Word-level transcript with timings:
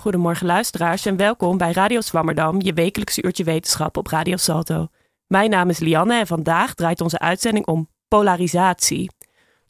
Goedemorgen 0.00 0.46
luisteraars 0.46 1.06
en 1.06 1.16
welkom 1.16 1.56
bij 1.56 1.72
Radio 1.72 2.00
Zwammerdam, 2.00 2.60
je 2.60 2.72
wekelijkse 2.72 3.22
uurtje 3.22 3.44
wetenschap 3.44 3.96
op 3.96 4.06
Radio 4.06 4.36
Salto. 4.36 4.88
Mijn 5.26 5.50
naam 5.50 5.68
is 5.68 5.78
Lianne 5.78 6.18
en 6.18 6.26
vandaag 6.26 6.74
draait 6.74 7.00
onze 7.00 7.18
uitzending 7.18 7.66
om 7.66 7.88
polarisatie. 8.08 9.10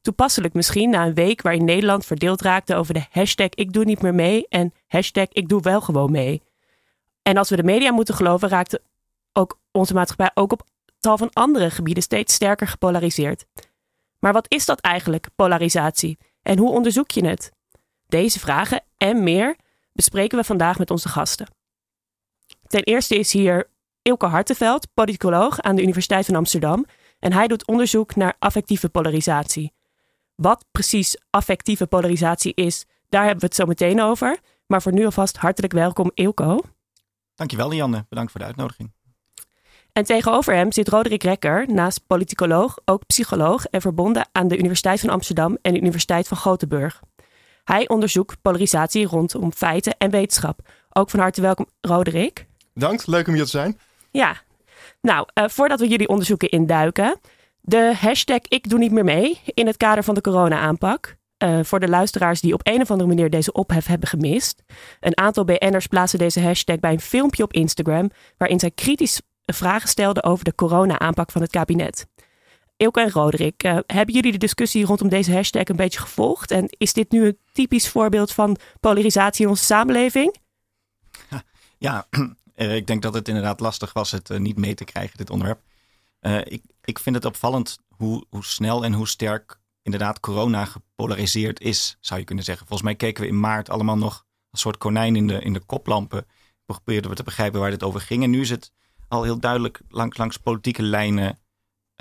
Toepasselijk 0.01 0.55
misschien 0.55 0.91
na 0.91 1.07
een 1.07 1.15
week 1.15 1.43
waarin 1.43 1.65
Nederland 1.65 2.07
verdeeld 2.07 2.41
raakte 2.41 2.75
over 2.75 2.95
de 2.95 3.05
hashtag 3.11 3.49
ik 3.49 3.73
doe 3.73 3.85
niet 3.85 4.03
meer 4.03 4.15
mee 4.15 4.47
en 4.49 4.73
hashtag 4.87 5.27
ik 5.29 5.49
doe 5.49 5.63
wel 5.63 5.81
gewoon 5.81 6.11
mee. 6.11 6.43
En 7.23 7.37
als 7.37 7.51
we 7.51 7.57
de 7.57 7.63
media 7.63 7.93
moeten 7.93 8.15
geloven 8.15 8.49
raakte 8.49 8.83
ook 9.33 9.59
onze 9.73 9.95
maatschappij 9.95 10.31
ook 10.35 10.53
op 10.53 10.63
tal 11.01 11.19
van 11.19 11.31
andere 11.33 11.71
gebieden 11.71 12.03
steeds 12.03 12.35
sterker 12.35 12.67
gepolariseerd. 12.67 13.47
Maar 14.19 14.33
wat 14.33 14.47
is 14.49 14.67
dat 14.67 14.81
eigenlijk, 14.81 15.29
polarisatie? 15.37 16.19
En 16.43 16.59
hoe 16.59 16.71
onderzoek 16.71 17.11
je 17.11 17.27
het? 17.27 17.53
Deze 18.07 18.39
vragen 18.39 18.83
en 18.97 19.23
meer 19.23 19.57
bespreken 20.01 20.39
we 20.39 20.45
vandaag 20.45 20.79
met 20.79 20.91
onze 20.91 21.09
gasten. 21.09 21.47
Ten 22.67 22.83
eerste 22.83 23.19
is 23.19 23.33
hier 23.33 23.71
Ilke 24.03 24.27
Hartenveld, 24.27 24.87
politicoloog 24.95 25.61
aan 25.61 25.77
de 25.77 25.83
Universiteit 25.83 26.27
van 26.27 26.35
Amsterdam. 26.35 26.85
En 27.19 27.33
hij 27.33 27.47
doet 27.47 27.67
onderzoek 27.67 28.17
naar 28.17 28.35
affectieve 28.39 28.89
polarisatie. 28.89 29.73
Wat 30.35 30.65
precies 30.71 31.17
affectieve 31.31 31.87
polarisatie 31.87 32.55
is, 32.55 32.87
daar 33.09 33.23
hebben 33.23 33.41
we 33.41 33.47
het 33.47 33.55
zo 33.55 33.67
meteen 33.67 34.01
over. 34.03 34.39
Maar 34.67 34.83
voor 34.83 34.93
nu 34.93 35.05
alvast 35.05 35.37
hartelijk 35.37 35.73
welkom, 35.73 36.11
Ilko. 36.15 36.61
Dankjewel, 37.35 37.69
Lianne. 37.69 38.07
Bedankt 38.09 38.31
voor 38.31 38.41
de 38.41 38.47
uitnodiging. 38.47 38.93
En 39.93 40.05
tegenover 40.05 40.55
hem 40.55 40.73
zit 40.73 40.89
Roderick 40.89 41.23
Rekker, 41.23 41.73
naast 41.73 42.07
politicoloog, 42.07 42.79
ook 42.85 43.07
psycholoog 43.07 43.65
en 43.65 43.81
verbonden 43.81 44.29
aan 44.33 44.49
de 44.49 44.59
Universiteit 44.59 45.01
van 45.01 45.11
Amsterdam 45.11 45.59
en 45.63 45.73
de 45.73 45.81
Universiteit 45.81 46.29
van 46.29 46.37
Gothenburg. 46.37 47.03
Hij 47.71 47.89
onderzoekt 47.89 48.43
polarisatie 48.43 49.07
rondom 49.07 49.53
feiten 49.53 49.95
en 49.99 50.11
wetenschap. 50.11 50.61
Ook 50.93 51.11
van 51.11 51.21
harte 51.21 51.41
welkom, 51.41 51.67
Roderick. 51.81 52.47
Dank, 52.75 53.07
leuk 53.07 53.29
om 53.29 53.35
hier 53.35 53.45
te 53.45 53.51
zijn. 53.51 53.79
Ja, 54.11 54.37
nou, 55.01 55.29
uh, 55.35 55.49
voordat 55.49 55.81
we 55.81 55.89
jullie 55.89 56.09
onderzoeken 56.09 56.49
induiken, 56.49 57.21
de 57.61 57.95
hashtag 58.01 58.41
ik 58.49 58.69
doe 58.69 58.79
niet 58.79 58.93
meer 58.93 59.05
mee 59.05 59.41
in 59.45 59.67
het 59.67 59.77
kader 59.77 60.05
van 60.05 60.15
de 60.15 60.21
corona-aanpak. 60.21 61.17
Uh, 61.45 61.61
voor 61.63 61.81
de 61.81 61.89
luisteraars 61.89 62.41
die 62.41 62.55
op 62.55 62.61
een 62.63 62.81
of 62.81 62.91
andere 62.91 63.09
manier 63.09 63.31
deze 63.31 63.53
ophef 63.53 63.87
hebben 63.87 64.09
gemist. 64.09 64.63
Een 65.01 65.19
aantal 65.19 65.45
BN'ers 65.45 65.87
plaatsen 65.87 66.19
deze 66.19 66.41
hashtag 66.41 66.79
bij 66.79 66.93
een 66.93 67.01
filmpje 67.01 67.43
op 67.43 67.53
Instagram 67.53 68.11
waarin 68.37 68.59
zij 68.59 68.71
kritisch 68.71 69.21
vragen 69.45 69.89
stelden 69.89 70.25
over 70.25 70.45
de 70.45 70.55
corona-aanpak 70.55 71.31
van 71.31 71.41
het 71.41 71.51
kabinet. 71.51 72.07
Ilke 72.81 73.01
en 73.01 73.11
Roderick, 73.11 73.65
uh, 73.65 73.79
hebben 73.87 74.15
jullie 74.15 74.33
de 74.33 74.39
discussie 74.39 74.85
rondom 74.85 75.09
deze 75.09 75.33
hashtag 75.33 75.65
een 75.65 75.77
beetje 75.77 76.01
gevolgd? 76.01 76.51
En 76.51 76.67
is 76.79 76.93
dit 76.93 77.11
nu 77.11 77.27
een 77.27 77.39
typisch 77.53 77.89
voorbeeld 77.89 78.33
van 78.33 78.57
polarisatie 78.81 79.45
in 79.45 79.51
onze 79.51 79.65
samenleving? 79.65 80.37
Ja, 81.79 82.07
ik 82.55 82.87
denk 82.87 83.03
dat 83.03 83.15
het 83.15 83.29
inderdaad 83.29 83.61
lastig 83.61 83.93
was 83.93 84.11
het 84.11 84.39
niet 84.39 84.57
mee 84.57 84.75
te 84.75 84.85
krijgen, 84.85 85.17
dit 85.17 85.31
onderwerp. 85.31 85.61
Ik, 86.45 86.63
ik 86.85 86.99
vind 86.99 87.17
het 87.17 87.25
opvallend 87.25 87.79
hoe, 87.89 88.25
hoe 88.31 88.45
snel 88.45 88.85
en 88.85 88.93
hoe 88.93 89.09
sterk 89.09 89.61
inderdaad 89.83 90.21
corona 90.21 90.65
gepolariseerd 90.65 91.61
is, 91.61 91.97
zou 92.01 92.21
je 92.21 92.27
kunnen 92.27 92.45
zeggen. 92.45 92.67
Volgens 92.67 92.89
mij 92.89 92.97
keken 92.97 93.23
we 93.23 93.29
in 93.29 93.41
maart 93.41 93.71
allemaal 93.71 93.97
nog 93.97 94.25
een 94.51 94.59
soort 94.59 94.79
konijn 94.79 95.17
in 95.17 95.27
de, 95.27 95.41
in 95.41 95.53
de 95.53 95.65
koplampen. 95.67 96.27
Probeerden 96.67 97.11
we 97.11 97.17
te 97.17 97.23
begrijpen 97.23 97.61
waar 97.61 97.71
dit 97.71 97.83
over 97.83 98.01
ging. 98.01 98.23
En 98.23 98.31
nu 98.31 98.41
is 98.41 98.51
het 98.51 98.73
al 99.09 99.23
heel 99.23 99.39
duidelijk 99.39 99.81
langs, 99.89 100.17
langs 100.17 100.37
politieke 100.37 100.83
lijnen 100.83 101.39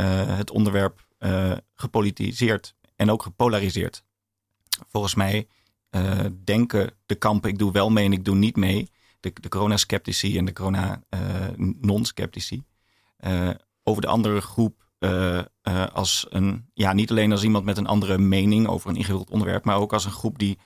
het 0.04 0.52
onderwerp 0.52 1.08
uh, 1.20 1.54
gepolitiseerd 1.74 2.76
en 2.96 3.12
ook 3.12 3.24
gepolariseerd. 3.24 4.04
Volgens 4.88 5.16
mij 5.16 5.48
uh, 5.92 6.20
denken 6.44 6.92
de 7.06 7.16
kampen, 7.16 7.50
ik 7.50 7.58
doe 7.58 7.72
wel 7.72 7.90
mee 7.90 8.06
en 8.06 8.14
ik 8.14 8.26
doe 8.26 8.36
niet 8.36 8.56
mee. 8.56 8.90
De, 9.20 9.34
de 9.34 9.50
corona-sceptici 9.50 10.38
en 10.38 10.46
de 10.46 10.54
corona-non-sceptici. 10.54 12.64
over 13.84 14.02
de 14.02 14.08
andere 14.08 14.42
groep 14.42 14.88
als 15.94 16.26
een, 16.30 16.70
ja, 16.74 16.94
niet 16.94 17.12
alleen 17.12 17.32
als 17.32 17.44
iemand 17.44 17.66
met 17.66 17.78
een 17.78 17.88
andere 17.88 18.18
mening 18.18 18.68
over 18.68 18.90
een 18.90 18.96
ingewikkeld 18.96 19.30
onderwerp, 19.30 19.66
maar 19.66 19.78
ook 19.78 19.94
als 19.94 20.06
een 20.06 20.12
groep 20.12 20.40
die, 20.40 20.58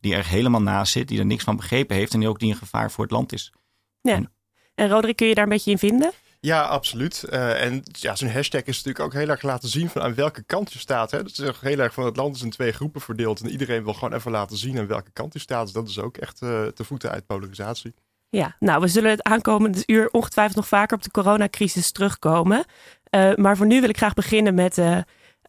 die 0.00 0.14
er 0.14 0.26
helemaal 0.26 0.62
naast 0.62 0.92
zit, 0.92 1.08
die 1.08 1.18
er 1.18 1.26
niks 1.26 1.44
van 1.44 1.56
begrepen 1.56 1.96
heeft 1.96 2.14
en 2.14 2.20
die 2.20 2.28
ook 2.28 2.38
die 2.38 2.50
een 2.50 2.56
gevaar 2.56 2.90
voor 2.90 3.04
het 3.04 3.12
land 3.12 3.32
is. 3.32 3.52
Ja. 4.00 4.14
En, 4.14 4.32
en 4.74 4.88
Roderick, 4.88 5.16
kun 5.16 5.26
je 5.26 5.34
daar 5.34 5.44
een 5.44 5.50
beetje 5.50 5.70
in 5.70 5.78
vinden? 5.78 6.12
Ja, 6.46 6.62
absoluut. 6.62 7.24
Uh, 7.30 7.62
en 7.62 7.82
ja, 7.92 8.16
zo'n 8.16 8.30
hashtag 8.30 8.62
is 8.62 8.76
natuurlijk 8.76 9.04
ook 9.04 9.12
heel 9.12 9.28
erg 9.28 9.42
laten 9.42 9.68
zien 9.68 9.90
van 9.90 10.02
aan 10.02 10.14
welke 10.14 10.42
kant 10.42 10.72
je 10.72 10.78
staat. 10.78 11.10
Hè? 11.10 11.22
Dat 11.22 11.38
is 11.38 11.60
heel 11.60 11.78
erg 11.78 11.94
van 11.94 12.04
het 12.04 12.16
land 12.16 12.36
is 12.36 12.42
in 12.42 12.50
twee 12.50 12.72
groepen 12.72 13.00
verdeeld. 13.00 13.40
En 13.40 13.50
iedereen 13.50 13.84
wil 13.84 13.94
gewoon 13.94 14.12
even 14.12 14.30
laten 14.30 14.56
zien 14.56 14.78
aan 14.78 14.86
welke 14.86 15.10
kant 15.12 15.32
je 15.32 15.38
staat. 15.38 15.64
Dus 15.64 15.72
dat 15.72 15.88
is 15.88 15.98
ook 15.98 16.16
echt 16.16 16.42
uh, 16.42 16.66
te 16.66 16.84
voeten 16.84 17.10
uit 17.10 17.26
polarisatie. 17.26 17.94
Ja, 18.28 18.56
nou, 18.58 18.80
we 18.80 18.88
zullen 18.88 19.10
het 19.10 19.22
aankomende 19.22 19.82
uur 19.86 20.08
ongetwijfeld 20.10 20.56
nog 20.56 20.68
vaker 20.68 20.96
op 20.96 21.02
de 21.02 21.10
coronacrisis 21.10 21.92
terugkomen. 21.92 22.64
Uh, 23.10 23.34
maar 23.34 23.56
voor 23.56 23.66
nu 23.66 23.80
wil 23.80 23.88
ik 23.88 23.96
graag 23.96 24.14
beginnen 24.14 24.54
met 24.54 24.78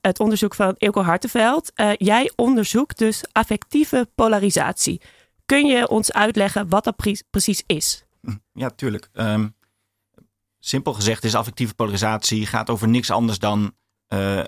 het 0.01 0.19
onderzoek 0.19 0.55
van 0.55 0.75
Ilko 0.77 1.01
Hartenveld. 1.01 1.71
jij 1.97 2.31
onderzoekt 2.35 2.97
dus 2.97 3.23
affectieve 3.31 4.09
polarisatie. 4.15 5.01
Kun 5.45 5.65
je 5.65 5.87
ons 5.87 6.13
uitleggen 6.13 6.69
wat 6.69 6.83
dat 6.83 6.95
pre 6.95 7.23
precies 7.29 7.63
is? 7.65 8.05
Ja, 8.53 8.69
tuurlijk. 8.69 9.09
Um, 9.13 9.55
simpel 10.67 10.93
gezegd 10.93 11.23
is 11.23 11.35
affectieve 11.35 11.73
polarisatie 11.73 12.45
gaat 12.45 12.69
over 12.69 12.87
niks 12.87 13.11
anders 13.11 13.39
dan 13.39 13.75
uh, 14.13 14.37
uh, 14.37 14.43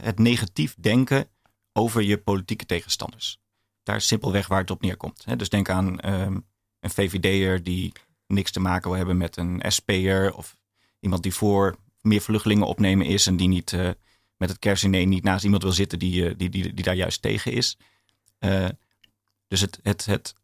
het 0.00 0.18
negatief 0.18 0.74
denken 0.78 1.28
over 1.72 2.02
je 2.02 2.18
politieke 2.18 2.66
tegenstanders. 2.66 3.38
Daar 3.82 3.96
is 3.96 4.06
simpelweg 4.06 4.46
waar 4.46 4.60
het 4.60 4.70
op 4.70 4.82
neerkomt. 4.82 5.24
Hè. 5.24 5.36
Dus 5.36 5.48
denk 5.48 5.68
aan 5.68 6.08
um, 6.10 6.46
een 6.80 6.90
VVD'er 6.90 7.62
die 7.62 7.92
niks 8.26 8.50
te 8.50 8.60
maken 8.60 8.88
wil 8.88 8.96
hebben 8.98 9.16
met 9.16 9.36
een 9.36 9.62
SP'er 9.68 10.34
of 10.34 10.56
iemand 11.00 11.22
die 11.22 11.34
voor 11.34 11.76
meer 12.00 12.20
vluchtelingen 12.20 12.66
opnemen 12.66 13.06
is 13.06 13.26
en 13.26 13.36
die 13.36 13.48
niet 13.48 13.72
uh, 13.72 13.90
met 14.36 14.48
het 14.48 14.58
kerstdiner 14.58 15.06
niet 15.06 15.24
naast 15.24 15.44
iemand 15.44 15.62
wil 15.62 15.72
zitten 15.72 15.98
die, 15.98 16.36
die, 16.36 16.48
die, 16.48 16.74
die 16.74 16.84
daar 16.84 16.94
juist 16.94 17.22
tegen 17.22 17.52
is. 17.52 17.76
dus 19.48 19.60
het, 19.60 19.78
het, 19.82 20.04
het 20.04 20.34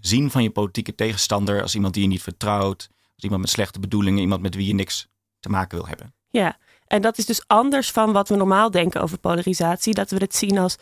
zien 0.00 0.30
van 0.30 0.42
je 0.42 0.50
politieke 0.50 0.94
tegenstander 0.94 1.62
als 1.62 1.74
iemand 1.74 1.94
die 1.94 2.02
je 2.02 2.08
niet 2.08 2.22
vertrouwt, 2.22 2.88
als 3.14 3.24
iemand 3.24 3.40
met 3.40 3.50
slechte 3.50 3.80
bedoelingen, 3.80 4.20
iemand 4.20 4.42
met 4.42 4.54
wie 4.54 4.66
je 4.66 4.74
niks 4.74 5.08
te 5.40 5.48
maken 5.48 5.78
wil 5.78 5.86
hebben. 5.86 6.14
Ja, 6.30 6.58
en 6.86 7.02
dat 7.02 7.18
is 7.18 7.26
dus 7.26 7.46
anders 7.46 7.90
van 7.90 8.12
wat 8.12 8.28
we 8.28 8.36
normaal 8.36 8.70
denken 8.70 9.00
over 9.00 9.18
polarisatie. 9.18 9.94
Dat 9.94 10.10
we 10.10 10.16
het 10.16 10.34
zien 10.34 10.58
als 10.58 10.76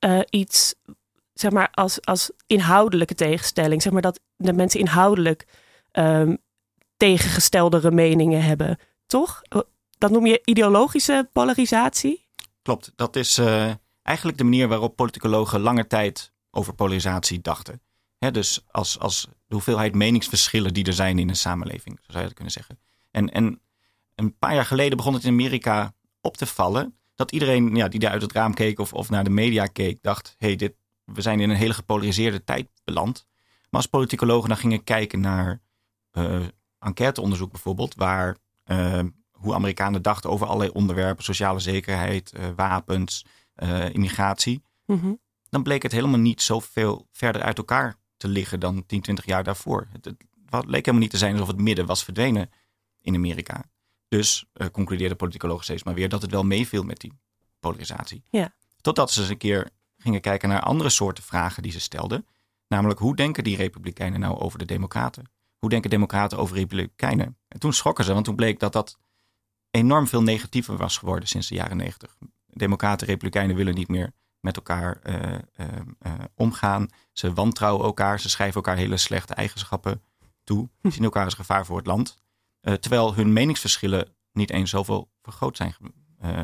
uh, 0.00 0.20
iets, 0.30 0.74
zeg 1.32 1.50
maar, 1.50 1.70
als, 1.70 2.04
als 2.04 2.30
inhoudelijke 2.46 3.14
tegenstelling. 3.14 3.82
Zeg 3.82 3.92
maar 3.92 4.02
dat 4.02 4.20
de 4.36 4.52
mensen 4.52 4.80
inhoudelijk 4.80 5.46
um, 5.92 6.38
tegengestellere 6.96 7.90
meningen 7.90 8.42
hebben. 8.42 8.78
Toch? 9.06 9.42
Dat 9.98 10.10
noem 10.10 10.26
je 10.26 10.40
ideologische 10.44 11.28
polarisatie? 11.32 12.28
Klopt, 12.62 12.92
dat 12.96 13.16
is 13.16 13.38
uh, 13.38 13.72
eigenlijk 14.02 14.38
de 14.38 14.44
manier 14.44 14.68
waarop 14.68 14.96
politicologen 14.96 15.60
lange 15.60 15.86
tijd 15.86 16.32
over 16.50 16.74
polarisatie 16.74 17.40
dachten 17.40 17.80
dus 18.18 18.64
als, 18.70 18.98
als 18.98 19.28
de 19.46 19.54
hoeveelheid 19.54 19.94
meningsverschillen 19.94 20.74
die 20.74 20.84
er 20.84 20.92
zijn 20.92 21.18
in 21.18 21.28
een 21.28 21.36
samenleving, 21.36 21.98
zo 22.00 22.06
zou 22.06 22.18
je 22.18 22.24
dat 22.24 22.34
kunnen 22.34 22.52
zeggen. 22.52 22.78
En, 23.10 23.32
en 23.32 23.60
een 24.14 24.38
paar 24.38 24.54
jaar 24.54 24.66
geleden 24.66 24.96
begon 24.96 25.14
het 25.14 25.24
in 25.24 25.30
Amerika 25.32 25.94
op 26.20 26.36
te 26.36 26.46
vallen 26.46 26.96
dat 27.14 27.32
iedereen 27.32 27.74
ja, 27.74 27.88
die 27.88 28.00
daar 28.00 28.10
uit 28.10 28.22
het 28.22 28.32
raam 28.32 28.54
keek 28.54 28.78
of, 28.78 28.92
of 28.92 29.10
naar 29.10 29.24
de 29.24 29.30
media 29.30 29.66
keek, 29.66 30.02
dacht: 30.02 30.34
hé, 30.38 30.54
hey, 30.54 30.74
we 31.04 31.20
zijn 31.20 31.40
in 31.40 31.50
een 31.50 31.56
hele 31.56 31.74
gepolariseerde 31.74 32.44
tijd 32.44 32.68
beland. 32.84 33.26
Maar 33.70 33.80
als 33.80 33.86
politicologen 33.86 34.48
dan 34.48 34.58
gingen 34.58 34.84
kijken 34.84 35.20
naar 35.20 35.60
uh, 36.12 36.46
enquêteonderzoek 36.78 37.50
bijvoorbeeld, 37.50 37.94
waar 37.94 38.36
uh, 38.66 39.00
hoe 39.30 39.54
Amerikanen 39.54 40.02
dachten 40.02 40.30
over 40.30 40.46
allerlei 40.46 40.70
onderwerpen, 40.70 41.24
sociale 41.24 41.60
zekerheid, 41.60 42.32
uh, 42.36 42.46
wapens, 42.56 43.24
immigratie, 43.92 44.62
mm 44.86 45.00
-hmm. 45.00 45.20
dan 45.48 45.62
bleek 45.62 45.82
het 45.82 45.92
helemaal 45.92 46.18
niet 46.18 46.42
zoveel 46.42 47.08
verder 47.12 47.42
uit 47.42 47.58
elkaar 47.58 47.96
te 48.16 48.28
liggen 48.28 48.60
dan 48.60 48.86
10, 48.86 49.00
20 49.00 49.24
jaar 49.24 49.44
daarvoor. 49.44 49.86
Het, 49.92 50.04
het, 50.04 50.16
leek 50.50 50.84
helemaal 50.84 51.00
niet 51.00 51.10
te 51.10 51.18
zijn 51.18 51.32
alsof 51.32 51.48
het 51.48 51.60
midden 51.60 51.86
was 51.86 52.04
verdwenen 52.04 52.50
in 53.00 53.14
Amerika. 53.14 53.64
Dus 54.08 54.44
uh, 54.54 54.66
concludeerde 54.66 55.14
politicologen 55.14 55.64
steeds 55.64 55.82
maar 55.82 55.94
weer 55.94 56.08
dat 56.08 56.22
het 56.22 56.30
wel 56.30 56.44
meeviel 56.44 56.82
met 56.82 57.00
die 57.00 57.12
polarisatie. 57.60 58.22
Ja. 58.30 58.54
Totdat 58.80 59.10
ze 59.10 59.20
eens 59.20 59.28
een 59.28 59.36
keer 59.36 59.70
gingen 59.98 60.20
kijken 60.20 60.48
naar 60.48 60.60
andere 60.60 60.90
soorten 60.90 61.24
vragen 61.24 61.62
die 61.62 61.72
ze 61.72 61.80
stelden. 61.80 62.26
Namelijk, 62.68 63.00
hoe 63.00 63.16
denken 63.16 63.44
die 63.44 63.56
republikeinen 63.56 64.20
nou 64.20 64.38
over 64.38 64.58
de 64.58 64.64
democraten? 64.64 65.30
Hoe 65.58 65.70
denken 65.70 65.90
democraten 65.90 66.38
over 66.38 66.56
republikeinen? 66.56 67.36
En 67.48 67.58
toen 67.58 67.72
schrokken 67.72 68.04
ze, 68.04 68.12
want 68.12 68.24
toen 68.24 68.34
bleek 68.34 68.60
dat 68.60 68.72
dat 68.72 68.98
enorm 69.70 70.06
veel 70.06 70.22
negatiever 70.22 70.76
was 70.76 70.98
geworden 70.98 71.28
sinds 71.28 71.48
de 71.48 71.54
jaren 71.54 71.76
negentig. 71.76 72.16
Democraten, 72.46 73.06
republikeinen 73.06 73.56
willen 73.56 73.74
niet 73.74 73.88
meer 73.88 74.12
met 74.46 74.56
elkaar 74.56 75.00
uh, 75.04 75.14
uh, 75.14 75.66
uh, 76.06 76.12
omgaan. 76.34 76.88
Ze 77.12 77.32
wantrouwen 77.32 77.84
elkaar, 77.84 78.20
ze 78.20 78.28
schrijven 78.28 78.54
elkaar 78.54 78.76
hele 78.76 78.96
slechte 78.96 79.34
eigenschappen 79.34 80.02
toe. 80.44 80.68
Zien 80.82 81.04
elkaar 81.04 81.24
als 81.24 81.34
gevaar 81.34 81.66
voor 81.66 81.76
het 81.76 81.86
land. 81.86 82.16
terwijl 82.60 83.14
hun 83.14 83.32
meningsverschillen 83.32 84.08
niet 84.32 84.50
eens 84.50 84.70
zoveel 84.70 85.10
vergroot 85.22 85.56
zijn 85.56 85.74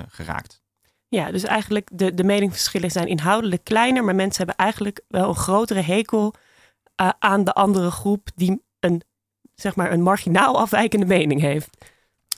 geraakt. 0.08 0.62
Ja, 1.08 1.31
dus 1.31 1.43
eigenlijk 1.43 1.88
de, 1.93 2.14
de 2.14 2.25
meningsverschillen 2.25 2.90
zijn 2.90 3.06
inhoudelijk 3.06 3.64
kleiner, 3.64 4.05
maar 4.05 4.14
mensen 4.14 4.46
hebben 4.46 4.64
eigenlijk 4.64 5.00
wel 5.08 5.28
een 5.28 5.34
grotere 5.34 5.81
hekel 5.81 6.34
uh, 7.00 7.10
aan 7.19 7.44
de 7.44 7.52
andere 7.52 7.90
groep 7.90 8.28
die 8.34 8.62
een, 8.81 9.02
zeg 9.55 9.76
maar, 9.76 9.93
een 9.93 10.02
marginaal 10.02 10.58
afwijkende 10.58 11.06
mening 11.06 11.40
heeft. 11.40 11.87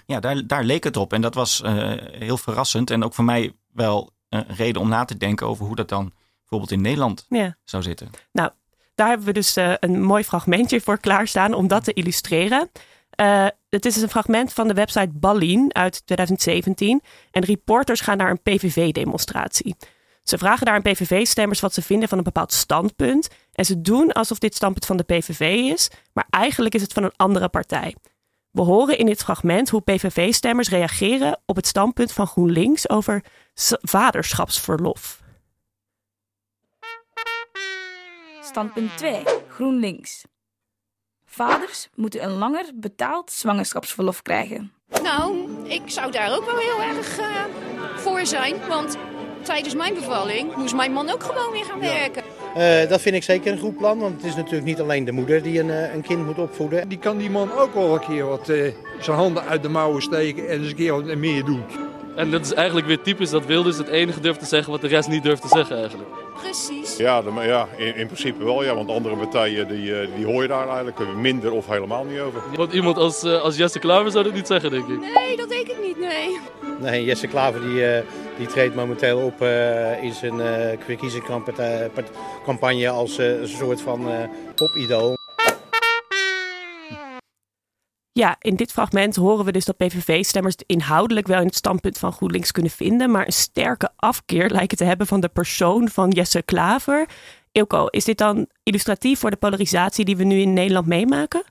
Ja, 0.07 0.21
daar, 0.21 0.47
daar 0.47 0.65
leek 0.65 0.85
het 0.85 0.97
op. 0.97 1.13
En 1.13 1.21
dat 1.21 1.35
was 1.35 1.63
uh, 1.65 1.93
heel 1.99 2.37
verrassend. 2.37 2.91
En 2.91 3.05
ook 3.05 3.15
voor 3.15 3.25
mij 3.25 3.53
wel 3.73 4.14
reden 4.41 4.83
om 4.83 4.89
na 4.89 5.05
te 5.05 5.17
denken 5.17 5.47
over 5.47 5.67
hoe 5.67 5.77
dat 5.77 5.89
dan 5.89 6.13
bijvoorbeeld 6.41 6.71
in 6.71 6.81
Nederland 6.81 7.27
ja. 7.29 7.57
zou 7.65 7.83
zitten. 7.83 8.11
Nou, 8.33 8.51
daar 8.95 9.09
hebben 9.09 9.27
we 9.27 9.33
dus 9.33 9.57
uh, 9.57 9.75
een 9.81 10.03
mooi 10.03 10.25
fragmentje 10.25 10.81
voor 10.81 10.99
klaarstaan 10.99 11.55
om 11.55 11.69
dat 11.69 11.85
te 11.85 11.93
illustreren. 11.93 12.71
Uh, 13.21 13.47
het 13.69 13.85
is 13.85 13.97
een 13.97 14.09
fragment 14.09 14.53
van 14.53 14.69
de 14.69 14.75
website 14.75 15.11
Ballin 15.13 15.75
uit 15.75 16.07
2017. 16.07 17.03
En 17.31 17.45
reporters 17.45 18.01
gaan 18.01 18.17
naar 18.17 18.31
een 18.31 18.43
PVV-demonstratie. 18.43 19.77
Ze 20.23 20.39
vragen 20.39 20.67
daar 20.67 20.75
aan 20.75 20.83
PVV-stemmers 20.83 21.61
wat 21.61 21.75
ze 21.75 21.83
vinden 21.83 22.09
van 22.09 22.19
een 22.19 22.25
bepaald 22.25 22.53
standpunt. 22.53 23.29
En 23.53 23.65
ze 23.65 23.81
doen 23.81 24.13
alsof 24.13 24.39
dit 24.39 24.55
standpunt 24.55 24.87
van 24.87 24.97
de 24.97 25.03
PVV 25.03 25.41
is, 25.73 25.91
maar 26.13 26.27
eigenlijk 26.31 26.75
is 26.75 26.83
het 26.83 26.93
van 26.93 27.05
een 27.05 27.17
andere 27.17 27.49
partij. 27.49 27.95
We 28.51 28.63
horen 28.63 28.99
in 28.99 29.07
dit 29.07 29.23
fragment 29.23 29.69
hoe 29.69 29.81
PVV-stemmers 29.81 30.69
reageren 30.69 31.41
op 31.47 31.57
het 31.57 31.67
standpunt 31.67 32.13
van 32.13 32.27
GroenLinks 32.27 32.89
over 32.89 33.25
vaderschapsverlof. 33.83 35.23
Standpunt 38.41 38.97
2. 38.97 39.23
GroenLinks. 39.49 40.25
Vaders 41.27 41.89
moeten 41.95 42.25
een 42.25 42.31
langer 42.31 42.71
betaald 42.75 43.31
zwangerschapsverlof 43.31 44.23
krijgen. 44.23 44.73
Nou, 45.03 45.49
ik 45.65 45.83
zou 45.87 46.11
daar 46.11 46.37
ook 46.37 46.45
wel 46.45 46.57
heel 46.57 46.83
erg 46.83 47.19
uh, 47.19 47.45
voor 47.97 48.27
zijn. 48.27 48.67
Want 48.69 48.97
tijdens 49.43 49.75
mijn 49.75 49.95
bevalling 49.95 50.57
moest 50.57 50.75
mijn 50.75 50.93
man 50.93 51.11
ook 51.11 51.23
gewoon 51.23 51.53
weer 51.53 51.65
gaan 51.65 51.81
werken. 51.81 52.23
Uh, 52.57 52.89
dat 52.89 53.01
vind 53.01 53.15
ik 53.15 53.23
zeker 53.23 53.53
een 53.53 53.59
goed 53.59 53.77
plan, 53.77 53.99
want 53.99 54.17
het 54.17 54.25
is 54.25 54.37
natuurlijk 54.37 54.65
niet 54.65 54.81
alleen 54.81 55.05
de 55.05 55.13
moeder 55.13 55.43
die 55.43 55.61
een, 55.61 55.69
uh, 55.69 55.95
een 55.95 56.03
kind 56.03 56.25
moet 56.25 56.39
opvoeden. 56.39 56.89
Die 56.89 56.99
kan 56.99 57.19
die 57.19 57.31
man 57.31 57.53
ook 57.53 57.75
wel 57.75 57.95
een 57.95 58.07
keer 58.07 58.27
wat 58.27 58.49
uh, 58.49 58.75
zijn 59.01 59.17
handen 59.17 59.45
uit 59.45 59.63
de 59.63 59.69
mouwen 59.69 60.03
steken 60.03 60.49
en 60.49 60.59
eens 60.59 60.69
een 60.69 60.77
keer 60.77 60.93
wat 60.93 61.17
meer 61.17 61.45
doen. 61.45 61.65
En 62.17 62.31
dat 62.31 62.45
is 62.45 62.53
eigenlijk 62.53 62.87
weer 62.87 63.01
typisch 63.01 63.31
dat 63.31 63.47
Wilders 63.47 63.77
het 63.77 63.89
enige 63.89 64.21
durft 64.21 64.39
te 64.39 64.47
zeggen 64.47 64.73
wat 64.73 64.81
de 64.81 64.87
rest 64.87 65.09
niet 65.09 65.23
durft 65.23 65.43
te 65.43 65.49
zeggen 65.49 65.79
eigenlijk. 65.79 66.09
Precies. 66.43 66.97
Ja, 66.97 67.23
de, 67.23 67.31
ja 67.43 67.69
in, 67.77 67.97
in, 67.97 68.07
principe 68.07 68.45
wel, 68.45 68.65
ja, 68.65 68.75
want 68.75 68.91
andere 68.91 69.17
partijen 69.17 69.69
die, 69.69 69.93
die 70.17 70.27
hoor 70.27 70.43
je 70.43 70.49
daar 70.49 70.69
eigenlijk 70.69 71.15
minder 71.17 71.53
of 71.53 71.67
helemaal 71.67 72.05
niet 72.05 72.21
over. 72.21 72.43
Want 72.57 72.73
iemand 72.73 72.97
als, 72.97 73.25
als 73.25 73.57
Jesse 73.57 73.79
Klaver 73.79 74.11
zou 74.11 74.25
dat 74.25 74.35
niet 74.35 74.47
zeggen, 74.47 74.71
denk 74.71 74.89
ik. 74.89 75.01
Nee, 75.01 75.37
dat 75.37 75.49
denk 75.49 75.67
ik 75.67 75.77
niet, 75.83 75.99
nee. 75.99 76.39
Nee, 76.81 77.05
Jesse 77.05 77.27
Klaver 77.27 77.61
die, 77.61 78.03
die 78.39 78.47
treedt 78.47 78.75
momenteel 78.75 79.19
op 79.19 79.43
uh, 79.43 80.03
in 80.03 80.13
zijn 80.13 80.35
uh, 80.35 80.45
verkiezingscampagne 80.85 82.89
als 82.89 83.19
uh, 83.19 83.41
een 83.41 83.49
soort 83.49 83.81
van 83.81 84.09
popidool. 84.55 85.17
Ja, 88.17 88.37
in 88.41 88.57
dit 88.57 88.73
fragment 88.73 89.17
horen 89.17 89.45
we 89.45 89.53
dus 89.53 89.65
dat 89.65 89.77
PVV-stemmers 89.77 90.55
inhoudelijk 90.67 91.27
wel 91.27 91.41
in 91.41 91.47
het 91.47 91.55
standpunt 91.55 91.99
van 91.99 92.13
GroenLinks 92.13 92.53
kunnen 92.53 92.71
vinden, 92.71 93.11
maar 93.11 93.27
een 93.27 93.33
sterke 93.33 93.91
afkeer 93.97 94.51
lijken 94.51 94.77
te 94.77 94.85
hebben 94.85 95.07
van 95.07 95.21
de 95.21 95.29
persoon 95.29 95.89
van 95.89 96.11
Jesse 96.11 96.43
Klaver. 96.43 97.09
Ilko, 97.53 97.87
is 97.87 98.05
dit 98.05 98.19
dan 98.19 98.47
illustratief 98.63 99.19
voor 99.19 99.31
de 99.31 99.37
polarisatie 99.37 100.05
die 100.05 100.17
we 100.17 100.25
nu 100.25 100.41
in 100.41 100.53
Nederland 100.53 100.87
meemaken? 100.87 101.45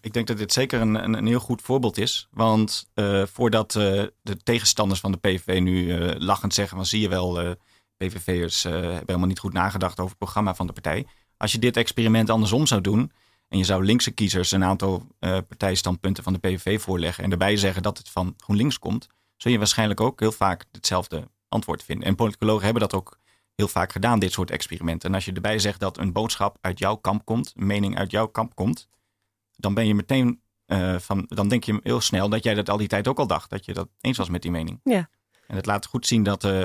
Ik 0.00 0.12
denk 0.12 0.26
dat 0.26 0.38
dit 0.38 0.52
zeker 0.52 0.80
een, 0.80 1.04
een, 1.04 1.14
een 1.14 1.26
heel 1.26 1.40
goed 1.40 1.62
voorbeeld 1.62 1.98
is. 1.98 2.28
Want 2.30 2.90
uh, 2.94 3.22
voordat 3.26 3.74
uh, 3.74 3.82
de 4.22 4.36
tegenstanders 4.42 5.00
van 5.00 5.12
de 5.12 5.18
PVV 5.18 5.60
nu 5.60 5.84
uh, 5.84 6.10
lachend 6.18 6.54
zeggen: 6.54 6.76
van 6.76 6.86
zie 6.86 7.00
je 7.00 7.08
wel, 7.08 7.56
PVV'ers 7.96 8.62
hebben 8.62 9.02
helemaal 9.06 9.28
niet 9.28 9.38
goed 9.38 9.52
nagedacht 9.52 9.98
over 9.98 10.10
het 10.10 10.18
programma 10.18 10.54
van 10.54 10.66
de 10.66 10.72
partij. 10.72 11.06
Als 11.36 11.52
je 11.52 11.58
dit 11.58 11.76
experiment 11.76 12.30
andersom 12.30 12.66
zou 12.66 12.80
doen 12.80 13.12
en 13.48 13.58
je 13.58 13.64
zou 13.64 13.84
linkse 13.84 14.10
kiezers 14.10 14.50
een 14.50 14.64
aantal 14.64 15.06
partijstandpunten 15.18 16.22
van 16.22 16.32
de 16.32 16.38
PVV 16.38 16.80
voorleggen 16.80 17.24
en 17.24 17.30
daarbij 17.30 17.56
zeggen 17.56 17.82
dat 17.82 17.98
het 17.98 18.08
van 18.08 18.34
GroenLinks 18.36 18.78
komt, 18.78 19.06
zul 19.36 19.52
je 19.52 19.58
waarschijnlijk 19.58 20.00
ook 20.00 20.20
heel 20.20 20.32
vaak 20.32 20.64
hetzelfde 20.72 21.28
antwoord 21.48 21.82
vinden. 21.82 22.06
En 22.06 22.14
politicologen 22.14 22.64
hebben 22.64 22.82
dat 22.82 22.94
ook 22.94 23.18
heel 23.54 23.68
vaak 23.68 23.92
gedaan, 23.92 24.18
dit 24.18 24.32
soort 24.32 24.50
experimenten. 24.50 25.08
En 25.08 25.14
als 25.14 25.24
je 25.24 25.32
erbij 25.32 25.58
zegt 25.58 25.80
dat 25.80 25.98
een 25.98 26.12
boodschap 26.12 26.58
uit 26.60 26.78
jouw 26.78 26.96
kamp 26.96 27.24
komt, 27.24 27.52
een 27.56 27.66
mening 27.66 27.96
uit 27.98 28.10
jouw 28.10 28.26
kamp 28.26 28.54
komt, 28.54 28.88
dan 29.56 29.74
ben 29.74 29.86
je 29.86 29.94
meteen 29.94 30.40
uh, 30.66 30.98
van, 30.98 31.24
dan 31.28 31.48
denk 31.48 31.64
je 31.64 31.80
heel 31.82 32.00
snel 32.00 32.28
dat 32.28 32.44
jij 32.44 32.54
dat 32.54 32.70
al 32.70 32.76
die 32.76 32.88
tijd 32.88 33.08
ook 33.08 33.18
al 33.18 33.26
dacht, 33.26 33.50
dat 33.50 33.64
je 33.64 33.72
dat 33.72 33.88
eens 34.00 34.18
was 34.18 34.28
met 34.28 34.42
die 34.42 34.50
mening. 34.50 34.80
Ja. 34.84 35.08
En 35.46 35.56
het 35.56 35.66
laat 35.66 35.86
goed 35.86 36.06
zien 36.06 36.22
dat 36.22 36.44
uh, 36.44 36.64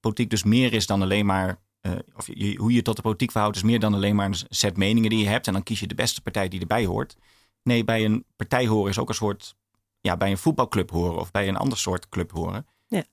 politiek 0.00 0.30
dus 0.30 0.42
meer 0.42 0.72
is 0.72 0.86
dan 0.86 1.02
alleen 1.02 1.26
maar, 1.26 1.58
uh, 1.86 1.92
of 2.14 2.26
je, 2.26 2.56
hoe 2.56 2.72
je 2.72 2.82
tot 2.82 2.96
de 2.96 3.02
politiek 3.02 3.30
verhoudt, 3.30 3.56
is 3.56 3.62
meer 3.62 3.80
dan 3.80 3.94
alleen 3.94 4.16
maar 4.16 4.26
een 4.26 4.36
set 4.48 4.76
meningen 4.76 5.10
die 5.10 5.18
je 5.18 5.28
hebt 5.28 5.46
en 5.46 5.52
dan 5.52 5.62
kies 5.62 5.80
je 5.80 5.86
de 5.86 5.94
beste 5.94 6.22
partij 6.22 6.48
die 6.48 6.60
erbij 6.60 6.86
hoort. 6.86 7.16
Nee, 7.62 7.84
bij 7.84 8.04
een 8.04 8.24
partij 8.36 8.66
horen 8.66 8.90
is 8.90 8.98
ook 8.98 9.08
een 9.08 9.14
soort, 9.14 9.56
ja, 10.00 10.16
bij 10.16 10.30
een 10.30 10.38
voetbalclub 10.38 10.90
horen 10.90 11.20
of 11.20 11.30
bij 11.30 11.48
een 11.48 11.56
ander 11.56 11.78
soort 11.78 12.08
club 12.08 12.30
horen. 12.30 12.66
Ja. 12.86 13.04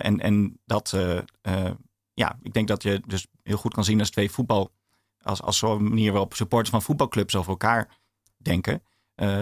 en, 0.00 0.20
en 0.20 0.60
dat, 0.64 0.96
ja, 2.14 2.38
ik 2.42 2.52
denk 2.52 2.68
dat 2.68 2.82
je 2.82 3.02
dus 3.06 3.26
heel 3.42 3.56
goed 3.56 3.74
kan 3.74 3.84
zien 3.84 3.98
als 3.98 4.10
twee 4.10 4.30
voetbal, 4.30 4.72
als, 5.22 5.42
als 5.42 5.58
zo'n 5.58 5.88
manier 5.88 6.12
waarop 6.12 6.34
supporters 6.34 6.70
van 6.70 6.82
voetbalclubs 6.82 7.36
over 7.36 7.50
elkaar 7.50 7.98
denken. 8.36 8.82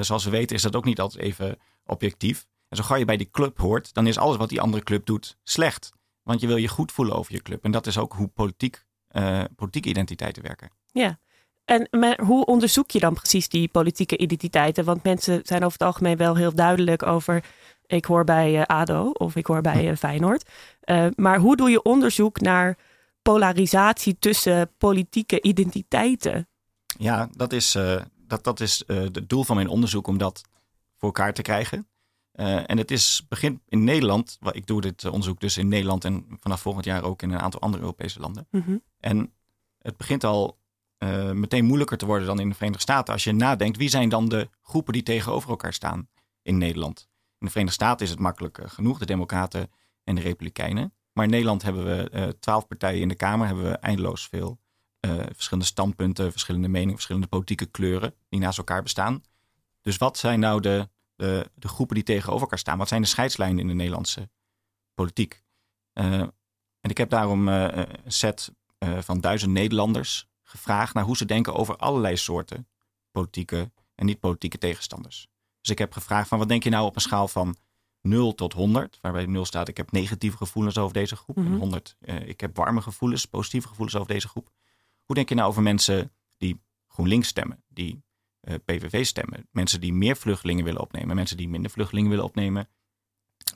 Zoals 0.00 0.24
we 0.24 0.30
weten 0.30 0.56
is 0.56 0.62
dat 0.62 0.76
ook 0.76 0.84
niet 0.84 1.00
altijd 1.00 1.22
even 1.22 1.58
objectief. 1.84 2.46
En 2.68 2.76
zo 2.76 2.82
gauw 2.82 2.98
je 2.98 3.04
bij 3.04 3.16
die 3.16 3.30
club 3.30 3.58
hoort, 3.58 3.94
dan 3.94 4.06
is 4.06 4.18
alles 4.18 4.36
wat 4.36 4.48
die 4.48 4.60
andere 4.60 4.82
club 4.82 5.06
doet 5.06 5.38
slecht. 5.42 5.92
Want 6.22 6.40
je 6.40 6.46
wil 6.46 6.56
je 6.56 6.68
goed 6.68 6.92
voelen 6.92 7.16
over 7.16 7.32
je 7.32 7.42
club. 7.42 7.64
En 7.64 7.70
dat 7.70 7.86
is 7.86 7.98
ook 7.98 8.12
hoe 8.12 8.28
politiek, 8.28 8.84
uh, 9.10 9.44
politieke 9.56 9.88
identiteiten 9.88 10.42
werken. 10.42 10.70
Ja. 10.92 11.18
En 11.64 11.88
maar 11.90 12.20
hoe 12.20 12.44
onderzoek 12.44 12.90
je 12.90 13.00
dan 13.00 13.14
precies 13.14 13.48
die 13.48 13.68
politieke 13.68 14.16
identiteiten? 14.16 14.84
Want 14.84 15.02
mensen 15.02 15.40
zijn 15.42 15.64
over 15.64 15.78
het 15.78 15.88
algemeen 15.88 16.16
wel 16.16 16.36
heel 16.36 16.54
duidelijk 16.54 17.02
over... 17.02 17.44
ik 17.86 18.04
hoor 18.04 18.24
bij 18.24 18.58
uh, 18.58 18.62
ADO 18.62 19.10
of 19.10 19.36
ik 19.36 19.46
hoor 19.46 19.60
bij 19.60 19.90
uh, 19.90 19.96
Feyenoord. 19.96 20.48
maar 21.16 21.38
hoe 21.38 21.56
doe 21.56 21.70
je 21.70 21.82
onderzoek 21.82 22.40
naar 22.40 22.78
polarisatie 23.22 24.18
tussen 24.18 24.70
politieke 24.78 25.42
identiteiten? 25.42 26.48
Ja, 26.98 27.28
dat 27.36 27.52
is, 27.52 27.78
dat, 28.26 28.44
dat 28.44 28.60
is 28.60 28.82
het 28.86 29.28
doel 29.28 29.44
van 29.44 29.56
mijn 29.56 29.68
onderzoek 29.68 30.06
om 30.06 30.18
dat 30.18 30.42
voor 30.96 31.08
elkaar 31.08 31.34
te 31.34 31.42
krijgen. 31.42 31.86
Uh, 32.34 32.70
en 32.70 32.78
het 32.78 32.90
is, 32.90 33.24
begint 33.28 33.60
in 33.68 33.84
Nederland, 33.84 34.38
ik 34.52 34.66
doe 34.66 34.80
dit 34.80 35.04
onderzoek 35.04 35.40
dus 35.40 35.56
in 35.56 35.68
Nederland 35.68 36.04
en 36.04 36.26
vanaf 36.40 36.60
volgend 36.60 36.84
jaar 36.84 37.02
ook 37.02 37.22
in 37.22 37.30
een 37.30 37.40
aantal 37.40 37.60
andere 37.60 37.82
Europese 37.82 38.20
landen. 38.20 38.46
Mm 38.50 38.62
-hmm. 38.66 38.82
En 39.00 39.32
het 39.78 39.96
begint 39.96 40.24
al 40.24 40.58
uh, 40.98 41.30
meteen 41.30 41.64
moeilijker 41.64 41.96
te 41.96 42.06
worden 42.06 42.26
dan 42.26 42.40
in 42.40 42.48
de 42.48 42.54
Verenigde 42.54 42.82
Staten 42.82 43.12
als 43.12 43.24
je 43.24 43.32
nadenkt 43.32 43.76
wie 43.76 43.88
zijn 43.88 44.08
dan 44.08 44.28
de 44.28 44.48
groepen 44.62 44.92
die 44.92 45.02
tegenover 45.02 45.50
elkaar 45.50 45.72
staan 45.72 46.08
in 46.42 46.58
Nederland. 46.58 47.08
In 47.38 47.46
de 47.46 47.50
Verenigde 47.50 47.84
Staten 47.84 48.04
is 48.04 48.10
het 48.10 48.20
makkelijk 48.20 48.58
genoeg, 48.64 48.98
de 48.98 49.06
Democraten 49.06 49.70
en 50.04 50.14
de 50.14 50.20
Republikeinen. 50.20 50.94
Maar 51.12 51.24
in 51.24 51.30
Nederland 51.30 51.62
hebben 51.62 51.84
we 51.84 52.36
twaalf 52.40 52.66
partijen 52.66 53.00
in 53.00 53.08
de 53.08 53.14
Kamer, 53.14 53.46
hebben 53.46 53.64
we 53.64 53.76
eindeloos 53.76 54.28
veel 54.28 54.60
verschillende 55.32 55.68
standpunten, 55.68 56.30
verschillende 56.30 56.68
meningen, 56.68 56.94
verschillende 56.94 57.28
politieke 57.28 57.66
kleuren 57.66 58.14
die 58.28 58.40
naast 58.40 58.58
elkaar 58.58 58.82
bestaan. 58.82 59.22
Dus 59.80 59.96
wat 59.96 60.18
zijn 60.18 60.40
nou 60.40 60.60
de 60.60 60.88
de, 61.14 61.50
de, 61.54 61.68
groepen 61.68 61.94
die 61.94 62.04
tegenover 62.04 62.40
elkaar 62.40 62.58
staan. 62.58 62.78
Wat 62.78 62.88
zijn 62.88 63.02
de 63.02 63.08
scheidslijnen 63.08 63.58
in 63.58 63.66
de 63.66 63.74
Nederlandse 63.74 64.30
politiek? 64.94 65.42
Uh, 65.94 66.20
en 66.80 66.90
ik 66.90 66.98
heb 66.98 67.10
daarom 67.10 67.48
uh, 67.48 67.68
een 67.72 68.12
set 68.12 68.52
uh, 68.78 68.98
van 68.98 69.20
duizend 69.20 69.52
Nederlanders 69.52 70.28
gevraagd 70.42 70.94
naar 70.94 71.04
hoe 71.04 71.16
ze 71.16 71.24
denken 71.24 71.54
over 71.54 71.76
allerlei 71.76 72.16
soorten 72.16 72.68
politieke 73.10 73.70
en 73.94 74.06
niet-politieke 74.06 74.58
tegenstanders. 74.58 75.28
Dus 75.60 75.70
ik 75.70 75.78
heb 75.78 75.92
gevraagd 75.92 76.28
van 76.28 76.38
wat 76.38 76.48
denk 76.48 76.62
je 76.62 76.70
nou 76.70 76.86
op 76.86 76.94
een 76.94 77.00
schaal 77.00 77.28
van 77.28 77.56
0 78.00 78.34
tot 78.34 78.52
100, 78.52 78.98
waarbij 79.00 79.26
0 79.26 79.44
staat 79.44 79.68
ik 79.68 79.76
heb 79.76 79.92
negatieve 79.92 80.36
gevoelens 80.36 80.78
over 80.78 80.92
deze 80.92 81.16
groep 81.16 81.36
Mhm. 81.36 81.46
en 81.46 81.58
100 81.58 81.96
ik 82.24 82.40
heb 82.40 82.56
warme 82.56 82.82
gevoelens, 82.82 83.26
positieve 83.26 83.68
gevoelens 83.68 83.96
over 83.96 84.12
deze 84.12 84.28
groep. 84.28 84.50
Hoe 85.04 85.14
denk 85.14 85.28
je 85.28 85.34
nou 85.34 85.48
over 85.48 85.62
mensen 85.62 86.12
die 86.36 86.60
GroenLinks 86.88 87.28
stemmen, 87.28 87.64
die 87.68 88.02
PVV 88.64 89.06
stemmen. 89.06 89.48
Mensen 89.50 89.80
die 89.80 89.92
meer 89.92 90.16
vluchtelingen 90.16 90.64
willen 90.64 90.80
opnemen, 90.80 91.16
mensen 91.16 91.36
die 91.36 91.48
minder 91.48 91.70
vluchtelingen 91.70 92.10
willen 92.10 92.24
opnemen, 92.24 92.68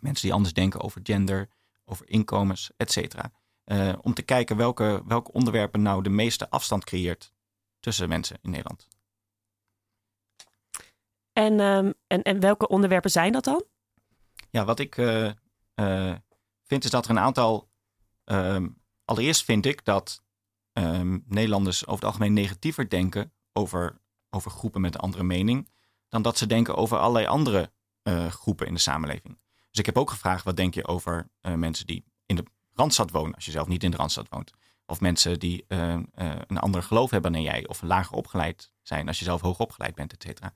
mensen 0.01 0.23
die 0.23 0.33
anders 0.33 0.55
denken 0.55 0.81
over 0.81 1.01
gender, 1.03 1.49
over 1.85 2.09
inkomens, 2.09 2.71
et 2.77 2.93
cetera. 2.93 3.33
Uh, 3.65 3.93
om 4.01 4.15
te 4.15 4.23
kijken 4.23 4.57
welke, 4.57 5.03
welke 5.07 5.33
onderwerpen 5.33 5.83
nou 5.83 6.03
de 6.03 6.11
meeste 6.11 6.51
afstand 6.51 6.85
creëert 6.85 7.33
tussen 7.81 8.09
mensen 8.09 8.39
in 8.43 8.51
Nederland. 8.51 8.89
En, 11.33 11.61
um, 11.61 11.95
en, 12.07 12.23
en 12.23 12.41
welke 12.41 12.69
onderwerpen 12.69 13.11
zijn 13.11 13.33
dat 13.33 13.45
dan? 13.45 13.65
Ja, 14.51 14.65
wat 14.65 14.79
ik 14.79 14.97
uh, 14.97 15.33
vind 16.63 16.85
is 16.85 16.91
dat 16.91 17.05
er 17.05 17.11
een 17.11 17.19
aantal. 17.19 17.71
Um, 18.25 18.83
allereerst 19.05 19.45
vind 19.45 19.67
ik 19.67 19.85
dat 19.85 20.25
um, 20.73 21.25
Nederlanders 21.27 21.83
over 21.83 21.95
het 21.95 22.05
algemeen 22.05 22.33
negatiever 22.33 22.89
denken 22.89 23.33
over 23.53 24.01
over 24.31 24.51
groepen 24.51 24.81
met 24.81 24.95
een 24.95 25.01
andere 25.01 25.25
mening, 25.25 25.69
dan 26.09 26.23
dat 26.23 26.39
ze 26.39 26.47
denken 26.47 26.77
over 26.77 26.99
allerlei 26.99 27.27
andere 27.27 27.73
uh, 28.03 28.27
groepen 28.27 28.67
in 28.67 28.75
de 28.75 28.81
samenleving. 28.81 29.39
Dus 29.71 29.79
ik 29.79 29.87
heb 29.87 29.99
ook 29.99 30.11
gevraagd, 30.11 30.45
wat 30.45 30.57
denk 30.57 30.75
je 30.75 30.87
over 30.87 31.29
uh, 31.43 31.55
mensen 31.55 31.87
die 31.87 32.05
in 32.27 32.37
de 32.37 32.45
Randstad 32.73 33.11
wonen, 33.11 33.35
als 33.35 33.45
je 33.45 33.51
zelf 33.51 33.67
niet 33.67 33.83
in 33.85 33.91
de 33.91 33.97
Randstad 33.97 34.29
woont? 34.29 34.53
Of 34.87 35.01
mensen 35.01 35.39
die 35.39 35.65
eh, 35.69 35.95
eh, 35.95 36.01
een 36.47 36.59
ander 36.59 36.83
geloof 36.83 37.11
hebben 37.11 37.33
dan 37.33 37.43
jij. 37.43 37.67
Of 37.69 37.83
lager 37.83 38.17
opgeleid 38.17 38.73
zijn 38.83 39.09
als 39.09 39.19
je 39.19 39.25
zelf 39.25 39.41
hoog 39.41 39.59
opgeleid 39.59 39.95
bent, 39.95 40.13
et 40.13 40.23
cetera. 40.23 40.53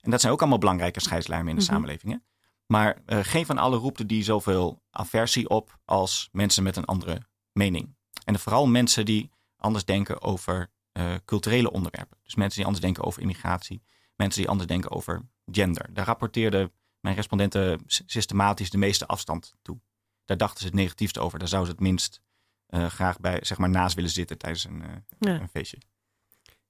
En 0.00 0.10
dat 0.10 0.20
zijn 0.20 0.32
ook 0.32 0.40
allemaal 0.40 0.58
belangrijke 0.58 1.00
scheidslijnen 1.00 1.48
in 1.48 1.56
de 1.56 1.62
Mhm. 1.62 1.70
samenleving. 1.72 2.12
hè. 2.12 2.18
Maar 2.66 3.02
eh, 3.06 3.18
geen 3.22 3.46
van 3.46 3.58
alle 3.58 3.76
roept 3.76 4.08
die 4.08 4.22
zoveel 4.22 4.82
aversie 4.90 5.48
op 5.48 5.78
als 5.84 6.28
mensen 6.32 6.62
met 6.62 6.76
een 6.76 6.84
andere 6.84 7.22
mening. 7.52 7.96
En 8.24 8.38
vooral 8.38 8.66
mensen 8.66 9.04
die 9.04 9.30
anders 9.56 9.84
denken 9.84 10.22
over 10.22 10.70
eh, 10.98 11.14
culturele 11.24 11.70
onderwerpen. 11.70 12.18
Dus 12.22 12.34
mensen 12.34 12.56
die 12.56 12.64
anders 12.66 12.84
denken 12.84 13.04
over 13.04 13.22
immigratie. 13.22 13.82
Mensen 14.16 14.40
die 14.40 14.50
anders 14.50 14.68
denken 14.68 14.90
over 14.90 15.28
gender. 15.50 15.94
Daar 15.94 16.06
rapporteerden 16.06 16.72
mijn 17.00 17.14
respondenten 17.14 17.82
systematisch 17.86 18.70
de 18.70 18.78
meeste 18.78 19.06
afstand 19.06 19.54
toe. 19.62 19.80
Daar 20.24 20.36
dachten 20.36 20.58
ze 20.60 20.66
het 20.66 20.74
negatiefste 20.74 21.20
over. 21.20 21.38
Daar 21.38 21.48
zouden 21.48 21.70
ze 21.70 21.76
het 21.78 21.86
minst 21.88 22.20
eh, 22.66 22.86
graag 22.86 23.20
bij, 23.20 23.38
zeg 23.42 23.58
maar, 23.58 23.68
naast 23.68 23.94
willen 23.94 24.10
zitten 24.10 24.38
tijdens 24.38 24.64
een, 24.64 24.82
eh, 24.82 24.88
Ja. 25.18 25.40
een 25.40 25.48
feestje. 25.48 25.78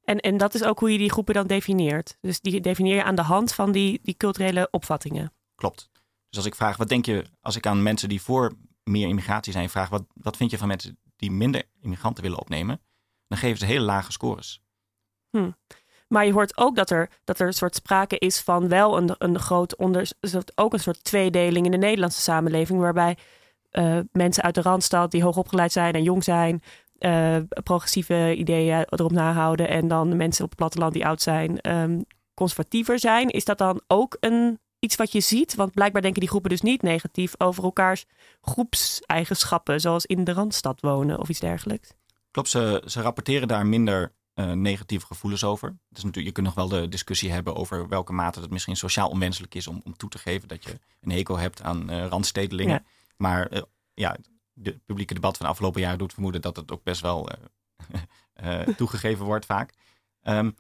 En, 0.05 0.19
en 0.19 0.37
dat 0.37 0.55
is 0.55 0.63
ook 0.65 0.79
hoe 0.79 0.93
je 0.93 0.99
die 0.99 1.11
groepen 1.11 1.35
dan 1.35 1.47
definieert. 1.47 2.17
Dus 2.21 2.41
die 2.41 2.61
definieer 2.61 2.95
je 2.95 3.05
aan 3.05 3.15
de 3.15 3.23
hand 3.23 3.55
van 3.55 3.73
die, 3.73 4.01
die 4.03 4.17
culturele 4.17 4.69
opvattingen. 4.71 5.33
Klopt. 5.55 5.91
Dus 6.29 6.37
als 6.37 6.47
ik 6.47 6.55
vraag, 6.55 6.77
wat 6.77 6.89
denk 6.89 7.07
je, 7.07 7.25
als 7.41 7.57
ik 7.57 7.67
aan 7.67 7.83
mensen 7.83 8.09
die 8.09 8.23
voor 8.23 8.53
meer 8.85 9.09
immigratie 9.09 9.53
zijn 9.53 9.71
vraag, 9.71 9.89
wat, 9.89 10.05
wat 10.15 10.37
vind 10.37 10.51
je 10.51 10.59
van 10.59 10.69
mensen 10.69 10.99
die 11.17 11.31
minder 11.31 11.63
immigranten 11.81 12.23
willen 12.23 12.39
opnemen? 12.39 12.81
Dan 13.29 13.39
geven 13.39 13.59
ze 13.59 13.65
hele 13.67 13.85
lage 13.85 14.13
scores. 14.13 14.63
Maar 16.09 16.27
je 16.27 16.33
hoort 16.33 16.57
ook 16.57 16.77
dat 16.77 16.91
er, 16.91 17.11
dat 17.25 17.39
er 17.39 17.47
een 17.47 17.53
soort 17.53 17.75
sprake 17.75 18.19
is 18.19 18.41
van 18.41 18.69
wel 18.69 18.97
een, 18.97 19.15
een 19.19 19.39
groot 19.39 19.77
onder, 19.77 20.11
ook 20.55 20.73
een 20.73 20.81
soort 20.81 21.05
tweedeling 21.05 21.65
in 21.65 21.71
de 21.71 21.77
Nederlandse 21.77 22.21
samenleving, 22.21 22.81
waarbij 22.81 23.17
eh, 23.71 23.99
mensen 24.13 24.43
uit 24.43 24.55
de 24.55 24.63
randstad 24.63 25.11
die 25.11 25.23
hoogopgeleid 25.23 25.73
zijn 25.73 25.95
en 25.95 26.03
jong 26.03 26.25
zijn, 26.25 26.63
eh, 26.99 27.37
progressieve 27.63 28.35
ideeën 28.37 28.85
erop 28.89 29.13
nahouden, 29.13 29.69
en 29.69 29.89
dan 29.89 30.17
mensen 30.17 30.45
op 30.45 30.51
het 30.51 30.59
platteland 30.59 30.93
die 30.93 31.07
oud 31.07 31.23
zijn, 31.23 31.61
ehm, 31.61 32.01
conservatiever 32.35 32.99
zijn. 32.99 33.29
Is 33.29 33.45
dat 33.45 33.59
dan 33.59 33.81
ook 33.87 34.17
een, 34.21 34.59
iets 34.79 34.97
wat 34.97 35.13
je 35.13 35.21
ziet? 35.21 35.55
Want 35.55 35.73
blijkbaar 35.73 36.03
denken 36.03 36.21
die 36.21 36.29
groepen 36.29 36.51
dus 36.51 36.61
niet 36.61 36.83
negatief 36.83 37.35
over 37.39 37.65
elkaars 37.65 38.07
groepseigenschappen, 38.41 39.81
zoals 39.81 40.07
in 40.07 40.25
de 40.25 40.33
randstad 40.33 40.81
wonen 40.81 41.19
of 41.19 41.29
iets 41.29 41.41
dergelijks. 41.41 41.98
Klopt, 42.31 42.49
ze, 42.49 42.83
ze 42.87 43.01
rapporteren 43.01 43.49
daar 43.49 43.67
minder 43.67 44.13
eh, 44.35 44.53
negatieve 44.53 45.07
gevoelens 45.07 45.45
over. 45.45 45.79
Dus 45.89 46.05
natuurlijk, 46.05 46.27
je 46.27 46.43
kunt 46.43 46.47
nog 46.47 46.55
wel 46.55 46.81
de 46.81 46.89
discussie 46.89 47.31
hebben 47.31 47.55
over 47.55 47.89
welke 47.89 48.13
mate 48.13 48.41
het 48.41 48.51
misschien 48.51 48.77
sociaal 48.77 49.09
onwenselijk 49.09 49.55
is 49.55 49.67
om, 49.67 49.81
om 49.85 49.97
toe 49.97 50.11
te 50.11 50.19
geven 50.19 50.49
dat 50.49 50.65
je 50.65 50.79
een 51.01 51.11
hekel 51.11 51.39
hebt 51.39 51.63
aan 51.63 51.91
eh, 51.91 52.07
randstedelingen. 52.07 52.75
Ja. 52.75 52.85
Maar 53.17 53.47
eh, 53.47 53.63
ja, 53.95 54.17
het 54.63 54.85
publieke 54.85 55.15
debat 55.15 55.37
van 55.37 55.47
de 55.47 55.53
afgelopen 55.53 55.81
jaren 55.81 55.99
doet 55.99 56.13
vermoeden 56.13 56.41
dat 56.41 56.57
het 56.57 56.73
ook 56.73 56.83
best 56.83 57.01
wel 57.01 57.29
toegegeven 58.77 59.25
wordt 59.25 59.47
vaak. 59.47 59.75
Ehm, 60.23 60.51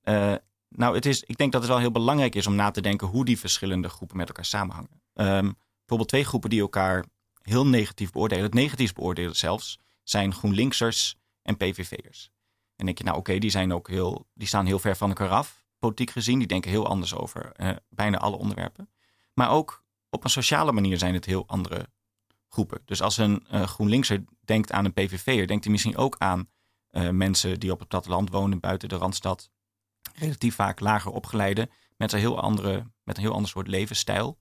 eh, 0.00 0.34
nou, 0.68 0.94
het 0.94 1.06
is, 1.06 1.22
ik 1.22 1.36
denk 1.36 1.52
dat 1.52 1.60
het 1.60 1.70
wel 1.70 1.80
heel 1.80 1.90
belangrijk 1.90 2.34
is 2.34 2.46
om 2.46 2.54
na 2.54 2.70
te 2.70 2.80
denken 2.80 3.06
hoe 3.06 3.24
die 3.24 3.38
verschillende 3.38 3.88
groepen 3.88 4.16
met 4.16 4.28
elkaar 4.28 4.44
samenhangen. 4.44 5.02
Ehm, 5.12 5.50
bijvoorbeeld 5.78 6.08
twee 6.08 6.24
groepen 6.24 6.50
die 6.50 6.60
elkaar 6.60 7.04
heel 7.42 7.66
negatief 7.66 8.10
beoordelen, 8.10 8.44
het 8.44 8.54
negatief 8.54 8.92
beoordelen 8.92 9.36
zelfs, 9.36 9.78
zijn 10.08 10.34
GroenLinksers 10.34 11.16
en 11.42 11.56
PVV'ers. 11.56 12.30
En 12.76 12.84
denk 12.84 12.98
je, 12.98 13.04
nou 13.04 13.16
oké, 13.16 13.38
die 13.38 13.50
zijn 13.50 13.72
ook 13.72 13.88
heel, 13.88 14.26
die 14.34 14.48
staan 14.48 14.66
heel 14.66 14.78
ver 14.78 14.96
van 14.96 15.08
elkaar 15.08 15.28
af, 15.28 15.66
politiek 15.78 16.10
gezien. 16.10 16.38
Die 16.38 16.48
denken 16.48 16.70
heel 16.70 16.86
anders 16.86 17.14
over 17.14 17.52
eh, 17.52 17.76
bijna 17.88 18.18
alle 18.18 18.36
onderwerpen. 18.36 18.90
Maar 19.34 19.50
ook 19.50 19.84
op 20.10 20.24
een 20.24 20.30
sociale 20.30 20.72
manier 20.72 20.98
zijn 20.98 21.14
het 21.14 21.24
heel 21.24 21.46
andere 21.46 21.88
groepen. 22.48 22.82
Dus 22.84 23.02
als 23.02 23.16
een 23.16 23.46
eh, 23.48 23.62
GroenLinkser 23.62 24.24
denkt 24.44 24.72
aan 24.72 24.84
een 24.84 24.92
PVV'er, 24.92 25.46
denkt 25.46 25.64
hij 25.64 25.72
misschien 25.72 25.96
ook 25.96 26.16
aan 26.18 26.48
eh, 26.88 27.08
mensen 27.08 27.60
die 27.60 27.72
op 27.72 27.78
het 27.78 27.88
platteland 27.88 28.30
wonen, 28.30 28.60
buiten 28.60 28.88
de 28.88 28.96
Randstad. 28.96 29.50
Relatief 30.14 30.54
vaak 30.54 30.80
lager 30.80 31.10
opgeleide, 31.10 31.68
met 31.96 32.12
een 32.12 32.18
heel, 32.18 32.40
andere, 32.40 32.86
met 33.02 33.16
een 33.16 33.22
heel 33.22 33.32
ander 33.32 33.50
soort 33.50 33.68
levensstijl. 33.68 34.38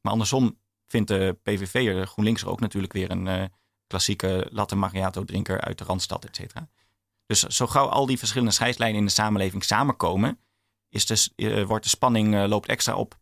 Maar 0.00 0.12
andersom 0.12 0.58
vindt 0.86 1.08
de 1.08 1.38
PVV'er, 1.42 2.00
de 2.00 2.06
GroenLinkser, 2.06 2.48
ook 2.48 2.60
natuurlijk 2.60 2.92
weer 2.92 3.10
een 3.10 3.28
eh, 3.28 3.44
klassieke 3.90 4.46
latte 4.50 4.76
macchiato 4.76 5.24
drinker 5.24 5.60
uit 5.60 5.78
de 5.78 5.84
Randstad, 5.84 6.24
et 6.24 6.36
cetera. 6.36 6.68
Dus 7.26 7.40
zo 7.42 7.66
gauw 7.66 7.86
al 7.86 8.06
die 8.06 8.18
verschillende 8.18 8.52
scheidslijnen 8.52 8.98
in 8.98 9.04
de 9.04 9.12
samenleving 9.12 9.64
samenkomen, 9.64 10.38
is 10.88 11.06
dus, 11.06 11.32
eh, 11.36 11.64
wordt 11.64 11.84
de 11.84 11.90
spanning 11.90 12.34
eh, 12.34 12.48
loopt 12.48 12.68
extra 12.68 12.94
op. 12.94 13.18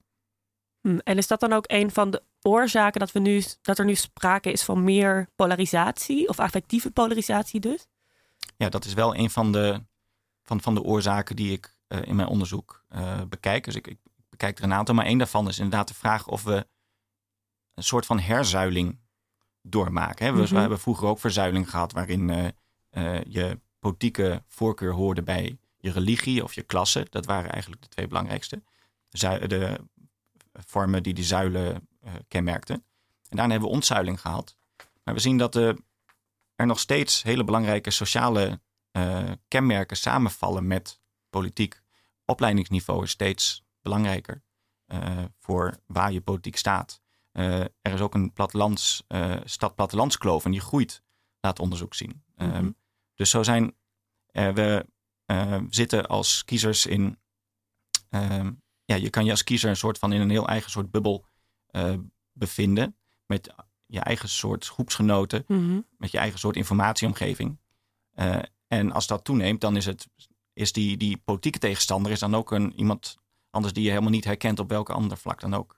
Hm, 0.81 0.99
En 0.99 1.17
is 1.17 1.27
dat 1.27 1.41
dan 1.41 1.53
ook 1.53 1.65
een 1.67 1.91
van 1.91 2.11
de 2.11 2.23
oorzaken 2.43 3.01
dat, 3.01 3.13
we 3.13 3.19
nu, 3.19 3.43
dat 3.63 3.79
er 3.79 3.85
nu 3.85 3.95
sprake 3.95 4.53
is 4.53 4.63
van 4.63 4.85
meer 4.85 5.29
polarisatie 5.37 6.29
of 6.29 6.39
affectieve 6.39 6.91
polarisatie 6.91 7.61
dus? 7.61 7.87
Ja, 8.57 8.69
dat 8.69 8.85
is 8.85 8.95
wel 8.95 9.17
een 9.17 9.31
van 9.31 9.53
de, 9.53 9.85
van, 10.43 10.61
van 10.61 10.75
de 10.75 10.83
oorzaken 10.83 11.37
die 11.37 11.53
ik 11.53 11.79
eh, 11.87 12.03
in 12.03 12.17
mijn 12.17 12.29
onderzoek 12.29 12.85
bekijk. 13.29 13.65
Dus 13.65 13.75
ik, 13.75 13.87
ik 13.87 13.99
bekijk 14.29 14.59
er 14.59 14.65
een 14.65 14.73
aantal, 14.73 14.95
maar 14.95 15.07
één 15.07 15.19
daarvan 15.19 15.49
is 15.49 15.59
inderdaad 15.59 15.89
de 15.89 15.95
vraag 15.95 16.27
of 16.27 16.43
we 16.43 16.67
een 17.75 17.83
soort 17.83 18.07
van 18.07 18.19
herzuiling 18.19 18.99
doormaken. 19.69 20.27
Hè? 20.27 20.33
We, 20.33 20.43
Mhm. 20.43 20.55
we 20.55 20.61
hebben 20.61 20.81
vroeger 20.81 21.09
ook 21.09 21.19
verzuiling 21.19 21.71
gehad 21.71 21.93
waarin 21.93 22.31
eh, 22.31 22.49
eh, 22.91 23.23
je 23.29 23.61
politieke 23.79 24.43
voorkeur 24.49 24.93
hoorde 24.93 25.23
bij 25.23 25.59
je 25.79 25.91
religie 25.91 26.45
of 26.45 26.55
je 26.55 26.63
klasse. 26.63 27.07
Dat 27.11 27.27
waren 27.27 27.51
eigenlijk 27.51 27.83
de 27.83 27.89
twee 27.89 28.07
belangrijkste. 28.07 28.63
De 29.09 29.79
vormen 30.53 31.03
die 31.03 31.15
die 31.15 31.25
zuilen 31.25 31.89
eh, 32.01 32.13
kenmerkten. 32.29 32.75
En 33.29 33.37
daarna 33.37 33.51
hebben 33.53 33.69
we 33.69 33.75
ontzuiling 33.75 34.21
gehad. 34.21 34.57
Maar 35.05 35.15
we 35.15 35.21
zien 35.21 35.39
dat 35.39 35.55
er 35.55 35.77
nog 36.57 36.79
steeds 36.79 37.23
hele 37.23 37.45
belangrijke 37.45 37.91
sociale 37.91 38.61
kenmerken 39.49 39.97
samenvallen 39.97 40.67
met 40.67 41.01
politiek. 41.31 41.81
Opleidingsniveau 42.25 43.03
is 43.03 43.11
steeds 43.11 43.65
belangrijker 43.83 44.43
voor 45.39 45.79
waar 45.87 46.13
je 46.13 46.21
politiek 46.21 46.57
staat. 46.57 47.01
Eh, 47.33 47.61
er 47.61 47.93
is 47.93 48.01
ook 48.01 48.15
een 48.15 48.33
plattelands, 48.33 49.05
eh, 49.07 49.37
stad-plattelandskloof 49.45 50.45
en 50.45 50.51
die 50.51 50.61
groeit, 50.61 51.03
laat 51.41 51.59
onderzoek 51.59 51.95
zien. 51.95 52.23
Mhm. 52.37 52.51
Ehm, 52.51 52.71
dus 53.15 53.31
zo 53.31 53.43
zijn 53.43 53.77
eh, 54.27 54.53
we 54.53 54.87
zitten 55.71 56.07
als 56.07 56.45
kiezers 56.45 56.87
in. 56.87 57.19
ehm, 58.09 58.53
ja, 58.85 58.95
je 58.95 59.11
kan 59.11 59.25
je 59.25 59.31
als 59.31 59.45
kiezer 59.45 59.71
een 59.71 59.77
soort 59.77 59.99
van 59.99 60.13
in 60.13 60.21
een 60.21 60.31
heel 60.31 60.49
eigen 60.49 60.71
soort 60.71 60.91
bubbel 60.91 61.27
bevinden. 62.33 62.97
Met 63.27 63.55
je 63.87 64.01
eigen 64.01 64.29
soort 64.29 64.67
groepsgenoten, 64.67 65.45
Mhm. 65.47 65.81
met 65.97 66.11
je 66.11 66.19
eigen 66.19 66.39
soort 66.39 66.57
informatieomgeving. 66.57 67.59
En 68.67 68.93
als 68.93 69.07
dat 69.07 69.25
toeneemt, 69.25 69.61
dan 69.61 69.77
is, 69.77 69.87
het, 69.87 70.09
is 70.53 70.73
die, 70.73 70.97
die 70.97 71.17
politieke 71.17 71.59
tegenstander 71.59 72.13
is 72.13 72.19
dan 72.19 72.35
ook 72.35 72.51
een, 72.51 72.75
iemand 72.75 73.17
anders 73.51 73.75
die 73.75 73.83
je 73.83 73.89
helemaal 73.89 74.11
niet 74.11 74.25
herkent 74.25 74.59
op 74.59 74.69
welke 74.69 74.93
ander 74.93 75.17
vlak 75.19 75.41
dan 75.41 75.55
ook. 75.55 75.78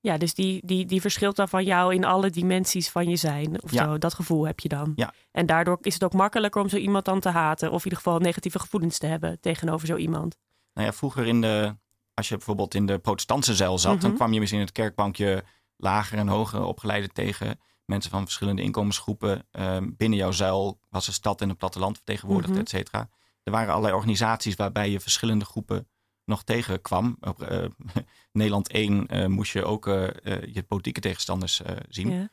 Ja, 0.00 0.16
dus 0.18 0.34
die, 0.34 0.66
die, 0.66 0.86
die 0.86 1.00
verschilt 1.00 1.36
dan 1.36 1.48
van 1.48 1.64
jou 1.64 1.94
in 1.94 2.04
alle 2.04 2.30
dimensies 2.30 2.88
van 2.90 3.08
je 3.08 3.16
zijn. 3.16 3.62
Of 3.62 3.72
Ja. 3.72 3.84
zo, 3.84 3.98
dat 3.98 4.14
gevoel 4.14 4.46
heb 4.46 4.60
je 4.60 4.68
dan. 4.68 4.92
Ja. 4.96 5.12
En 5.30 5.46
daardoor 5.46 5.78
is 5.80 5.94
het 5.94 6.04
ook 6.04 6.12
makkelijker 6.12 6.62
om 6.62 6.68
zo 6.68 6.76
iemand 6.76 7.04
dan 7.04 7.20
te 7.20 7.28
haten. 7.28 7.68
Of 7.70 7.78
in 7.78 7.84
ieder 7.84 7.98
geval 7.98 8.18
negatieve 8.18 8.58
gevoelens 8.58 8.98
te 8.98 9.06
hebben 9.06 9.40
tegenover 9.40 9.86
zo 9.86 9.96
iemand. 9.96 10.36
Nou 10.74 10.86
ja, 10.86 10.92
vroeger 10.92 11.26
in 11.26 11.40
de, 11.40 11.76
als 12.14 12.28
je 12.28 12.36
bijvoorbeeld 12.36 12.74
in 12.74 12.86
de 12.86 12.98
protestantse 12.98 13.54
zeil 13.54 13.78
zat, 13.78 14.00
dan 14.00 14.08
Mhm. 14.10 14.18
kwam 14.18 14.32
je 14.32 14.38
misschien 14.38 14.60
in 14.60 14.66
het 14.66 14.74
kerkbankje 14.74 15.44
lager 15.76 16.18
en 16.18 16.28
hoger 16.28 16.62
opgeleide 16.64 17.08
tegen. 17.08 17.60
Mensen 17.84 18.10
van 18.10 18.22
verschillende 18.22 18.62
inkomensgroepen. 18.62 19.46
Ehm, 19.50 19.90
binnen 19.96 20.18
jouw 20.18 20.30
zuil 20.32 20.80
was 20.88 21.06
de 21.06 21.12
stad 21.12 21.40
en 21.40 21.48
het 21.48 21.58
platteland 21.58 21.96
vertegenwoordigd, 21.96 22.52
Mhm. 22.52 22.60
et 22.60 22.68
cetera. 22.68 23.08
Er 23.42 23.52
waren 23.52 23.68
allerlei 23.70 23.94
organisaties 23.94 24.54
waarbij 24.56 24.90
je 24.90 25.00
verschillende 25.00 25.44
groepen 25.44 25.88
nog 26.28 26.44
tegenkwam. 26.44 27.16
Op 27.20 27.42
eh, 27.42 27.64
Nederland 28.32 28.68
1 28.68 29.06
eh, 29.06 29.26
moest 29.26 29.52
je 29.52 29.64
ook 29.64 29.86
eh, 29.86 30.08
je 30.54 30.62
politieke 30.62 31.00
tegenstanders 31.00 31.62
zien. 31.88 32.10
Ja. 32.10 32.30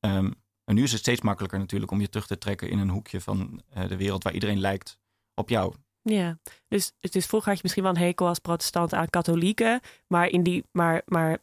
Ehm, 0.00 0.30
en 0.64 0.74
nu 0.74 0.82
is 0.82 0.92
het 0.92 1.00
steeds 1.00 1.20
makkelijker 1.20 1.58
natuurlijk 1.58 1.90
om 1.90 2.00
je 2.00 2.08
terug 2.08 2.26
te 2.26 2.38
trekken 2.38 2.70
in 2.70 2.78
een 2.78 2.88
hoekje 2.88 3.20
van 3.20 3.62
de 3.88 3.96
wereld 3.96 4.22
waar 4.22 4.32
iedereen 4.32 4.60
lijkt 4.60 4.98
op 5.34 5.48
jou. 5.48 5.74
Ja, 6.02 6.38
dus, 6.68 6.92
dus 7.00 7.26
vroeger 7.26 7.48
had 7.48 7.56
je 7.56 7.62
misschien 7.62 7.82
wel 7.84 7.92
een 7.92 8.06
hekel 8.06 8.26
als 8.26 8.38
protestant 8.38 8.94
aan 8.94 9.10
katholieken. 9.10 9.80
Maar, 10.06 10.28
in 10.28 10.42
die, 10.42 10.64
maar, 10.72 11.02
maar 11.06 11.38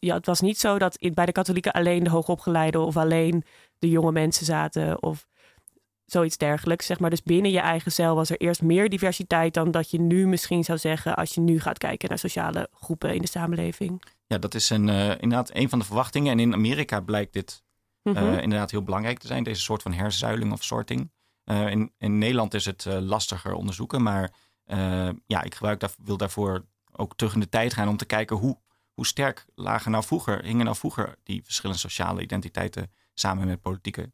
ja, 0.00 0.14
het 0.14 0.26
was 0.26 0.40
niet 0.40 0.58
zo 0.58 0.78
dat 0.78 0.98
bij 1.14 1.26
de 1.26 1.32
katholieken 1.32 1.72
alleen 1.72 2.04
de 2.04 2.10
hoogopgeleiden 2.10 2.80
of 2.80 2.96
alleen 2.96 3.44
de 3.78 3.88
jonge 3.88 4.12
mensen 4.12 4.46
zaten 4.46 5.02
of 5.02 5.26
zoiets 6.12 6.36
dergelijks. 6.36 6.86
Zeg 6.86 6.98
maar. 6.98 7.10
Dus 7.10 7.22
binnen 7.22 7.50
je 7.50 7.60
eigen 7.60 7.92
cel 7.92 8.14
was 8.14 8.30
er 8.30 8.40
eerst 8.40 8.62
meer 8.62 8.88
diversiteit 8.88 9.54
dan 9.54 9.70
dat 9.70 9.90
je 9.90 10.00
nu 10.00 10.26
misschien 10.26 10.64
zou 10.64 10.78
zeggen 10.78 11.16
als 11.16 11.34
je 11.34 11.40
nu 11.40 11.60
gaat 11.60 11.78
kijken 11.78 12.08
naar 12.08 12.18
sociale 12.18 12.68
groepen 12.72 13.14
in 13.14 13.20
de 13.20 13.28
samenleving. 13.28 14.02
Ja, 14.26 14.38
dat 14.38 14.54
is 14.54 14.70
een, 14.70 14.88
eh, 14.88 15.10
inderdaad 15.10 15.50
een 15.54 15.68
van 15.68 15.78
de 15.78 15.84
verwachtingen. 15.84 16.32
En 16.32 16.40
in 16.40 16.54
Amerika 16.54 17.00
blijkt 17.00 17.32
dit 17.32 17.62
Mhm. 18.02 18.16
eh, 18.16 18.42
inderdaad 18.42 18.70
heel 18.70 18.82
belangrijk 18.82 19.18
te 19.18 19.26
zijn. 19.26 19.42
Deze 19.42 19.60
soort 19.60 19.82
van 19.82 19.92
herzuiling 19.92 20.52
of 20.52 20.64
sorting. 20.64 21.10
Eh, 21.44 21.70
in, 21.70 21.92
in 21.98 22.18
Nederland 22.18 22.54
is 22.54 22.64
het 22.64 22.84
lastiger 22.84 23.54
onderzoeken. 23.54 24.02
Maar 24.02 24.30
ja, 25.26 25.42
ik 25.42 25.54
gebruik 25.54 25.80
daar, 25.80 25.90
wil 26.04 26.16
daarvoor 26.16 26.64
ook 26.92 27.16
terug 27.16 27.34
in 27.34 27.40
de 27.40 27.48
tijd 27.48 27.74
gaan 27.74 27.88
om 27.88 27.96
te 27.96 28.04
kijken 28.04 28.36
hoe, 28.36 28.58
hoe 28.92 29.06
sterk 29.06 29.46
lagen 29.54 29.90
nou 29.90 30.04
vroeger, 30.04 30.44
hingen 30.44 30.64
nou 30.64 30.76
vroeger 30.76 31.16
die 31.22 31.42
verschillende 31.44 31.80
sociale 31.80 32.22
identiteiten 32.22 32.90
samen 33.14 33.46
met 33.46 33.60
politieke 33.60 34.12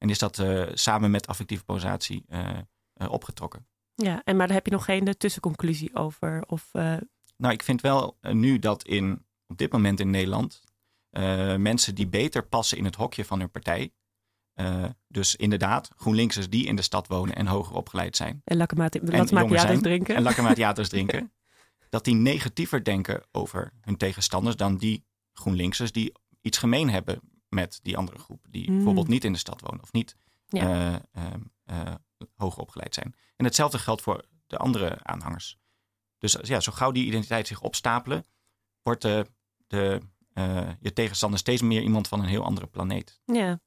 En 0.00 0.10
is 0.10 0.18
dat 0.18 0.38
eh, 0.38 0.66
samen 0.74 1.10
met 1.10 1.26
affectieve 1.26 1.64
polarisatie 1.64 2.24
eh, 2.28 2.58
eh, 2.92 3.10
opgetrokken. 3.10 3.66
Ja, 3.94 4.22
en 4.24 4.36
maar 4.36 4.46
daar 4.46 4.56
heb 4.56 4.66
je 4.66 4.72
nog 4.72 4.84
geen 4.84 5.14
tussenconclusie 5.18 5.94
over? 5.94 6.44
Of, 6.46 6.70
Nou, 7.36 7.52
ik 7.52 7.62
vind 7.62 7.80
wel 7.80 8.18
nu 8.20 8.58
dat 8.58 8.82
in, 8.82 9.24
op 9.46 9.58
dit 9.58 9.72
moment 9.72 10.00
in 10.00 10.10
Nederland 10.10 10.62
mensen 11.58 11.94
die 11.94 12.06
beter 12.06 12.46
passen 12.46 12.78
in 12.78 12.84
het 12.84 12.94
hokje 12.94 13.24
van 13.24 13.38
hun 13.38 13.50
partij, 13.50 13.92
dus 15.08 15.36
inderdaad, 15.36 15.90
GroenLinksers 15.96 16.48
die 16.48 16.66
in 16.66 16.76
de 16.76 16.82
stad 16.82 17.06
wonen 17.06 17.34
en 17.34 17.46
hoger 17.46 17.76
opgeleid 17.76 18.16
zijn. 18.16 18.40
En 18.44 18.56
lakkermaatjaters 18.56 19.80
drinken. 19.80 20.16
En 20.16 20.22
lakkermaatjaters 20.22 20.88
drinken. 20.96 21.32
Dat 21.88 22.04
die 22.04 22.14
negatiever 22.14 22.84
denken 22.84 23.22
over 23.32 23.72
hun 23.80 23.96
tegenstanders 23.96 24.56
dan 24.56 24.76
die 24.76 25.04
GroenLinksers 25.32 25.92
die 25.92 26.12
iets 26.40 26.58
gemeen 26.58 26.90
hebben 26.90 27.20
met 27.50 27.80
die 27.82 27.96
andere 27.96 28.18
groep. 28.18 28.46
Die 28.50 28.64
hmm. 28.64 28.74
bijvoorbeeld 28.74 29.08
niet 29.08 29.24
in 29.24 29.32
de 29.32 29.38
stad 29.38 29.60
wonen 29.60 29.82
of 29.82 29.92
niet 29.92 30.16
ja. 30.46 31.02
uh, 31.16 31.24
uh, 31.70 31.94
hoger 32.36 32.62
opgeleid 32.62 32.94
zijn. 32.94 33.14
En 33.36 33.44
hetzelfde 33.44 33.78
geldt 33.78 34.02
voor 34.02 34.24
de 34.46 34.56
andere 34.56 35.04
aanhangers. 35.04 35.58
Dus 36.18 36.36
ja, 36.42 36.60
zo 36.60 36.72
gauw 36.72 36.90
die 36.90 37.06
identiteit 37.06 37.46
zich 37.46 37.60
opstapelen, 37.60 38.24
wordt 38.82 39.02
de, 39.02 39.26
de, 39.66 40.00
je 40.80 40.92
tegenstander 40.92 41.38
steeds 41.38 41.62
meer 41.62 41.82
iemand 41.82 42.08
van 42.08 42.20
een 42.20 42.26
heel 42.28 42.44
andere 42.44 42.66
planeet. 42.66 43.20
Ja. 43.24 43.60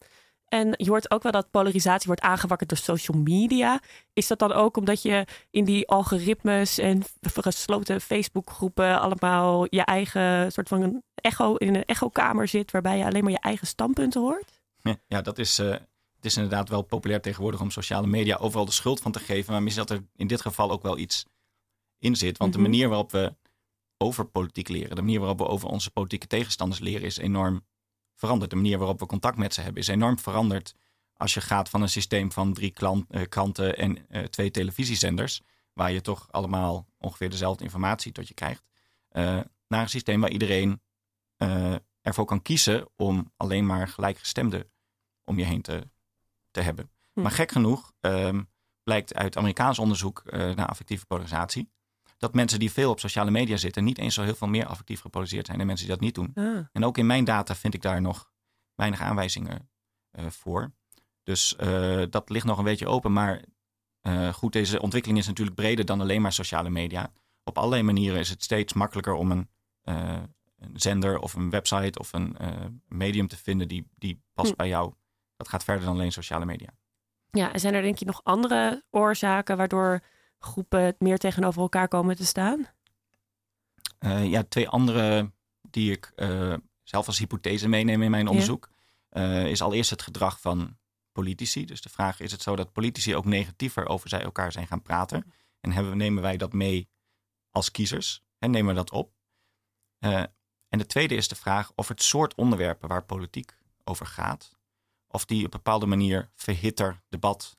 En 0.53 0.74
je 0.77 0.89
hoort 0.89 1.12
ook 1.12 1.24
wel 1.24 1.31
dat 1.31 1.51
polarisatie 1.51 2.07
wordt 2.07 2.22
aangewakkerd 2.22 2.69
door 2.69 2.77
social 2.77 3.17
media. 3.17 3.81
Is 4.13 4.27
dat 4.27 4.39
dan 4.39 4.51
ook 4.51 4.77
omdat 4.77 5.01
je 5.01 5.25
in 5.50 5.65
die 5.65 5.88
algoritmes 5.88 6.77
en 6.77 7.03
gesloten 7.22 8.01
Facebookgroepen 8.01 9.01
allemaal 9.01 9.67
je 9.69 9.81
eigen 9.81 10.51
soort 10.51 10.67
van 10.67 10.81
een 10.81 11.03
echo 11.15 11.55
in 11.55 11.75
een 11.75 11.86
echokamer 11.86 12.48
zit, 12.48 12.72
waarbij 12.72 12.98
je 12.98 13.05
alleen 13.05 13.24
maar 13.24 13.31
je 13.31 13.39
eigen 13.39 13.67
standpunten 13.67 14.22
hoort? 14.22 14.62
Ja, 15.07 15.22
dat 15.22 15.38
is. 15.38 15.60
Uh, 15.60 15.72
het 16.15 16.25
is 16.25 16.36
inderdaad 16.36 16.69
wel 16.69 16.81
populair 16.81 17.22
tegenwoordig 17.22 17.62
om 17.62 17.72
sociale 17.72 18.07
media 18.07 18.36
overal 18.36 18.65
de 18.65 18.72
schuld 18.72 19.00
van 19.00 19.12
te 19.12 19.19
geven. 19.19 19.51
Maar 19.51 19.63
misschien 19.63 19.86
dat 19.88 19.98
er 19.98 20.05
in 20.15 20.27
dit 20.27 20.41
geval 20.41 20.72
ook 20.72 20.81
wel 20.81 20.98
iets 20.98 21.25
in 22.00 22.15
zit. 22.15 22.38
Want 22.38 22.53
de 22.53 22.60
mhm. 22.60 22.69
manier 22.69 22.89
waarop 22.89 23.12
we 23.12 23.36
over 23.98 24.25
politiek 24.25 24.67
leren, 24.67 24.95
de 24.95 25.01
manier 25.01 25.19
waarop 25.19 25.38
we 25.38 25.48
over 25.48 25.67
onze 25.67 25.91
politieke 25.91 26.27
tegenstanders 26.27 26.79
leren, 26.79 27.05
is 27.05 27.17
enorm 27.17 27.65
veranderd. 28.15 28.50
De 28.50 28.55
manier 28.55 28.77
waarop 28.77 29.00
we 29.00 29.05
contact 29.05 29.38
met 29.38 29.53
ze 29.53 29.62
hebben 29.62 29.82
is 29.82 29.88
enorm 29.88 30.20
veranderd. 30.20 30.75
Als 31.13 31.34
je 31.34 31.41
gaat 31.41 31.70
van 31.70 31.82
een 31.82 31.89
systeem 31.89 32.32
van 32.32 32.53
drie 32.53 32.72
klant, 32.72 33.05
uh, 33.10 33.22
kranten 33.29 33.77
en 33.77 33.98
uh, 34.10 34.24
twee 34.24 34.51
televisiezenders, 34.51 35.41
waar 35.74 35.91
je 35.91 36.01
toch 36.01 36.27
allemaal 36.32 36.86
ongeveer 36.98 37.29
dezelfde 37.29 37.63
informatie 37.63 38.12
tot 38.12 38.27
je 38.27 38.34
krijgt, 38.34 38.63
uh, 39.12 39.39
naar 39.67 39.82
een 39.82 39.89
systeem 39.89 40.22
waar 40.22 40.32
iedereen 40.32 40.82
ervoor 42.01 42.25
kan 42.25 42.41
kiezen 42.41 42.89
om 42.96 43.32
alleen 43.38 43.65
maar 43.65 43.88
gelijkgestemden 43.88 44.72
om 45.24 45.38
je 45.38 45.46
heen 45.46 45.62
te, 45.62 45.89
te 46.51 46.62
hebben. 46.62 46.91
Hm. 47.13 47.22
Maar 47.22 47.32
gek 47.32 47.51
genoeg 47.51 47.93
um, 48.01 48.50
blijkt 48.84 49.13
uit 49.13 49.38
Amerikaans 49.38 49.79
onderzoek 49.79 50.24
naar 50.32 50.67
affectieve 50.67 51.05
polarisatie 51.05 51.70
dat 52.24 52.34
mensen 52.34 52.60
die 52.60 52.72
veel 52.72 52.89
op 52.89 53.00
sociale 53.00 53.32
media 53.32 53.58
zitten 53.58 53.84
niet 53.84 53.98
eens 53.98 54.13
zo 54.13 54.24
heel 54.24 54.36
veel 54.36 54.48
meer 54.48 54.65
affectief 54.65 55.01
gepolariseerd 55.01 55.46
zijn 55.46 55.58
dan 55.58 55.67
mensen 55.67 55.86
die 55.86 55.95
dat 55.95 56.04
niet 56.04 56.15
doen. 56.15 56.32
Ah. 56.34 56.65
En 56.71 56.86
ook 56.86 56.97
in 56.97 57.06
mijn 57.06 57.24
data 57.24 57.56
vind 57.56 57.74
ik 57.74 57.82
daar 57.82 58.02
nog 58.02 58.32
weinig 58.76 59.02
aanwijzingen 59.02 59.69
uh, 60.12 60.26
voor. 60.30 60.74
Dus 61.24 61.56
uh, 61.60 62.04
dat 62.10 62.30
ligt 62.30 62.45
nog 62.45 62.58
een 62.58 62.63
beetje 62.63 62.88
open. 62.88 63.13
Maar 63.13 63.43
uh, 64.02 64.34
goed, 64.34 64.54
deze 64.54 64.82
ontwikkeling 64.82 65.19
is 65.19 65.28
natuurlijk 65.28 65.56
breder 65.56 65.86
dan 65.86 66.02
alleen 66.02 66.21
maar 66.21 66.34
sociale 66.34 66.69
media. 66.69 67.12
Op 67.43 67.58
allerlei 67.58 67.84
manieren 67.84 68.19
is 68.19 68.30
het 68.30 68.43
steeds 68.43 68.74
makkelijker 68.74 69.13
om 69.13 69.32
een, 69.32 69.50
een 69.84 70.30
zender 70.74 71.19
of 71.19 71.34
een 71.34 71.50
website 71.50 72.00
of 72.00 72.13
een 72.13 72.38
medium 72.88 73.28
te 73.28 73.38
vinden 73.38 73.67
die, 73.67 73.88
die 73.95 74.21
past 74.34 74.50
hm. 74.50 74.58
bij 74.58 74.67
jou. 74.67 74.93
Dat 75.36 75.47
gaat 75.47 75.63
verder 75.63 75.86
dan 75.86 75.93
alleen 75.93 76.12
sociale 76.12 76.45
media. 76.45 76.69
Ja, 77.32 77.54
en 77.54 77.60
zijn 77.60 77.74
er 77.74 77.82
denk 77.82 77.97
je 77.97 78.06
nog 78.06 78.24
andere 78.24 78.84
oorzaken 78.89 79.58
waardoor 79.58 80.02
groepen 80.43 80.95
meer 80.99 81.17
tegenover 81.17 81.62
elkaar 81.62 81.88
komen 81.88 82.15
te 82.15 82.25
staan? 82.25 82.67
Uh, 83.99 84.29
ja, 84.29 84.43
twee 84.43 84.69
andere 84.69 85.32
die 85.62 85.91
ik 85.91 86.12
uh, 86.15 86.56
zelf 86.84 87.08
als 87.08 87.17
hypothese 87.17 87.67
meeneem 87.67 88.01
in 88.01 88.12
mijn 88.12 88.27
onderzoek, 88.27 88.69
uh, 89.12 89.45
is 89.45 89.62
allereerst 89.62 89.89
het 89.89 90.01
gedrag 90.01 90.39
van 90.39 90.77
politici. 91.12 91.65
Dus 91.65 91.82
de 91.82 91.89
vraag 91.89 92.19
is 92.19 92.32
het 92.32 92.41
zo 92.41 92.56
dat 92.56 92.71
politici 92.71 93.15
ook 93.15 93.25
negatiever 93.25 93.88
over 93.88 94.10
zij 94.10 94.21
elkaar 94.21 94.51
zijn 94.51 94.67
gaan 94.67 94.82
praten? 94.82 95.32
En 95.60 95.71
hebben, 95.71 95.97
nemen 95.97 96.23
wij 96.23 96.38
dat 96.38 96.53
mee 96.53 96.89
als 97.49 97.71
kiezers? 97.71 98.23
En 98.39 98.51
nemen 98.51 98.69
we 98.69 98.75
dat 98.75 98.91
op? 98.91 99.12
en 100.69 100.79
de 100.79 100.86
tweede 100.86 101.15
is 101.15 101.27
de 101.27 101.36
vraag 101.36 101.71
of 101.75 101.88
het 101.88 102.01
soort 102.01 102.36
onderwerpen 102.36 102.89
waar 102.89 103.03
politiek 103.03 103.58
over 103.84 104.06
gaat, 104.06 104.58
of 105.08 105.25
die 105.25 105.38
op 105.38 105.43
een 105.43 105.49
bepaalde 105.49 105.86
manier 105.86 106.29
verhitter 106.36 107.01
debat 107.10 107.58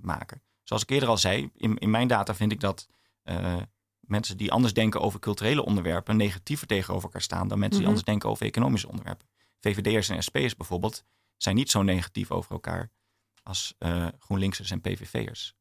maken. 0.00 0.42
Zoals 0.70 0.84
ik 0.84 0.90
eerder 0.90 1.08
al 1.08 1.18
zei, 1.18 1.50
in, 1.56 1.78
in 1.78 1.90
mijn 1.90 2.08
data 2.08 2.34
vind 2.34 2.52
ik 2.52 2.60
dat 2.60 2.88
uh, 3.24 3.56
mensen 4.00 4.36
die 4.36 4.52
anders 4.52 4.72
denken 4.72 5.00
over 5.00 5.20
culturele 5.20 5.64
onderwerpen 5.64 6.16
negatiever 6.16 6.66
tegenover 6.66 7.04
elkaar 7.04 7.22
staan 7.22 7.48
dan 7.48 7.58
mensen 7.58 7.78
die 7.78 7.78
mhm. 7.78 7.88
anders 7.88 8.04
denken 8.04 8.28
over 8.28 8.46
economische 8.46 8.88
onderwerpen. 8.88 9.28
VVD'ers 9.60 10.08
en 10.08 10.22
SP'ers 10.22 10.56
bijvoorbeeld 10.56 11.04
zijn 11.36 11.56
niet 11.56 11.70
zo 11.70 11.82
negatief 11.82 12.30
over 12.30 12.52
elkaar 12.52 12.90
als 13.42 13.74
uh, 13.78 14.06
GroenLinksers 14.18 14.70
en 14.70 14.80
PVV'ers. 14.80 15.54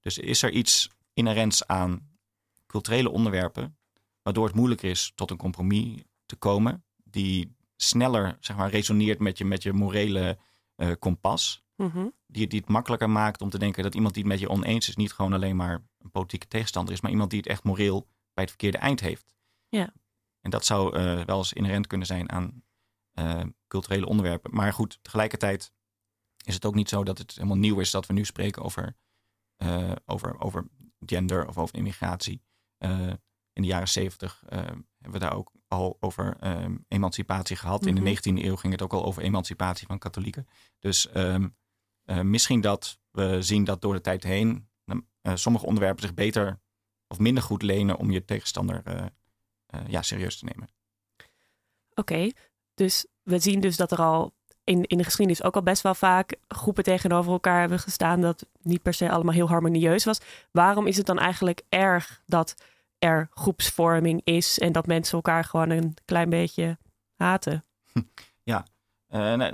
Dus 0.00 0.18
is 0.18 0.42
er 0.42 0.50
iets 0.50 0.88
inherents 1.12 1.66
aan 1.66 2.08
culturele 2.66 3.10
onderwerpen 3.10 3.78
waardoor 4.22 4.46
het 4.46 4.54
moeilijker 4.54 4.90
is 4.90 5.12
tot 5.14 5.30
een 5.30 5.36
compromis 5.36 6.02
te 6.26 6.36
komen 6.36 6.84
die 7.04 7.56
sneller 7.76 8.36
zeg 8.40 8.56
maar, 8.56 8.70
resoneert 8.70 9.18
met 9.18 9.38
je, 9.38 9.44
met 9.44 9.62
je 9.62 9.72
morele 9.72 10.38
uh, 10.76 10.92
kompas 10.98 11.62
Mhm. 11.82 12.08
die, 12.26 12.46
die 12.46 12.60
het 12.60 12.68
makkelijker 12.68 13.10
maakt 13.10 13.40
om 13.40 13.50
te 13.50 13.58
denken 13.58 13.82
dat 13.82 13.94
iemand 13.94 14.14
die 14.14 14.22
het 14.22 14.32
met 14.32 14.40
je 14.40 14.48
oneens 14.48 14.88
is, 14.88 14.96
niet 14.96 15.12
gewoon 15.12 15.32
alleen 15.32 15.56
maar 15.56 15.82
een 15.98 16.10
politieke 16.10 16.48
tegenstander 16.48 16.94
is, 16.94 17.00
maar 17.00 17.10
iemand 17.10 17.30
die 17.30 17.38
het 17.38 17.48
echt 17.48 17.64
moreel 17.64 18.08
bij 18.34 18.44
het 18.44 18.48
verkeerde 18.48 18.78
eind 18.78 19.00
heeft. 19.00 19.34
Ja. 19.68 19.92
En 20.40 20.50
dat 20.50 20.64
zou 20.64 20.98
uh, 20.98 21.24
wel 21.24 21.38
eens 21.38 21.52
inherent 21.52 21.86
kunnen 21.86 22.06
zijn 22.06 22.30
aan 22.30 22.62
uh, 23.14 23.42
culturele 23.68 24.06
onderwerpen. 24.06 24.54
Maar 24.54 24.72
goed, 24.72 24.98
tegelijkertijd 25.02 25.72
is 26.44 26.54
het 26.54 26.64
ook 26.64 26.74
niet 26.74 26.88
zo 26.88 27.04
dat 27.04 27.18
het 27.18 27.34
helemaal 27.34 27.56
nieuw 27.56 27.80
is 27.80 27.90
dat 27.90 28.06
we 28.06 28.12
nu 28.12 28.24
spreken 28.24 28.62
over, 28.62 28.96
uh, 29.62 29.92
over, 30.06 30.40
over 30.40 30.68
gender 31.06 31.48
of 31.48 31.58
over 31.58 31.74
immigratie. 31.74 32.42
in 33.52 33.62
de 33.62 33.68
jaren 33.68 33.88
zeventig 33.88 34.42
hebben 34.46 34.80
we 35.12 35.18
daar 35.18 35.34
ook 35.34 35.52
al 35.68 35.96
over 36.00 36.36
emancipatie 36.88 37.56
gehad. 37.56 37.86
In 37.86 37.94
de 37.94 38.16
19e 38.16 38.32
mhm. 38.32 38.44
eeuw 38.44 38.56
ging 38.56 38.72
het 38.72 38.82
ook 38.82 38.92
al 38.92 39.04
over 39.04 39.22
emancipatie 39.22 39.86
van 39.86 39.98
katholieken. 39.98 40.46
Dus 40.78 41.16
um, 41.16 41.42
uh, 41.42 41.48
misschien 42.04 42.60
dat 42.60 42.98
we 43.10 43.42
zien 43.42 43.64
dat 43.64 43.80
door 43.80 43.94
de 43.94 44.00
tijd 44.00 44.22
heen 44.22 44.68
uh, 45.22 45.32
sommige 45.34 45.66
onderwerpen 45.66 46.02
zich 46.02 46.14
beter 46.14 46.60
of 47.08 47.18
minder 47.18 47.42
goed 47.42 47.62
lenen 47.62 47.96
om 47.96 48.10
je 48.10 48.24
tegenstander 48.24 48.82
uh, 48.86 49.04
ja, 49.86 50.02
serieus 50.02 50.38
te 50.38 50.44
nemen. 50.44 50.68
Oké, 51.94 52.30
dus 52.74 53.06
we 53.22 53.38
zien 53.38 53.60
dus 53.60 53.76
dat 53.76 53.92
er 53.92 53.98
al 53.98 54.32
in, 54.64 54.84
in 54.84 54.98
de 54.98 55.04
geschiedenis 55.04 55.42
ook 55.42 55.54
al 55.54 55.62
best 55.62 55.82
wel 55.82 55.94
vaak 55.94 56.36
groepen 56.48 56.84
tegenover 56.84 57.32
elkaar 57.32 57.60
hebben 57.60 57.78
gestaan 57.78 58.20
dat 58.20 58.46
niet 58.62 58.82
per 58.82 58.94
se 58.94 59.10
allemaal 59.10 59.34
heel 59.34 59.48
harmonieus 59.48 60.04
was. 60.04 60.20
Waarom 60.50 60.86
is 60.86 60.96
het 60.96 61.06
dan 61.06 61.18
eigenlijk 61.18 61.62
erg 61.68 62.22
dat 62.26 62.54
er 62.98 63.28
groepsvorming 63.30 64.20
is 64.24 64.58
en 64.58 64.72
dat 64.72 64.86
mensen 64.86 65.14
elkaar 65.14 65.44
gewoon 65.44 65.70
een 65.70 65.94
klein 66.04 66.30
beetje 66.30 66.78
haten? 67.16 67.64
Ja, 68.44 68.66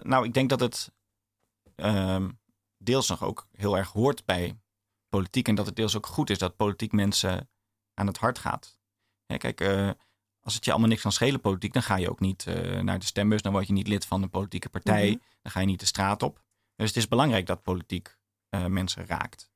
nou 0.03 0.25
ik 0.25 0.35
denk 0.35 0.49
dat 0.49 0.61
het 0.61 0.93
um, 1.77 2.38
deels 2.79 3.09
nog 3.09 3.23
ook 3.23 3.47
heel 3.53 3.77
erg 3.77 3.93
hoort 3.93 4.25
bij 4.25 4.59
politiek. 5.09 5.49
En 5.49 5.55
dat 5.55 5.67
het 5.67 5.77
deels 5.77 5.97
ook 5.97 6.07
goed 6.07 6.31
is 6.31 6.39
dat 6.39 6.57
politiek 6.57 6.93
mensen 6.93 7.51
aan 7.95 8.07
het 8.07 8.19
hart 8.19 8.39
gaat. 8.39 8.79
kijk, 9.27 9.61
uh, 9.61 9.91
als 10.41 10.55
het 10.55 10.65
je 10.65 10.71
allemaal 10.71 10.89
niks 10.89 11.03
kan 11.03 11.13
schelen 11.13 11.41
politiek, 11.41 11.73
dan 11.73 11.83
ga 11.83 11.97
je 11.97 12.11
ook 12.11 12.21
niet 12.21 12.47
uh, 12.47 12.81
naar 12.81 12.99
de 12.99 13.07
stembus. 13.07 13.43
Dan 13.43 13.53
word 13.53 13.67
je 13.67 13.73
niet 13.73 13.89
lid 13.89 14.07
van 14.07 14.23
een 14.23 14.31
politieke 14.31 14.69
partij. 14.69 15.09
Mhm. 15.09 15.19
Dan 15.43 15.53
ga 15.53 15.61
je 15.61 15.67
niet 15.67 15.81
de 15.81 15.87
straat 15.87 16.23
op. 16.23 16.43
Dus 16.75 16.89
het 16.89 16.97
is 16.97 17.09
belangrijk 17.09 17.47
dat 17.47 17.63
politiek 17.63 18.19
uh, 18.51 18.67
mensen 18.67 19.07
raakt. 19.07 19.51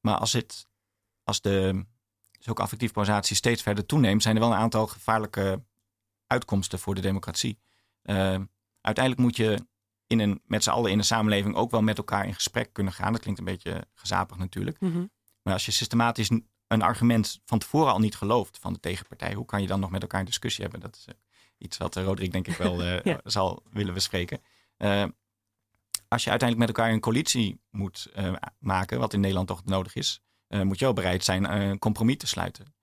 maar 0.00 0.18
als, 0.18 0.32
het, 0.32 0.68
als 1.22 1.40
de 1.40 1.86
ook 2.46 2.60
affectieve 2.60 2.94
polarisatie 2.94 3.36
steeds 3.36 3.62
verder 3.62 3.86
toeneemt, 3.86 4.22
zijn 4.22 4.34
er 4.34 4.40
wel 4.40 4.50
een 4.50 4.58
aantal 4.58 4.86
gevaarlijke 4.86 5.64
uitkomsten 6.26 6.78
voor 6.78 6.94
de 6.94 7.00
democratie. 7.00 7.58
uiteindelijk 8.80 9.18
moet 9.18 9.36
je 9.36 9.66
in 10.20 10.28
een, 10.28 10.40
met 10.46 10.62
z'n 10.62 10.70
allen 10.70 10.90
in 10.90 10.98
de 10.98 11.04
samenleving 11.04 11.54
ook 11.54 11.70
wel 11.70 11.82
met 11.82 11.98
elkaar 11.98 12.26
in 12.26 12.34
gesprek 12.34 12.72
kunnen 12.72 12.92
gaan. 12.92 13.12
Dat 13.12 13.20
klinkt 13.20 13.38
een 13.38 13.46
beetje 13.46 13.86
gezapig 13.94 14.36
natuurlijk. 14.36 14.80
Mhm. 14.80 15.04
Maar 15.42 15.52
als 15.52 15.66
je 15.66 15.72
systematisch 15.72 16.30
een 16.66 16.82
argument 16.82 17.40
van 17.44 17.58
tevoren 17.58 17.92
al 17.92 17.98
niet 17.98 18.16
gelooft 18.16 18.58
van 18.60 18.72
de 18.72 18.80
tegenpartij, 18.80 19.34
hoe 19.34 19.46
kan 19.46 19.62
je 19.62 19.66
dan 19.66 19.80
nog 19.80 19.90
met 19.90 20.02
elkaar 20.02 20.20
een 20.20 20.26
discussie 20.26 20.62
hebben? 20.62 20.80
Dat 20.80 20.96
is 20.96 21.04
eh, 21.04 21.14
iets 21.58 21.76
wat 21.76 21.96
uh, 21.96 22.04
Roderick 22.04 22.32
denk 22.32 22.46
ik 22.46 22.56
wel 22.56 22.82
uh, 22.86 23.14
zal 23.24 23.62
willen 23.70 23.94
bespreken. 23.94 24.40
als 26.08 26.24
je 26.24 26.30
uiteindelijk 26.30 26.58
met 26.58 26.68
elkaar 26.68 26.92
een 26.92 27.00
coalitie 27.00 27.60
moet 27.70 28.12
maken, 28.58 28.98
wat 28.98 29.12
in 29.12 29.20
Nederland 29.20 29.48
toch 29.48 29.64
nodig 29.64 29.94
is, 29.94 30.20
moet 30.48 30.78
je 30.78 30.84
wel 30.84 30.94
bereid 30.94 31.24
zijn 31.24 31.52
een 31.52 31.78
compromis 31.78 32.16
te 32.16 32.26
sluiten. 32.26 32.74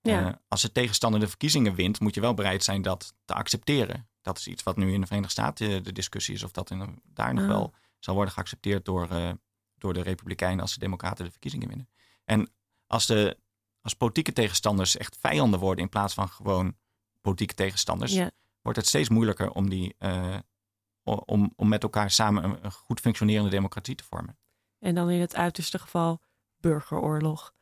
Ja. 0.00 0.40
als 0.48 0.62
de 0.62 0.72
tegenstander 0.72 1.20
de 1.20 1.28
verkiezingen 1.28 1.74
wint, 1.74 2.00
moet 2.00 2.14
je 2.14 2.20
wel 2.20 2.34
bereid 2.34 2.64
zijn 2.64 2.82
dat 2.82 3.14
te 3.24 3.34
accepteren. 3.34 4.08
Dat 4.24 4.38
is 4.38 4.46
iets 4.46 4.62
wat 4.62 4.76
nu 4.76 4.92
in 4.92 5.00
de 5.00 5.06
Verenigde 5.06 5.32
Staten 5.32 5.84
de 5.84 5.92
discussie 5.92 6.34
is 6.34 6.42
of 6.42 6.50
dat 6.50 6.70
in, 6.70 7.00
daar 7.04 7.34
nog 7.34 7.42
Ah. 7.42 7.48
wel 7.50 7.74
zal 7.98 8.14
worden 8.14 8.34
geaccepteerd 8.34 8.84
door, 8.84 9.10
eh, 9.10 9.30
door 9.78 9.92
de 9.94 10.02
Republikeinen 10.02 10.60
als 10.60 10.72
de 10.74 10.78
Democraten 10.78 11.24
de 11.24 11.30
verkiezingen 11.30 11.68
winnen. 11.68 11.88
En 12.24 12.50
als, 12.86 13.06
de, 13.06 13.38
als 13.80 13.94
politieke 13.94 14.32
tegenstanders 14.32 14.96
echt 14.96 15.16
vijanden 15.20 15.60
worden 15.60 15.84
in 15.84 15.90
plaats 15.90 16.14
van 16.14 16.28
gewoon 16.28 16.76
politieke 17.20 17.54
tegenstanders, 17.54 18.12
Ja. 18.12 18.30
wordt 18.62 18.78
het 18.78 18.86
steeds 18.86 19.08
moeilijker 19.08 19.50
om, 19.50 19.68
die, 19.70 19.94
eh, 19.98 20.38
om, 21.02 21.52
om 21.56 21.68
met 21.68 21.82
elkaar 21.82 22.10
samen 22.10 22.44
een, 22.44 22.64
een 22.64 22.72
goed 22.72 23.00
functionerende 23.00 23.50
democratie 23.50 23.94
te 23.94 24.04
vormen. 24.04 24.38
En 24.78 24.94
dan 24.94 25.10
in 25.10 25.20
het 25.20 25.34
uiterste 25.34 25.78
geval 25.78 26.20
burgeroorlog. 26.60 27.52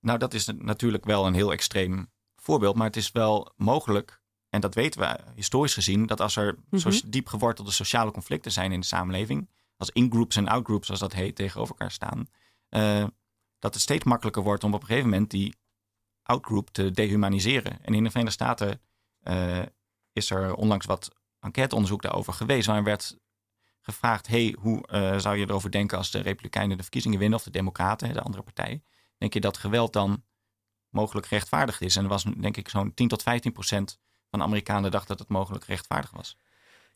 Nou, 0.00 0.18
dat 0.18 0.34
is 0.34 0.46
natuurlijk 0.46 1.04
wel 1.04 1.26
een 1.26 1.34
heel 1.34 1.52
extreem 1.52 2.12
voorbeeld, 2.36 2.76
maar 2.76 2.86
het 2.86 2.96
is 2.96 3.12
wel 3.12 3.52
mogelijk, 3.56 4.22
en 4.54 4.60
dat 4.60 4.74
weten 4.74 5.00
we 5.00 5.18
historisch 5.34 5.74
gezien, 5.74 6.06
dat 6.06 6.20
als 6.20 6.36
er 6.36 6.56
Mhm. 6.70 6.90
zo 6.90 7.00
diep 7.06 7.26
gewortelde 7.26 7.70
sociale 7.70 8.10
conflicten 8.10 8.52
zijn 8.52 8.72
in 8.72 8.80
de 8.80 8.86
samenleving, 8.86 9.48
als 9.76 9.90
in-groups 9.90 10.36
en 10.36 10.48
out-groups, 10.48 10.86
zoals 10.86 11.00
dat 11.00 11.12
heet, 11.12 11.36
tegenover 11.36 11.70
elkaar 11.70 11.90
staan, 11.90 12.28
eh, 12.68 13.04
dat 13.58 13.74
het 13.74 13.82
steeds 13.82 14.04
makkelijker 14.04 14.42
wordt 14.42 14.64
om 14.64 14.74
op 14.74 14.80
een 14.80 14.86
gegeven 14.86 15.10
moment 15.10 15.30
die 15.30 15.54
out-group 16.22 16.68
te 16.68 16.90
dehumaniseren. 16.90 17.84
En 17.84 17.94
in 17.94 18.04
de 18.04 18.10
Verenigde 18.10 18.42
Staten 18.44 18.80
eh, 19.20 19.62
is 20.12 20.30
er 20.30 20.54
onlangs 20.54 20.86
wat 20.86 21.10
enquêteonderzoek 21.40 22.02
daarover 22.02 22.32
geweest, 22.32 22.66
waarin 22.66 22.84
werd 22.84 23.16
gevraagd, 23.80 24.26
hey, 24.26 24.56
hoe 24.58 24.86
eh, 24.86 25.18
zou 25.18 25.36
je 25.36 25.46
erover 25.46 25.70
denken 25.70 25.98
als 25.98 26.10
de 26.10 26.20
Republikeinen 26.20 26.76
de 26.76 26.82
verkiezingen 26.82 27.18
winnen, 27.18 27.38
of 27.38 27.44
de 27.44 27.50
Democraten, 27.50 28.12
de 28.12 28.20
andere 28.20 28.42
partij? 28.42 28.82
Denk 29.18 29.32
je 29.32 29.40
dat 29.40 29.56
geweld 29.56 29.92
dan 29.92 30.24
mogelijk 30.88 31.26
rechtvaardigd 31.26 31.80
is? 31.80 31.96
En 31.96 32.02
er 32.02 32.08
was 32.08 32.22
denk 32.22 32.56
ik 32.56 32.68
zo'n 32.68 32.94
10 32.94 33.08
tot 33.08 33.22
15 33.22 33.52
procent 33.52 33.98
van 34.34 34.42
Amerikanen 34.42 34.90
dacht 34.90 35.08
dat 35.08 35.18
het 35.18 35.28
mogelijk 35.28 35.64
rechtvaardig 35.64 36.10
was. 36.10 36.36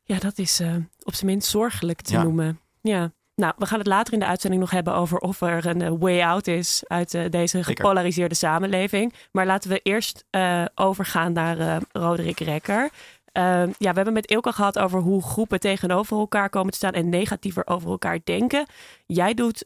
Ja, 0.02 0.18
dat 0.18 0.38
is 0.38 0.60
eh, 0.60 0.74
op 1.02 1.14
zijn 1.14 1.26
minst 1.26 1.48
zorgelijk 1.48 2.00
te 2.00 2.12
Ja. 2.12 2.22
noemen. 2.22 2.60
Ja. 2.80 3.12
Nou, 3.34 3.52
we 3.56 3.66
gaan 3.66 3.78
het 3.78 3.86
later 3.86 4.12
in 4.12 4.18
de 4.18 4.26
uitzending 4.26 4.62
nog 4.62 4.70
hebben 4.70 4.94
over 4.94 5.18
of 5.18 5.40
er 5.40 5.66
een 5.66 5.82
eh, 5.82 5.92
way 5.98 6.22
out 6.22 6.46
is 6.46 6.82
uit 6.86 7.14
eh, 7.14 7.30
deze 7.30 7.56
Zeker. 7.56 7.76
gepolariseerde 7.76 8.34
samenleving. 8.34 9.14
Maar 9.32 9.46
laten 9.46 9.70
we 9.70 9.80
eerst 9.82 10.24
overgaan 10.74 11.32
naar 11.32 11.82
Roderick 11.92 12.40
Rekker. 12.40 12.90
Eh, 13.32 13.42
ja, 13.62 13.90
we 13.90 13.94
hebben 13.96 14.12
met 14.12 14.30
Ilke 14.30 14.52
gehad 14.52 14.78
over 14.78 15.00
hoe 15.00 15.22
groepen 15.22 15.60
tegenover 15.60 16.18
elkaar 16.18 16.50
komen 16.50 16.70
te 16.70 16.76
staan 16.76 16.92
en 16.92 17.08
negatiever 17.08 17.66
over 17.66 17.90
elkaar 17.90 18.18
denken. 18.24 18.66
Jij 19.06 19.34
doet 19.34 19.64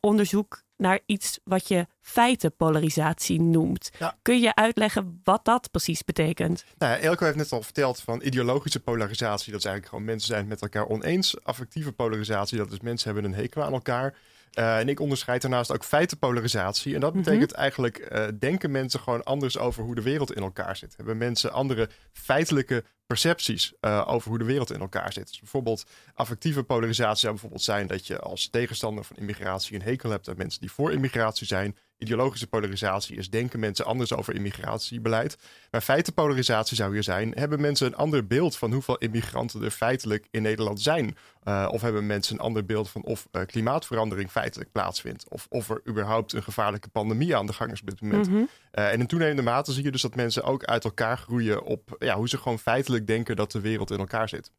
onderzoek 0.00 0.62
naar 0.78 1.00
iets 1.06 1.38
wat 1.44 1.68
je 1.68 1.86
feitenpolarisatie 2.00 3.40
noemt. 3.40 3.90
Ja. 3.98 4.16
Kun 4.22 4.40
je 4.40 4.54
uitleggen 4.54 5.20
wat 5.24 5.44
dat 5.44 5.70
precies 5.70 6.04
betekent? 6.04 6.64
Nou 6.78 6.92
ja, 6.92 6.98
Elko 6.98 7.24
heeft 7.24 7.36
net 7.36 7.52
al 7.52 7.62
verteld 7.62 8.00
van 8.00 8.22
ideologische 8.22 8.80
polarisatie. 8.80 9.52
Dat 9.52 9.60
is 9.60 9.66
eigenlijk 9.66 9.86
gewoon 9.86 10.04
mensen 10.04 10.26
zijn 10.28 10.40
het 10.40 10.48
met 10.48 10.62
elkaar 10.62 10.86
oneens. 10.86 11.44
Affectieve 11.44 11.92
polarisatie, 11.92 12.58
dat 12.58 12.72
is 12.72 12.80
mensen 12.80 13.12
hebben 13.14 13.30
een 13.32 13.38
hekel 13.38 13.62
aan 13.62 13.72
elkaar. 13.72 14.14
Eh, 14.52 14.78
en 14.78 14.88
ik 14.88 15.00
onderscheid 15.00 15.42
daarnaast 15.42 15.72
ook 15.72 15.84
feitenpolarisatie. 15.84 16.94
En 16.94 17.00
dat 17.00 17.14
Mhm. 17.14 17.22
betekent 17.22 17.52
eigenlijk, 17.52 17.96
eh, 17.98 18.26
denken 18.38 18.70
mensen 18.70 19.00
gewoon 19.00 19.24
anders 19.24 19.58
over 19.58 19.82
hoe 19.82 19.94
de 19.94 20.02
wereld 20.02 20.34
in 20.34 20.42
elkaar 20.42 20.76
zit? 20.76 20.96
Hebben 20.96 21.16
mensen 21.16 21.52
andere 21.52 21.88
feitelijke 22.12 22.84
percepties 23.06 23.72
eh, 23.80 24.04
over 24.08 24.28
hoe 24.28 24.38
de 24.38 24.44
wereld 24.44 24.72
in 24.72 24.80
elkaar 24.80 25.12
zit? 25.12 25.28
Dus 25.28 25.38
bijvoorbeeld 25.40 25.84
affectieve 26.14 26.62
polarisatie 26.62 27.18
zou 27.18 27.32
bijvoorbeeld 27.32 27.62
zijn 27.62 27.86
dat 27.86 28.06
je 28.06 28.18
als 28.18 28.48
tegenstander 28.50 29.04
van 29.04 29.16
immigratie 29.16 29.74
een 29.74 29.82
hekel 29.82 30.10
hebt 30.10 30.28
aan 30.28 30.36
mensen 30.36 30.60
die 30.60 30.72
voor 30.72 30.92
immigratie 30.92 31.46
zijn. 31.46 31.76
Ideologische 31.98 32.46
polarisatie 32.46 33.16
is 33.16 33.30
denken 33.30 33.60
mensen 33.60 33.84
anders 33.84 34.12
over 34.12 34.34
immigratiebeleid. 34.34 35.38
Maar 35.70 35.80
feitenpolarisatie 35.80 36.76
zou 36.76 36.92
hier 36.92 37.02
zijn, 37.02 37.32
hebben 37.34 37.60
mensen 37.60 37.86
een 37.86 37.96
ander 37.96 38.26
beeld 38.26 38.56
van 38.56 38.72
hoeveel 38.72 38.98
immigranten 38.98 39.62
er 39.62 39.70
feitelijk 39.70 40.26
in 40.30 40.42
Nederland 40.42 40.80
zijn? 40.80 41.16
Uh, 41.44 41.68
of 41.70 41.80
hebben 41.80 42.06
mensen 42.06 42.34
een 42.34 42.40
ander 42.40 42.64
beeld 42.64 42.90
van 42.90 43.04
of 43.04 43.28
uh, 43.32 43.42
klimaatverandering 43.42 44.30
feitelijk 44.30 44.72
plaatsvindt? 44.72 45.28
Of 45.28 45.46
of 45.48 45.70
er 45.70 45.80
überhaupt 45.88 46.32
een 46.32 46.42
gevaarlijke 46.42 46.88
pandemie 46.88 47.36
aan 47.36 47.46
de 47.46 47.52
gang 47.52 47.72
is 47.72 47.80
op 47.80 47.86
dit 47.86 48.00
moment? 48.00 48.28
Mhm. 48.28 48.36
Uh, 48.38 48.92
en 48.92 49.00
in 49.00 49.06
toenemende 49.06 49.42
mate 49.42 49.72
zie 49.72 49.84
je 49.84 49.90
dus 49.90 50.02
dat 50.02 50.14
mensen 50.14 50.44
ook 50.44 50.64
uit 50.64 50.84
elkaar 50.84 51.18
groeien 51.18 51.62
op 51.62 51.96
ja, 51.98 52.16
hoe 52.16 52.28
ze 52.28 52.38
gewoon 52.38 52.58
feitelijk 52.58 53.06
denken 53.06 53.36
dat 53.36 53.52
de 53.52 53.60
wereld 53.60 53.90
in 53.90 53.98
elkaar 53.98 54.28
zit. 54.28 54.52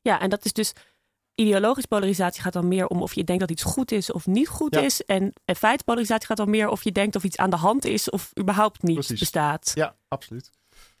Ja, 0.00 0.20
en 0.20 0.30
dat 0.30 0.44
is 0.44 0.52
dus 0.52 0.72
ideologische 1.36 1.88
polarisatie 1.88 2.42
gaat 2.42 2.52
dan 2.52 2.68
meer 2.68 2.86
om 2.86 3.02
of 3.02 3.14
je 3.14 3.24
denkt 3.24 3.40
dat 3.40 3.50
iets 3.50 3.62
goed 3.62 3.92
is 3.92 4.12
of 4.12 4.26
niet 4.26 4.48
goed 4.48 4.74
Ja. 4.74 4.80
is. 4.80 5.04
En, 5.04 5.32
en 5.44 5.56
feitenpolarisatie 5.56 6.26
gaat 6.26 6.36
dan 6.36 6.50
meer 6.50 6.68
of 6.68 6.84
je 6.84 6.92
denkt 6.92 7.16
of 7.16 7.24
iets 7.24 7.36
aan 7.36 7.50
de 7.50 7.56
hand 7.56 7.84
is 7.84 8.10
of 8.10 8.30
überhaupt 8.40 8.82
niet 8.82 8.94
Precies. 8.94 9.18
bestaat. 9.18 9.72
Ja, 9.74 9.94
absoluut. 10.08 10.50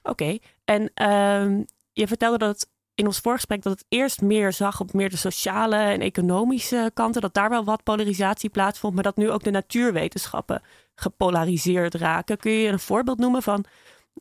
Oké, 0.02 0.38
en 0.64 0.90
ehm, 0.94 1.62
je 1.92 2.06
vertelde 2.06 2.38
dat 2.38 2.68
in 2.94 3.06
ons 3.06 3.18
voorgesprek 3.18 3.62
dat 3.62 3.72
het 3.72 3.84
eerst 3.88 4.20
meer 4.20 4.52
zag 4.52 4.80
op 4.80 4.92
meer 4.92 5.10
de 5.10 5.16
sociale 5.16 5.76
en 5.76 6.00
economische 6.00 6.90
kanten, 6.94 7.20
dat 7.20 7.34
daar 7.34 7.50
wel 7.50 7.64
wat 7.64 7.82
polarisatie 7.82 8.50
plaatsvond, 8.50 8.94
maar 8.94 9.02
dat 9.02 9.16
nu 9.16 9.30
ook 9.30 9.42
de 9.42 9.50
natuurwetenschappen 9.50 10.62
gepolariseerd 10.94 11.94
raken. 11.94 12.36
Kun 12.36 12.52
je 12.52 12.68
een 12.68 12.78
voorbeeld 12.78 13.18
noemen 13.18 13.42
van 13.42 13.64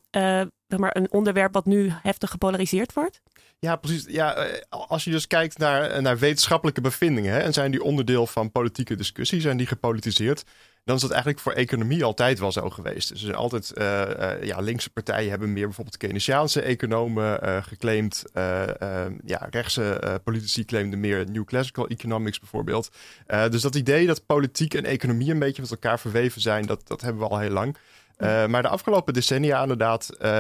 eh, 0.10 0.42
zeg 0.68 0.80
maar 0.80 0.96
een 0.96 1.12
onderwerp 1.12 1.54
wat 1.54 1.66
nu 1.66 1.90
heftig 2.02 2.30
gepolariseerd 2.30 2.94
wordt? 2.94 3.22
Ja, 3.60 3.76
precies. 3.76 4.06
Ja, 4.08 4.36
eh, 4.36 4.62
als 4.70 5.04
je 5.04 5.12
dus 5.12 5.28
kijkt 5.28 5.58
naar, 5.58 6.02
naar 6.02 6.18
wetenschappelijke 6.20 6.82
bevindingen 6.82 7.34
hè, 7.34 7.40
en 7.40 7.54
zijn 7.54 7.72
die 7.72 7.84
onderdeel 7.84 8.28
van 8.28 8.52
politieke 8.52 8.96
discussie, 8.96 9.42
zijn 9.42 9.58
die 9.58 9.68
gepolitiseerd, 9.68 10.44
dan 10.84 10.96
is 10.96 11.02
dat 11.02 11.12
eigenlijk 11.12 11.42
voor 11.42 11.52
economie 11.52 12.04
altijd 12.04 12.40
wel 12.40 12.52
zo 12.52 12.70
geweest. 12.70 13.10
Dus 13.10 13.20
er 13.20 13.26
zijn 13.26 13.36
altijd, 13.36 13.74
eh, 13.74 14.32
eh, 14.34 14.44
ja, 14.44 14.60
linkse 14.60 14.90
partijen 14.90 15.30
hebben 15.30 15.54
meer 15.54 15.66
bijvoorbeeld 15.66 15.98
Keynesiaanse 15.98 16.62
economen 16.62 17.42
eh, 17.42 17.64
geclaimd. 17.64 18.24
Eh, 18.34 18.82
eh, 19.06 19.12
ja, 19.26 19.48
rechtse 19.50 19.94
eh, 19.94 20.16
politici 20.24 20.66
claimden 20.66 21.00
meer 21.00 21.30
New 21.32 21.46
Classical 21.46 21.88
Economics 21.88 22.40
bijvoorbeeld. 22.40 22.90
Eh, 23.26 23.50
dus 23.50 23.62
dat 23.62 23.76
idee 23.76 24.08
dat 24.08 24.26
politiek 24.26 24.74
en 24.74 24.86
economie 24.86 25.32
een 25.32 25.40
beetje 25.40 25.62
met 25.62 25.72
elkaar 25.72 26.00
verweven 26.00 26.42
zijn, 26.42 26.66
dat, 26.66 26.88
dat 26.88 27.02
hebben 27.02 27.22
we 27.22 27.28
al 27.30 27.40
heel 27.40 27.50
lang. 27.50 27.78
Uh, 28.18 28.46
maar 28.46 28.62
de 28.62 28.68
afgelopen 28.68 29.14
decennia 29.14 29.62
inderdaad 29.62 30.10
uh, 30.22 30.40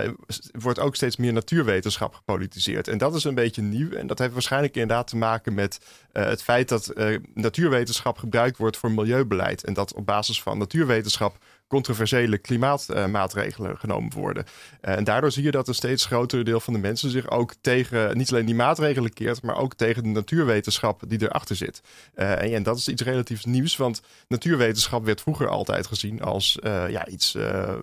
wordt 0.51 0.79
ook 0.79 0.95
steeds 0.95 1.15
meer 1.15 1.33
natuurwetenschap 1.33 2.13
gepolitiseerd. 2.13 2.87
En 2.87 2.97
dat 2.97 3.15
is 3.15 3.23
een 3.23 3.35
beetje 3.35 3.61
nieuw. 3.61 3.91
En 3.91 4.07
dat 4.07 4.19
heeft 4.19 4.33
waarschijnlijk 4.33 4.73
inderdaad 4.73 5.07
te 5.07 5.17
maken 5.17 5.53
met 5.53 5.79
uh, 6.13 6.23
het 6.23 6.43
feit 6.43 6.69
dat 6.69 6.93
natuurwetenschap 7.33 8.17
gebruikt 8.17 8.57
wordt 8.57 8.77
voor 8.77 8.91
milieubeleid. 8.91 9.63
En 9.63 9.73
dat 9.73 9.93
op 9.93 10.05
basis 10.05 10.41
van 10.41 10.57
natuurwetenschap 10.57 11.37
controversiële 11.67 12.37
klimaatmaatregelen 12.37 13.77
genomen 13.77 14.13
worden. 14.13 14.45
en 14.81 15.03
daardoor 15.03 15.31
zie 15.31 15.43
je 15.43 15.51
dat 15.51 15.67
een 15.67 15.75
steeds 15.75 16.05
groter 16.05 16.43
deel 16.43 16.59
van 16.59 16.73
de 16.73 16.79
mensen 16.79 17.09
zich 17.09 17.29
ook 17.29 17.53
tegen 17.61 18.17
niet 18.17 18.31
alleen 18.31 18.45
die 18.45 18.55
maatregelen 18.55 19.13
keert, 19.13 19.41
maar 19.41 19.57
ook 19.57 19.73
tegen 19.73 20.03
de 20.03 20.09
natuurwetenschap 20.09 21.01
die 21.07 21.21
erachter 21.21 21.55
zit. 21.55 21.81
en, 22.13 22.53
en 22.53 22.63
dat 22.63 22.77
is 22.77 22.87
iets 22.87 23.01
relatief 23.01 23.45
nieuws, 23.45 23.77
want 23.77 24.01
natuurwetenschap 24.27 25.05
werd 25.05 25.21
vroeger 25.21 25.47
altijd 25.47 25.87
gezien 25.87 26.21
als 26.21 26.57
ja, 26.61 27.07
iets 27.07 27.31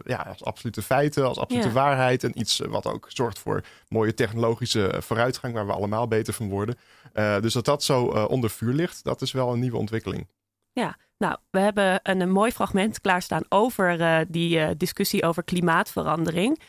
ja, 0.04 0.26
als 0.28 0.44
absolute 0.44 0.82
feiten, 0.82 1.26
als 1.26 1.38
absolute 1.38 1.68
Ja. 1.68 1.74
waarheid. 1.74 2.24
En 2.24 2.38
iets 2.38 2.58
wat 2.58 2.86
ook 2.86 3.06
zorgt 3.08 3.38
voor 3.38 3.64
mooie 3.88 4.14
technologische 4.14 4.94
vooruitgang, 5.00 5.54
waar 5.54 5.66
we 5.66 5.72
allemaal 5.72 6.08
beter 6.08 6.34
van 6.34 6.48
worden. 6.48 6.76
Uh, 7.14 7.40
dus 7.40 7.52
dat 7.52 7.64
dat 7.64 7.82
zo 7.82 8.14
uh, 8.14 8.24
onder 8.28 8.50
vuur 8.50 8.72
ligt, 8.72 9.04
dat 9.04 9.22
is 9.22 9.32
wel 9.32 9.52
een 9.52 9.60
nieuwe 9.60 9.76
ontwikkeling. 9.76 10.28
Ja, 10.72 10.96
nou, 11.22 11.36
we 11.50 11.58
hebben 11.58 12.00
een, 12.02 12.30
mooi 12.30 12.52
fragment 12.52 13.00
klaarstaan 13.00 13.44
over 13.48 14.00
uh, 14.00 14.18
die 14.28 14.76
discussie 14.76 15.24
over 15.24 15.44
klimaatverandering. 15.44 16.60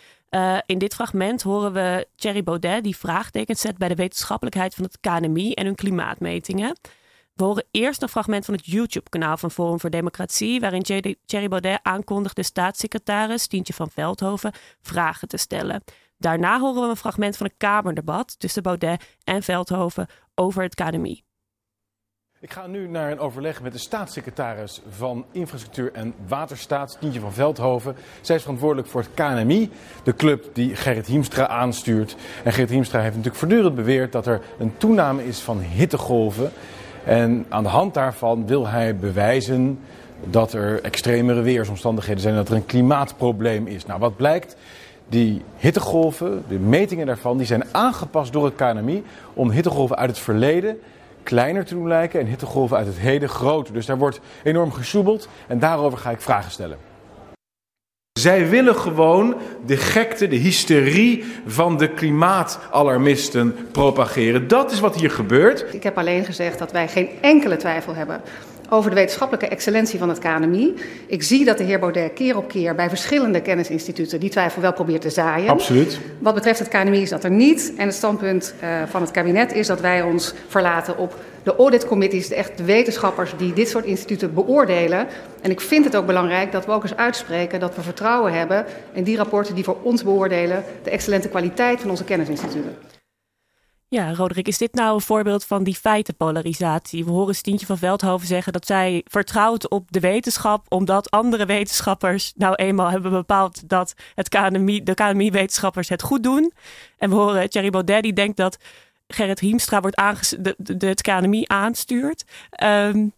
in 0.66 0.78
dit 0.78 0.94
fragment 0.94 1.42
horen 1.42 1.74
we 1.74 2.08
Thierry 2.16 2.44
Baudet 2.44 2.84
die 2.84 2.98
vraagtekens 2.98 3.62
zet 3.62 3.78
bij 3.78 3.88
de 3.88 3.96
wetenschappelijkheid 3.96 4.76
van 4.76 4.84
het 4.84 4.98
KNMI 5.00 5.54
en 5.54 5.66
hun 5.66 5.76
klimaatmetingen. 5.76 6.78
We 7.34 7.44
horen 7.44 7.66
eerst 7.72 8.02
een 8.02 8.10
fragment 8.10 8.46
van 8.46 8.54
het 8.54 8.66
YouTube-kanaal 8.66 9.38
van 9.38 9.52
Forum 9.52 9.80
voor 9.80 9.90
Democratie, 9.90 10.60
waarin 10.60 10.82
Thierry 11.26 11.48
Baudet 11.48 11.80
aankondigt 11.82 12.36
de 12.36 12.44
staatssecretaris 12.44 13.48
Tientje 13.48 13.74
van 13.74 13.90
Veldhoven 13.90 14.54
vragen 14.82 15.28
te 15.28 15.38
stellen. 15.38 15.84
Daarna 16.18 16.60
horen 16.60 16.82
we 16.82 16.90
een 16.90 16.96
fragment 16.96 17.38
van 17.38 17.46
een 17.46 17.58
Kamerdebat 17.58 18.40
tussen 18.40 18.64
Baudet 18.64 19.04
en 19.24 19.44
Veldhoven 19.44 20.08
over 20.36 20.64
het 20.64 20.76
KNMI. 20.76 21.24
Ik 22.44 22.52
ga 22.52 22.68
nu 22.68 22.88
naar 22.88 23.12
een 23.12 23.20
overleg 23.20 23.62
met 23.62 23.72
de 23.72 23.78
staatssecretaris 23.78 24.82
van 24.90 25.26
Infrastructuur 25.32 25.92
en 25.94 26.14
Waterstaat, 26.28 26.98
Tientje 27.00 27.20
van 27.20 27.34
Veldhoven. 27.34 27.96
Zij 28.22 28.36
is 28.36 28.42
verantwoordelijk 28.42 28.88
voor 28.88 29.02
het 29.02 29.10
KNMI, 29.14 29.70
de 30.04 30.16
club 30.16 30.46
die 30.54 30.76
Gerrit 30.76 31.08
Hiemstra 31.08 31.48
aanstuurt. 31.48 32.16
En 32.44 32.52
Gerrit 32.52 32.70
Hiemstra 32.70 33.00
heeft 33.00 33.16
natuurlijk 33.16 33.36
voortdurend 33.36 33.76
beweerd 33.76 34.12
dat 34.12 34.26
er 34.26 34.42
een 34.60 34.74
toename 34.78 35.26
is 35.28 35.40
van 35.40 35.60
hittegolven. 35.60 36.52
En 37.06 37.46
aan 37.50 37.64
de 37.64 37.70
hand 37.70 37.94
daarvan 37.94 38.48
wil 38.48 38.68
hij 38.68 38.96
bewijzen 38.98 39.80
dat 40.24 40.54
er 40.54 40.82
extremere 40.82 41.42
weersomstandigheden 41.42 42.22
zijn, 42.22 42.36
dat 42.36 42.50
er 42.50 42.56
een 42.56 42.66
klimaatprobleem 42.66 43.68
is. 43.68 43.86
Nou, 43.86 44.00
wat 44.00 44.16
blijkt? 44.16 44.56
Die 45.10 45.42
hittegolven, 45.58 46.44
de 46.48 46.60
metingen 46.60 47.06
daarvan, 47.06 47.38
die 47.38 47.46
zijn 47.48 47.64
aangepast 47.72 48.34
door 48.34 48.46
het 48.46 48.56
KNMI 48.56 49.04
om 49.34 49.52
hittegolven 49.52 49.98
uit 49.98 50.10
het 50.10 50.20
verleden 50.20 50.80
kleiner 51.24 51.66
te 51.66 51.74
doen 51.74 51.88
lijken 51.88 52.20
en 52.20 52.26
hittegolven 52.26 52.78
uit 52.78 52.88
het 52.88 53.00
heden 53.00 53.30
groter. 53.30 53.74
Dus 53.74 53.86
daar 53.86 53.98
wordt 53.98 54.20
enorm 54.44 54.72
gesjoebeld 54.72 55.28
en 55.48 55.60
daarover 55.60 55.98
ga 55.98 56.10
ik 56.10 56.22
vragen 56.22 56.52
stellen. 56.52 56.78
Zij 58.20 58.50
willen 58.50 58.76
gewoon 58.76 59.36
de 59.66 59.78
gekte, 59.78 60.28
de 60.28 60.36
hysterie 60.36 61.26
van 61.46 61.78
de 61.78 61.90
klimaatalarmisten 61.90 63.56
propageren. 63.72 64.48
Dat 64.48 64.72
is 64.72 64.80
wat 64.80 64.96
hier 64.96 65.12
gebeurt. 65.12 65.74
Ik 65.74 65.84
heb 65.84 65.98
alleen 65.98 66.26
gezegd 66.26 66.60
dat 66.60 66.72
wij 66.72 66.88
geen 66.88 67.10
enkele 67.22 67.58
twijfel 67.58 67.96
hebben 67.96 68.22
over 68.74 68.90
de 68.90 68.96
wetenschappelijke 68.96 69.48
excellentie 69.48 70.00
van 70.00 70.10
het 70.10 70.20
KNMI. 70.20 70.74
Ik 71.06 71.24
zie 71.24 71.46
dat 71.46 71.58
de 71.58 71.64
heer 71.64 71.80
Baudet 71.80 72.14
keer 72.14 72.38
op 72.38 72.48
keer 72.48 72.76
bij 72.76 72.90
verschillende 72.90 73.42
kennisinstituten 73.42 74.20
die 74.20 74.30
twijfel 74.30 74.62
wel 74.62 74.74
probeert 74.74 75.02
te 75.02 75.10
zaaien. 75.10 75.50
Absoluut. 75.50 76.00
Wat 76.20 76.34
betreft 76.34 76.60
het 76.60 76.68
KNMI 76.68 77.02
is 77.02 77.10
dat 77.10 77.24
er 77.24 77.32
niet. 77.32 77.74
En 77.78 77.86
het 77.86 77.96
standpunt 77.96 78.54
uh, 78.64 78.82
van 78.86 79.02
het 79.02 79.12
kabinet 79.12 79.54
is 79.54 79.68
dat 79.68 79.82
wij 79.82 80.02
ons 80.02 80.34
verlaten 80.48 80.98
op 80.98 81.16
de 81.44 81.56
auditcommittees, 81.56 82.30
echt 82.30 82.58
de 82.58 82.64
wetenschappers 82.64 83.34
die 83.38 83.54
dit 83.54 83.70
soort 83.70 83.86
instituten 83.86 84.34
beoordelen. 84.34 85.08
En 85.42 85.52
ik 85.52 85.62
vind 85.62 85.86
het 85.86 85.96
ook 85.96 86.06
belangrijk 86.06 86.52
dat 86.52 86.66
we 86.66 86.72
ook 86.72 86.84
eens 86.84 86.96
uitspreken 86.96 87.60
dat 87.60 87.76
we 87.76 87.82
vertrouwen 87.82 88.34
hebben 88.34 88.66
in 88.94 89.04
die 89.04 89.18
rapporten 89.18 89.56
die 89.56 89.64
voor 89.64 89.78
ons 89.82 90.04
beoordelen 90.04 90.64
de 90.84 90.90
excellente 90.90 91.30
kwaliteit 91.30 91.80
van 91.82 91.90
onze 91.90 92.04
kennisinstituten. 92.04 92.76
Ja, 93.94 94.14
Roderick, 94.14 94.48
is 94.48 94.58
dit 94.58 94.74
nou 94.74 94.94
een 94.94 95.02
voorbeeld 95.02 95.46
van 95.46 95.64
die 95.64 95.76
feitenpolarisatie? 95.76 97.06
We 97.06 97.12
horen 97.12 97.36
Stientje 97.36 97.66
van 97.66 97.78
Veldhoven 97.78 98.28
zeggen 98.28 98.54
dat 98.54 98.66
zij 98.66 99.02
vertrouwt 99.06 99.70
op 99.70 99.92
de 99.92 100.00
wetenschap, 100.00 100.66
omdat 100.70 101.12
andere 101.12 101.46
wetenschappers 101.46 102.34
nou 102.36 102.56
eenmaal 102.56 102.90
hebben 102.90 103.12
bepaald 103.12 103.70
dat 103.70 103.94
het 104.16 104.30
KNMI, 104.30 104.84
de 104.84 104.94
KNMI-wetenschappers 104.94 105.90
het 105.90 106.02
goed 106.02 106.24
doen. 106.24 106.54
En 106.98 107.10
we 107.10 107.16
horen 107.16 107.50
Thierry 107.50 107.70
Baudet 107.70 108.04
die 108.04 108.14
denkt 108.14 108.38
dat 108.38 108.58
Gerrit 109.08 109.40
Hiemstra 109.40 109.82
wordt 109.82 109.96
aanges 109.96 110.36
de, 110.40 110.56
het 110.78 111.02
KNMI 111.02 111.44
aanstuurt. 111.48 112.24
Um, 112.64 113.14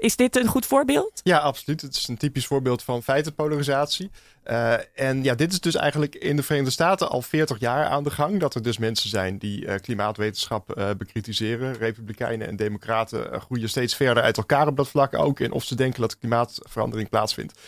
is 0.00 0.16
dit 0.16 0.36
een 0.36 0.46
goed 0.46 0.66
voorbeeld? 0.66 1.20
Ja, 1.22 1.38
absoluut. 1.38 1.80
Het 1.80 1.96
is 1.96 2.08
een 2.08 2.16
typisch 2.16 2.46
voorbeeld 2.46 2.82
van 2.82 3.02
feitenpolarisatie. 3.02 4.10
Uh, 4.46 4.74
en 4.94 5.22
ja, 5.22 5.34
dit 5.34 5.52
is 5.52 5.60
dus 5.60 5.74
eigenlijk 5.74 6.14
in 6.14 6.36
de 6.36 6.42
Verenigde 6.42 6.72
Staten 6.72 7.08
al 7.08 7.22
40 7.22 7.58
jaar 7.58 7.86
aan 7.86 8.04
de 8.04 8.10
gang. 8.10 8.40
Dat 8.40 8.54
er 8.54 8.62
dus 8.62 8.78
mensen 8.78 9.08
zijn 9.08 9.38
die 9.38 9.64
uh, 9.64 9.74
klimaatwetenschap 9.74 10.78
uh, 10.78 10.90
bekritiseren. 10.98 11.74
Republikeinen 11.74 12.48
en 12.48 12.56
democraten 12.56 13.40
groeien 13.40 13.68
steeds 13.68 13.94
verder 13.94 14.22
uit 14.22 14.36
elkaar 14.36 14.66
op 14.66 14.76
dat 14.76 14.88
vlak 14.88 15.14
ook. 15.14 15.40
En 15.40 15.52
of 15.52 15.64
ze 15.64 15.74
denken 15.74 16.00
dat 16.00 16.18
klimaatverandering 16.18 17.08
plaatsvindt. 17.08 17.60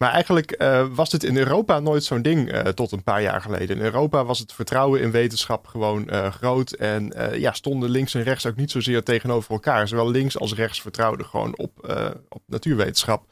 Maar 0.00 0.12
eigenlijk 0.12 0.54
uh, 0.62 0.86
was 0.90 1.10
dit 1.10 1.24
in 1.24 1.36
Europa 1.36 1.80
nooit 1.80 2.04
zo'n 2.04 2.22
ding 2.22 2.52
uh, 2.52 2.60
tot 2.60 2.92
een 2.92 3.02
paar 3.02 3.22
jaar 3.22 3.40
geleden. 3.40 3.76
In 3.76 3.82
Europa 3.82 4.24
was 4.24 4.38
het 4.38 4.52
vertrouwen 4.52 5.00
in 5.00 5.10
wetenschap 5.10 5.66
gewoon 5.66 6.08
uh, 6.10 6.32
groot. 6.32 6.70
En 6.72 7.12
ja, 7.32 7.52
stonden 7.52 7.90
links 7.90 8.14
en 8.14 8.22
rechts 8.22 8.46
ook 8.46 8.56
niet 8.56 8.70
zozeer 8.70 9.02
tegenover 9.02 9.50
elkaar. 9.50 9.88
Zowel 9.88 10.10
links 10.10 10.38
als 10.38 10.54
rechts 10.54 10.80
vertrouwden 10.80 11.26
gewoon 11.26 11.56
op, 11.56 11.94
op 12.28 12.42
natuurwetenschap. 12.46 13.24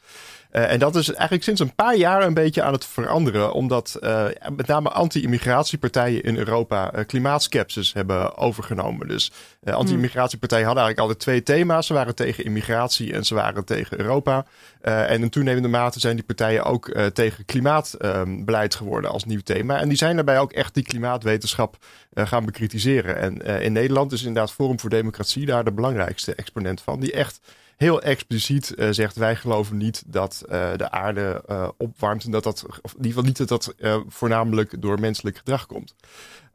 Uh, 0.51 0.71
en 0.71 0.79
dat 0.79 0.95
is 0.95 1.09
eigenlijk 1.09 1.43
sinds 1.43 1.61
een 1.61 1.75
paar 1.75 1.95
jaar 1.95 2.23
een 2.23 2.33
beetje 2.33 2.61
aan 2.61 2.73
het 2.73 2.85
veranderen, 2.85 3.53
omdat 3.53 3.97
uh, 4.01 4.25
met 4.55 4.67
name 4.67 4.89
anti-immigratiepartijen 4.89 6.23
in 6.23 6.37
Europa 6.37 6.95
uh, 6.95 7.05
klimaatskepsis 7.05 7.93
hebben 7.93 8.37
overgenomen. 8.37 9.07
Dus 9.07 9.31
anti-immigratiepartijen 9.63 10.65
hadden 10.65 10.83
eigenlijk 10.83 10.99
altijd 10.99 11.19
twee 11.19 11.43
thema's. 11.55 11.87
Ze 11.87 11.93
waren 11.93 12.15
tegen 12.15 12.43
immigratie 12.43 13.13
en 13.13 13.23
ze 13.23 13.35
waren 13.35 13.65
tegen 13.65 13.99
Europa. 13.99 14.45
en 14.81 15.21
in 15.21 15.29
toenemende 15.29 15.67
mate 15.67 15.99
zijn 15.99 16.15
die 16.15 16.25
partijen 16.25 16.63
ook 16.63 16.91
tegen 17.13 17.45
klimaatbeleid 17.45 18.75
geworden 18.75 19.11
als 19.11 19.25
nieuw 19.25 19.41
thema. 19.43 19.79
En 19.79 19.87
die 19.87 19.97
zijn 19.97 20.15
daarbij 20.15 20.39
ook 20.39 20.51
echt 20.51 20.73
die 20.73 20.83
klimaatwetenschap 20.83 21.77
gaan 22.13 22.45
bekritiseren. 22.45 23.17
En 23.17 23.61
in 23.61 23.73
Nederland 23.73 24.11
is 24.11 24.23
inderdaad 24.23 24.51
Forum 24.51 24.79
voor 24.79 24.89
Democratie 24.89 25.45
daar 25.45 25.63
de 25.63 25.71
belangrijkste 25.71 26.35
exponent 26.35 26.81
van, 26.81 26.99
die 26.99 27.11
echt 27.11 27.39
heel 27.79 28.01
expliciet 28.01 28.73
uh, 28.75 28.87
zegt: 28.91 29.15
wij 29.15 29.35
geloven 29.35 29.77
niet 29.77 30.03
dat 30.07 30.43
uh, 30.45 30.71
de 30.75 30.91
aarde 30.91 31.43
uh, 31.49 31.69
opwarmt 31.77 32.23
en 32.23 32.31
dat 32.31 32.43
dat, 32.43 32.65
of 32.81 32.95
in 32.99 33.23
niet 33.23 33.37
dat 33.37 33.47
dat 33.47 33.73
voornamelijk 34.07 34.81
door 34.81 34.99
menselijk 34.99 35.37
gedrag 35.37 35.65
komt. 35.65 35.95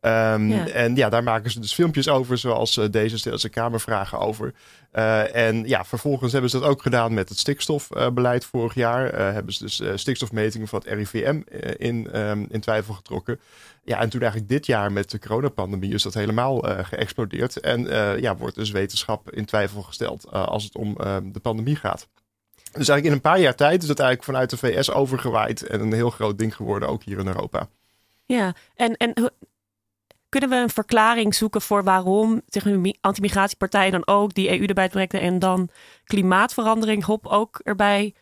Um, 0.07 0.49
ja. 0.49 0.69
En 0.69 0.97
ja, 0.97 1.09
daar 1.09 1.23
maken 1.23 1.51
ze 1.51 1.61
dus 1.61 1.75
filmpjes 1.75 2.09
over, 2.09 2.39
zoals 2.39 2.81
deze 2.91 3.19
stellen 3.19 3.39
ze 3.39 3.49
kamervragen 3.49 4.19
over. 4.19 4.55
en 5.33 5.69
ja, 5.69 5.85
vervolgens 5.85 6.33
hebben 6.33 6.51
ze 6.51 6.59
dat 6.59 6.69
ook 6.69 6.83
gedaan 6.83 7.15
met 7.15 7.29
het 7.29 7.39
stikstofbeleid 7.39 8.45
vorig 8.45 8.75
jaar. 8.75 9.33
hebben 9.33 9.53
ze 9.53 9.63
dus 9.63 9.83
stikstofmetingen 9.95 10.69
van 10.69 10.83
het 10.85 10.89
RIVM 10.89 11.41
in, 11.77 12.21
um, 12.21 12.47
in 12.51 12.61
twijfel 12.61 12.95
getrokken. 12.95 13.41
Ja, 13.85 14.01
en 14.01 14.09
toen 14.09 14.21
eigenlijk 14.21 14.51
dit 14.51 14.67
jaar 14.67 14.93
met 14.93 15.11
de 15.11 15.19
coronapandemie 15.19 15.95
is 15.95 16.03
dat 16.03 16.15
helemaal 16.15 16.69
uh, 16.69 16.79
geëxplodeerd. 16.85 17.61
En 17.61 17.81
uh, 17.81 18.19
ja, 18.19 18.37
wordt 18.37 18.55
dus 18.55 18.71
wetenschap 18.71 19.31
in 19.31 19.45
twijfel 19.45 19.83
gesteld 19.83 20.27
uh, 20.27 20.47
als 20.47 20.65
het 20.65 20.77
om 20.77 20.95
de 21.33 21.41
pandemie 21.43 21.77
gaat. 21.77 22.09
Dus 22.55 22.89
eigenlijk 22.89 23.07
in 23.07 23.13
een 23.13 23.21
paar 23.21 23.41
jaar 23.41 23.55
tijd 23.55 23.83
is 23.83 23.89
dat 23.89 23.99
eigenlijk 23.99 24.29
vanuit 24.29 24.51
de 24.51 24.57
VS 24.57 24.91
overgewaaid 24.91 25.67
en 25.67 25.81
een 25.81 25.93
heel 25.93 26.11
groot 26.11 26.39
ding 26.39 26.57
geworden, 26.57 26.89
ook 26.89 27.03
hier 27.03 27.19
in 27.19 27.27
Europa. 27.27 27.69
Ja, 28.27 28.55
en, 28.75 28.97
en 28.97 29.33
kunnen 30.39 30.59
we 30.59 30.65
een 30.65 30.71
verklaring 30.71 31.35
zoeken 31.35 31.61
voor 31.61 31.85
waarom 31.85 32.43
anti-migratiepartijen 33.01 33.93
dan 33.93 34.07
ook 34.07 34.35
die 34.35 34.59
EU 34.59 34.67
erbij 34.67 34.89
trekken 34.89 35.21
en 35.21 35.39
dan 35.39 35.69
klimaatverandering 36.05 37.05
hop 37.05 37.27
ook 37.27 37.61
erbij 37.63 38.15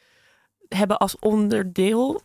hebben 0.68 0.98
als 0.98 1.18
onderdeel? 1.18 2.22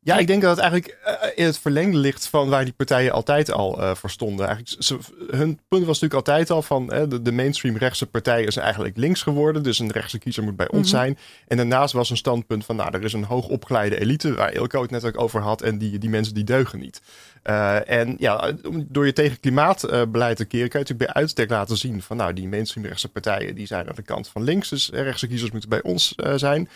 Ja, 0.00 0.18
ik 0.18 0.26
denk 0.26 0.42
dat 0.42 0.50
het 0.50 0.60
eigenlijk 0.60 0.98
uh, 1.06 1.28
in 1.34 1.44
het 1.44 1.58
verlengde 1.58 1.98
ligt 1.98 2.26
van 2.26 2.48
waar 2.48 2.64
die 2.64 2.72
partijen 2.72 3.12
altijd 3.12 3.52
al 3.52 3.80
uh, 3.82 3.94
voor 3.94 4.10
stonden. 4.10 4.46
Eigenlijk, 4.46 4.82
ze, 4.82 4.98
hun 5.30 5.60
punt 5.68 5.86
was 5.86 6.00
natuurlijk 6.00 6.28
altijd 6.28 6.50
al 6.50 6.62
van 6.62 6.94
uh, 6.94 7.02
de, 7.08 7.22
de, 7.22 7.32
mainstream 7.32 7.76
rechtse 7.76 8.06
partij 8.06 8.44
is 8.44 8.56
eigenlijk 8.56 8.96
links 8.96 9.22
geworden. 9.22 9.62
Dus 9.62 9.78
een 9.78 9.90
rechtse 9.90 10.18
kiezer 10.18 10.42
moet 10.42 10.56
bij 10.56 10.68
ons 10.68 10.92
mm 10.92 10.98
-hmm. 10.98 11.04
zijn. 11.04 11.18
En 11.46 11.56
daarnaast 11.56 11.92
was 11.92 12.10
een 12.10 12.16
standpunt 12.16 12.64
van 12.64 12.76
nou, 12.76 12.90
er 12.92 13.04
is 13.04 13.12
een 13.12 13.24
hoogopgeleide 13.24 14.00
elite, 14.00 14.34
waar 14.34 14.52
Ilko 14.52 14.82
het 14.82 14.90
net 14.90 15.04
ook 15.04 15.20
over 15.20 15.40
had. 15.40 15.62
En 15.62 15.78
die, 15.78 15.98
die 15.98 16.10
mensen 16.10 16.34
die 16.34 16.44
deugen 16.44 16.78
niet. 16.78 17.00
Uh, 17.48 17.90
en 17.90 18.16
ja, 18.18 18.52
door 18.70 19.06
je 19.06 19.12
tegen 19.12 19.40
klimaatbeleid 19.40 20.36
te 20.36 20.44
keren, 20.44 20.68
kan 20.68 20.80
je 20.80 20.86
natuurlijk 20.86 21.12
bij 21.12 21.22
uitstek 21.22 21.50
laten 21.50 21.76
zien 21.76 22.02
van 22.02 22.16
nou, 22.16 22.32
die 22.32 22.48
mainstream 22.48 22.86
rechtse 22.86 23.08
partijen 23.08 23.54
die 23.54 23.66
zijn 23.66 23.88
aan 23.88 23.94
de 23.94 24.02
kant 24.02 24.28
van 24.28 24.42
links. 24.42 24.68
Dus 24.68 24.90
rechtse 24.92 25.26
kiezers 25.26 25.50
moeten 25.50 25.68
bij 25.68 25.82
ons 25.82 26.14
uh, 26.16 26.32
zijn. 26.36 26.68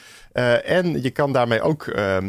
en 0.65 1.03
je 1.03 1.11
kan 1.11 1.33
daarmee 1.33 1.61
ook 1.63 1.85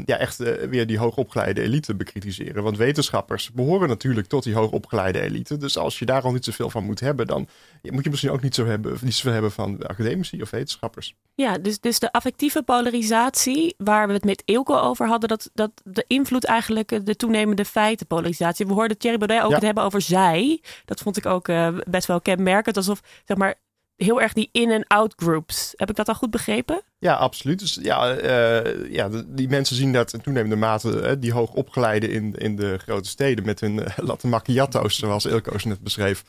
ja, 0.05 0.17
echt 0.17 0.37
weer 0.69 0.87
die 0.87 0.97
hoogopgeleide 0.97 1.61
elite 1.61 1.95
bekritiseren. 1.95 2.63
Want 2.63 2.77
wetenschappers 2.77 3.51
behoren 3.51 3.87
natuurlijk 3.87 4.27
tot 4.27 4.43
die 4.43 4.55
hoogopgeleide 4.55 5.21
elite. 5.21 5.57
Dus 5.57 5.77
als 5.77 5.99
je 5.99 6.05
daar 6.05 6.21
al 6.21 6.31
niet 6.31 6.45
zoveel 6.45 6.69
van 6.69 6.83
moet 6.83 6.99
hebben, 6.99 7.27
dan 7.27 7.47
moet 7.81 8.03
je 8.03 8.09
misschien 8.09 8.31
ook 8.31 8.41
niet, 8.41 8.55
zo 8.55 8.65
hebben, 8.65 8.97
niet 9.01 9.15
zoveel 9.15 9.33
hebben 9.33 9.51
van 9.51 9.87
academici 9.87 10.41
of 10.41 10.49
wetenschappers. 10.49 11.15
Ja, 11.35 11.57
dus, 11.57 11.79
dus 11.79 11.99
de 11.99 12.11
affectieve 12.11 12.63
polarisatie, 12.63 13.75
waar 13.77 14.07
we 14.07 14.13
het 14.13 14.25
met 14.25 14.41
Eelco 14.45 14.77
over 14.77 15.07
hadden, 15.07 15.29
dat, 15.29 15.49
dat 15.53 15.71
de 15.83 16.03
invloed 16.07 16.45
eigenlijk 16.45 17.05
de 17.05 17.15
toenemende 17.15 17.65
feitenpolarisatie. 17.65 18.29
We 18.37 18.73
hoorden 18.73 18.97
Thierry 18.97 19.17
Baudet 19.17 19.41
ook 19.43 19.49
ja. 19.49 19.55
het 19.55 19.63
hebben 19.65 19.83
over 19.83 20.01
zij. 20.01 20.61
Dat 20.85 20.99
vond 20.99 21.17
ik 21.17 21.25
ook 21.25 21.47
uh, 21.47 21.67
best 21.87 22.07
wel 22.07 22.21
kenmerkend. 22.21 22.77
Alsof, 22.77 23.01
zeg 23.25 23.37
maar, 23.37 23.55
heel 23.95 24.21
erg 24.21 24.33
die 24.33 24.49
in- 24.51 24.71
en 24.71 24.87
out 24.87 25.13
groups. 25.15 25.73
Heb 25.75 25.89
ik 25.89 25.95
dat 25.95 26.07
al 26.07 26.15
goed 26.15 26.31
begrepen? 26.31 26.81
Ja, 26.99 27.15
absoluut. 27.15 27.59
Dus 27.59 27.79
ja, 27.81 28.17
uh, 28.21 28.91
ja 28.91 29.09
die 29.25 29.49
mensen 29.49 29.75
zien 29.75 29.93
dat 29.93 30.13
in 30.13 30.21
toenemende 30.21 30.55
mate 30.55 31.01
uh, 31.01 31.11
die 31.19 31.33
hoogopgeleide 31.33 32.07
in, 32.07 32.35
in 32.35 32.55
de 32.55 32.77
grote 32.77 33.09
steden 33.09 33.45
met 33.45 33.59
hun 33.59 33.73
uh, 33.73 33.85
latte 33.95 34.27
macchiato's, 34.27 34.97
zoals 34.97 35.25
Ilko's 35.25 35.63
net 35.63 35.79
beschreef, 35.79 36.23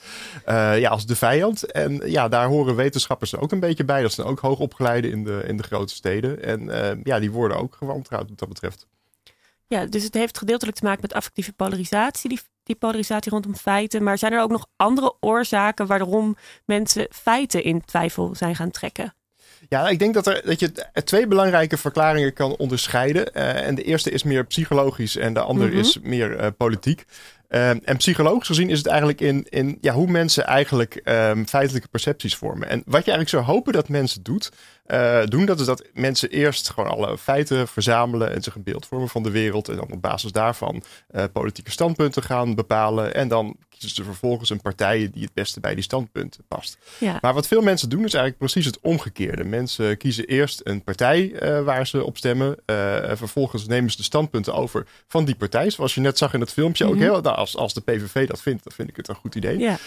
ja, 0.46 0.88
als 0.88 1.06
de 1.06 1.16
vijand. 1.16 1.72
En 1.72 2.10
ja, 2.10 2.28
daar 2.28 2.46
horen 2.46 2.76
wetenschappers 2.76 3.32
er 3.32 3.40
ook 3.40 3.52
een 3.52 3.60
beetje 3.60 3.84
bij. 3.84 4.02
Dat 4.02 4.12
zijn 4.12 4.26
ook 4.26 4.40
hoogopgeleide 4.40 5.10
in 5.10 5.24
de, 5.24 5.42
in 5.46 5.56
de 5.56 5.62
grote 5.62 5.94
steden. 5.94 6.42
En 6.42 7.00
ja, 7.04 7.20
die 7.20 7.30
worden 7.30 7.56
ook 7.56 7.74
gewantrouwd 7.74 8.28
wat 8.28 8.38
dat 8.38 8.48
betreft. 8.48 8.86
Ja, 9.72 9.86
dus 9.86 10.02
het 10.02 10.14
heeft 10.14 10.38
gedeeltelijk 10.38 10.76
te 10.76 10.84
maken 10.84 11.00
met 11.00 11.12
affectieve 11.12 11.52
polarisatie, 11.52 12.28
die, 12.28 12.40
die 12.62 12.76
polarisatie 12.76 13.32
rondom 13.32 13.56
feiten. 13.56 14.02
Maar 14.02 14.18
zijn 14.18 14.32
er 14.32 14.40
ook 14.40 14.50
nog 14.50 14.66
andere 14.76 15.16
oorzaken 15.20 15.86
waarom 15.86 16.36
mensen 16.64 17.06
feiten 17.10 17.64
in 17.64 17.84
twijfel 17.84 18.34
zijn 18.34 18.56
gaan 18.56 18.70
trekken? 18.70 19.14
Ja, 19.68 19.88
ik 19.88 19.98
denk 19.98 20.14
dat, 20.14 20.26
er, 20.26 20.42
dat 20.44 20.60
je 20.60 20.72
twee 21.04 21.26
belangrijke 21.26 21.76
verklaringen 21.76 22.32
kan 22.32 22.56
onderscheiden. 22.56 23.30
Uh, 23.34 23.66
en 23.66 23.74
de 23.74 23.82
eerste 23.82 24.10
is 24.10 24.22
meer 24.22 24.46
psychologisch 24.46 25.16
en 25.16 25.34
de 25.34 25.40
andere 25.40 25.66
mm 25.66 25.72
-hmm. 25.72 25.80
is 25.80 25.98
meer 26.02 26.40
uh, 26.40 26.46
politiek. 26.56 27.04
Uh, 27.54 27.68
en 27.68 27.96
psychologisch 27.96 28.46
gezien 28.46 28.70
is 28.70 28.78
het 28.78 28.86
eigenlijk 28.86 29.20
in, 29.20 29.46
in 29.48 29.78
ja, 29.80 29.92
hoe 29.92 30.10
mensen 30.10 30.44
eigenlijk 30.46 31.00
um, 31.04 31.46
feitelijke 31.46 31.88
percepties 31.88 32.36
vormen. 32.36 32.68
En 32.68 32.82
wat 32.86 33.04
je 33.04 33.12
eigenlijk 33.12 33.28
zou 33.28 33.44
hopen 33.44 33.72
dat 33.72 33.88
mensen 33.88 34.22
doet, 34.22 34.52
uh, 34.86 35.24
doen, 35.24 35.46
dat 35.46 35.60
is 35.60 35.66
dat 35.66 35.84
mensen 35.92 36.30
eerst 36.30 36.70
gewoon 36.70 36.90
alle 36.90 37.18
feiten 37.18 37.68
verzamelen 37.68 38.32
en 38.32 38.42
zich 38.42 38.54
een 38.54 38.62
beeld 38.62 38.86
vormen 38.86 39.08
van 39.08 39.22
de 39.22 39.30
wereld. 39.30 39.68
En 39.68 39.76
dan 39.76 39.92
op 39.92 40.02
basis 40.02 40.32
daarvan 40.32 40.82
uh, 41.10 41.24
politieke 41.32 41.70
standpunten 41.70 42.22
gaan 42.22 42.54
bepalen. 42.54 43.14
En 43.14 43.28
dan 43.28 43.56
kiezen 43.82 44.04
ze 44.04 44.10
vervolgens 44.10 44.50
een 44.50 44.60
partij 44.60 45.10
die 45.12 45.22
het 45.22 45.34
beste 45.34 45.60
bij 45.60 45.74
die 45.74 45.84
standpunten 45.84 46.44
past. 46.48 46.78
Ja. 46.98 47.18
Maar 47.20 47.34
wat 47.34 47.46
veel 47.46 47.62
mensen 47.62 47.88
doen 47.88 48.04
is 48.04 48.14
eigenlijk 48.14 48.38
precies 48.38 48.66
het 48.66 48.80
omgekeerde. 48.80 49.44
Mensen 49.44 49.96
kiezen 49.96 50.24
eerst 50.24 50.60
een 50.64 50.84
partij 50.84 51.42
uh, 51.42 51.64
waar 51.64 51.86
ze 51.86 52.04
op 52.04 52.16
stemmen. 52.16 52.56
vervolgens 53.14 53.66
nemen 53.66 53.90
ze 53.90 53.96
de 53.96 54.02
standpunten 54.02 54.54
over 54.54 54.86
van 55.08 55.24
die 55.24 55.34
partij. 55.34 55.70
Zoals 55.70 55.94
je 55.94 56.00
net 56.00 56.18
zag 56.18 56.34
in 56.34 56.40
het 56.40 56.52
filmpje 56.52 56.84
ook. 56.84 56.96
Heel, 56.96 57.20
nou, 57.20 57.36
als, 57.36 57.56
als 57.56 57.74
de 57.74 57.80
PVV 57.80 58.28
dat 58.28 58.42
vindt, 58.42 58.64
dan 58.64 58.72
vind 58.72 58.88
ik 58.88 58.96
het 58.96 59.08
een 59.08 59.14
goed 59.14 59.34
idee. 59.34 59.58
Ja. 59.58 59.78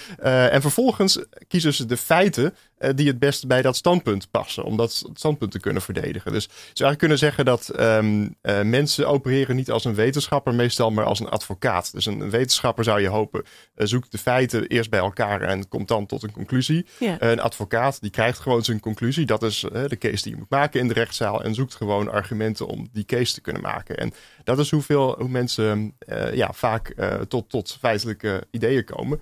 en 0.50 0.62
vervolgens 0.62 1.20
kiezen 1.48 1.74
ze 1.74 1.86
de 1.86 1.98
feiten 1.98 2.54
eh, 2.75 2.75
die 2.96 3.08
het 3.08 3.20
beste 3.20 3.48
bij 3.48 3.62
dat 3.62 3.76
standpunt 3.76 4.32
passen. 4.32 4.64
Om 4.64 4.78
dat 4.78 5.04
standpunt 5.14 5.52
te 5.52 5.60
kunnen 5.60 5.82
verdedigen. 5.82 6.32
Dus 6.32 6.44
je 6.44 6.50
zou 6.50 6.64
eigenlijk 6.64 7.00
kunnen 7.00 7.18
zeggen 7.18 7.46
dat 7.46 7.70
ehm, 7.70 8.28
eh, 8.42 8.62
mensen 8.62 9.08
opereren 9.08 9.56
niet 9.56 9.72
als 9.72 9.86
een 9.86 9.96
wetenschapper 9.96 10.54
meestal, 10.54 10.92
maar 10.92 11.06
als 11.06 11.20
een 11.20 11.30
advocaat. 11.30 11.92
Dus 11.94 12.06
een, 12.06 12.20
een 12.20 12.30
wetenschapper 12.30 12.84
zou 12.84 13.02
je 13.02 13.08
hopen 13.08 13.44
eh, 13.76 13.88
zoekt 13.88 14.12
de 14.12 14.18
feiten 14.18 14.68
eerst 14.68 14.90
bij 14.90 15.00
elkaar 15.00 15.42
en 15.42 15.68
komt 15.68 15.88
dan 15.88 16.06
tot 16.06 16.24
een 16.24 16.32
conclusie. 16.32 16.86
Ja. 17.00 17.22
een 17.22 17.40
advocaat 17.40 18.02
die 18.02 18.10
krijgt 18.10 18.40
gewoon 18.40 18.64
zijn 18.64 18.80
conclusie. 18.80 19.26
Dat 19.26 19.44
is 19.44 19.64
eh, 19.64 19.84
de 19.88 19.98
case 19.98 20.24
die 20.24 20.32
je 20.32 20.38
moet 20.38 20.50
maken 20.50 20.80
in 20.80 20.88
de 20.88 20.94
rechtszaal 20.94 21.44
en 21.44 21.54
zoekt 21.54 21.76
gewoon 21.76 22.12
argumenten 22.12 22.68
om 22.68 22.88
die 22.92 23.06
case 23.06 23.34
te 23.34 23.42
kunnen 23.42 23.62
maken. 23.62 23.98
En 23.98 24.14
dat 24.44 24.60
is 24.60 24.72
hoeveel, 24.72 25.16
hoe 25.18 25.30
mensen 25.30 25.96
eh, 25.98 26.34
ja, 26.34 26.54
vaak 26.54 26.90
eh, 26.90 27.14
tot, 27.14 27.50
tot 27.50 27.78
feitelijke 27.80 28.48
ideeën 28.52 28.84
komen. 28.84 29.22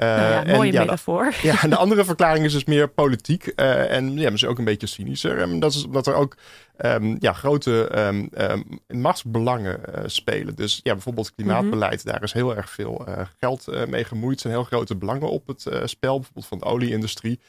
Eh, 0.00 0.06
Nou 0.08 0.30
ja, 0.30 0.44
en 0.44 0.56
mooie 0.56 0.72
ja, 0.72 0.80
metafoor. 0.80 1.34
ja, 1.42 1.62
en 1.62 1.70
de 1.70 1.76
andere 1.76 2.04
verklaring 2.04 2.44
is 2.44 2.52
dus 2.52 2.64
meer 2.64 2.88
politiek. 2.88 3.46
eh, 3.46 3.92
en 3.92 4.18
ja, 4.18 4.30
misschien 4.30 4.52
ook 4.52 4.58
een 4.58 4.64
beetje 4.64 4.86
cynischer. 4.86 5.38
En 5.38 5.60
dat 5.60 5.74
is 5.74 5.84
omdat 5.84 6.06
er 6.06 6.14
ook 6.14 6.36
ehm, 6.76 7.16
ja, 7.18 7.32
grote 7.32 7.88
ehm, 7.88 8.26
ehm, 8.32 8.60
machtsbelangen 8.86 9.94
eh, 9.94 10.02
spelen. 10.06 10.54
Dus 10.54 10.80
ja, 10.82 10.92
bijvoorbeeld 10.92 11.34
klimaatbeleid, 11.34 12.04
daar 12.04 12.22
is 12.22 12.32
heel 12.32 12.56
erg 12.56 12.70
veel 12.70 13.06
geld 13.38 13.86
mee 13.88 14.04
gemoeid. 14.04 14.34
Er 14.34 14.40
zijn 14.40 14.54
heel 14.54 14.64
grote 14.64 14.96
belangen 14.96 15.30
op 15.30 15.46
het 15.46 15.66
spel, 15.84 16.16
bijvoorbeeld 16.16 16.46
van 16.46 16.58
de 16.58 16.64
olieindustrie. 16.64 17.40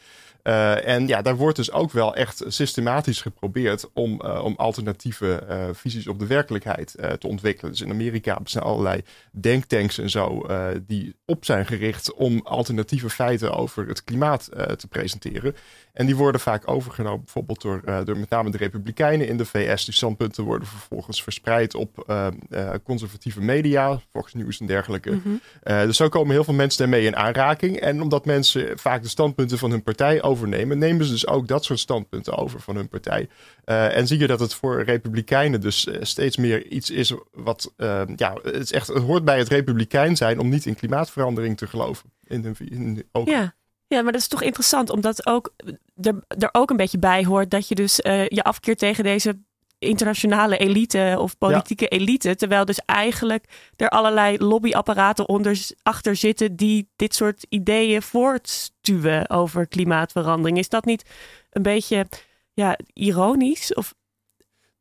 Eh, 0.44 0.88
en 0.88 1.08
ja, 1.08 1.22
daar 1.22 1.36
wordt 1.36 1.56
dus 1.56 1.72
ook 1.72 1.92
wel 1.92 2.16
echt 2.16 2.44
systematisch 2.48 3.22
geprobeerd 3.22 3.90
om, 3.94 4.22
eh, 4.22 4.44
om 4.44 4.54
alternatieve 4.58 5.36
eh, 5.36 5.66
visies 5.74 6.08
op 6.08 6.20
de 6.20 6.28
werkelijkheid 6.28 6.96
te 7.20 7.28
ontwikkelen. 7.28 7.72
Dus 7.72 7.82
in 7.82 7.90
Amerika 7.90 8.40
zijn 8.44 8.64
allerlei 8.64 9.02
denktanks 9.32 9.98
en 9.98 10.10
zo 10.10 10.46
die 10.88 11.16
op 11.26 11.46
zijn 11.46 11.66
gericht 11.66 12.14
om 12.14 12.40
alternatieve 12.44 13.10
feiten 13.10 13.54
over 13.54 13.88
het 13.88 14.04
klimaat 14.04 14.50
te 14.52 14.88
presenteren. 14.90 15.56
En 15.94 16.06
die 16.06 16.16
worden 16.16 16.42
vaak 16.42 16.70
overgenomen 16.72 17.24
bijvoorbeeld 17.24 17.62
door, 17.62 17.82
eh, 17.86 18.00
door 18.04 18.18
met 18.18 18.30
name 18.30 18.52
de 18.52 18.58
Republikeinen 18.58 19.28
in 19.28 19.38
de 19.38 19.46
VS. 19.46 19.86
Die 19.86 19.94
standpunten 19.94 20.44
worden 20.44 20.68
vervolgens 20.68 21.24
verspreid 21.24 21.76
op 21.76 22.04
eh, 22.08 22.28
eh, 22.50 22.74
conservatieve 22.84 23.42
media, 23.42 24.00
Fox 24.12 24.34
News 24.34 24.60
en 24.60 24.66
dergelijke. 24.66 25.12
Mhm. 25.12 25.30
Dus 25.64 25.98
zo 25.98 26.10
komen 26.10 26.32
heel 26.34 26.44
veel 26.44 26.54
mensen 26.54 26.80
daarmee 26.80 27.06
in 27.06 27.16
aanraking. 27.16 27.80
En 27.80 28.02
omdat 28.02 28.26
mensen 28.26 28.80
vaak 28.80 29.02
de 29.02 29.10
standpunten 29.10 29.58
van 29.58 29.72
hun 29.72 29.84
partij 29.84 30.22
overnemen, 30.22 30.78
nemen 30.78 31.06
ze 31.06 31.12
dus 31.12 31.28
ook 31.28 31.48
dat 31.48 31.64
soort 31.64 31.80
standpunten 31.80 32.38
over 32.38 32.60
van 32.60 32.76
hun 32.76 32.90
partij. 32.90 33.30
En 33.66 34.08
zie 34.08 34.20
je 34.20 34.28
dat 34.28 34.40
het 34.40 34.54
voor 34.54 34.84
Republikeinen 34.84 35.62
dus 35.62 35.88
steeds 36.02 36.38
meer 36.38 36.68
iets 36.68 36.90
is 36.90 37.14
wat, 37.32 37.74
ja, 38.16 38.34
het, 38.44 38.56
is 38.56 38.72
echt, 38.72 38.88
het 38.88 39.04
hoort 39.04 39.26
bij 39.26 39.38
het 39.38 39.48
Republikein 39.48 40.16
zijn 40.16 40.40
om 40.40 40.50
niet 40.50 40.66
in 40.66 40.76
klimaatverandering 40.76 41.58
te 41.58 41.68
geloven. 41.68 42.12
In 42.24 42.44
hun, 42.44 42.56
in 42.70 43.06
ogen. 43.12 43.32
Ja. 43.32 43.54
Ja, 43.92 44.02
maar 44.02 44.12
dat 44.12 44.22
is 44.22 44.28
toch 44.28 44.42
interessant, 44.42 44.90
omdat 44.90 45.26
ook 45.26 45.54
er, 46.02 46.24
er 46.28 46.50
ook 46.52 46.70
een 46.70 46.78
beetje 46.78 47.00
bij 47.00 47.26
hoort 47.26 47.52
dat 47.52 47.68
je 47.68 47.76
dus 47.76 48.02
eh, 48.02 48.28
je 48.28 48.44
afkeert 48.44 48.78
tegen 48.78 49.04
deze 49.04 49.40
internationale 49.80 50.58
elite 50.58 51.16
of 51.20 51.38
politieke 51.38 51.88
elite. 51.88 52.36
Terwijl 52.36 52.66
dus 52.66 52.80
eigenlijk 52.86 53.72
er 53.76 53.90
allerlei 53.90 54.38
lobbyapparaten 54.38 55.30
onder, 55.30 55.58
achter 55.84 56.16
zitten 56.16 56.56
die 56.56 56.90
dit 56.96 57.16
soort 57.16 57.46
ideeën 57.50 58.02
voortstuwen 58.02 59.30
over 59.30 59.68
klimaatverandering. 59.68 60.58
Is 60.58 60.70
dat 60.70 60.86
niet 60.86 61.10
een 61.50 61.64
beetje 61.64 62.08
ja, 62.54 62.78
ironisch? 62.94 63.74
Of 63.74 63.94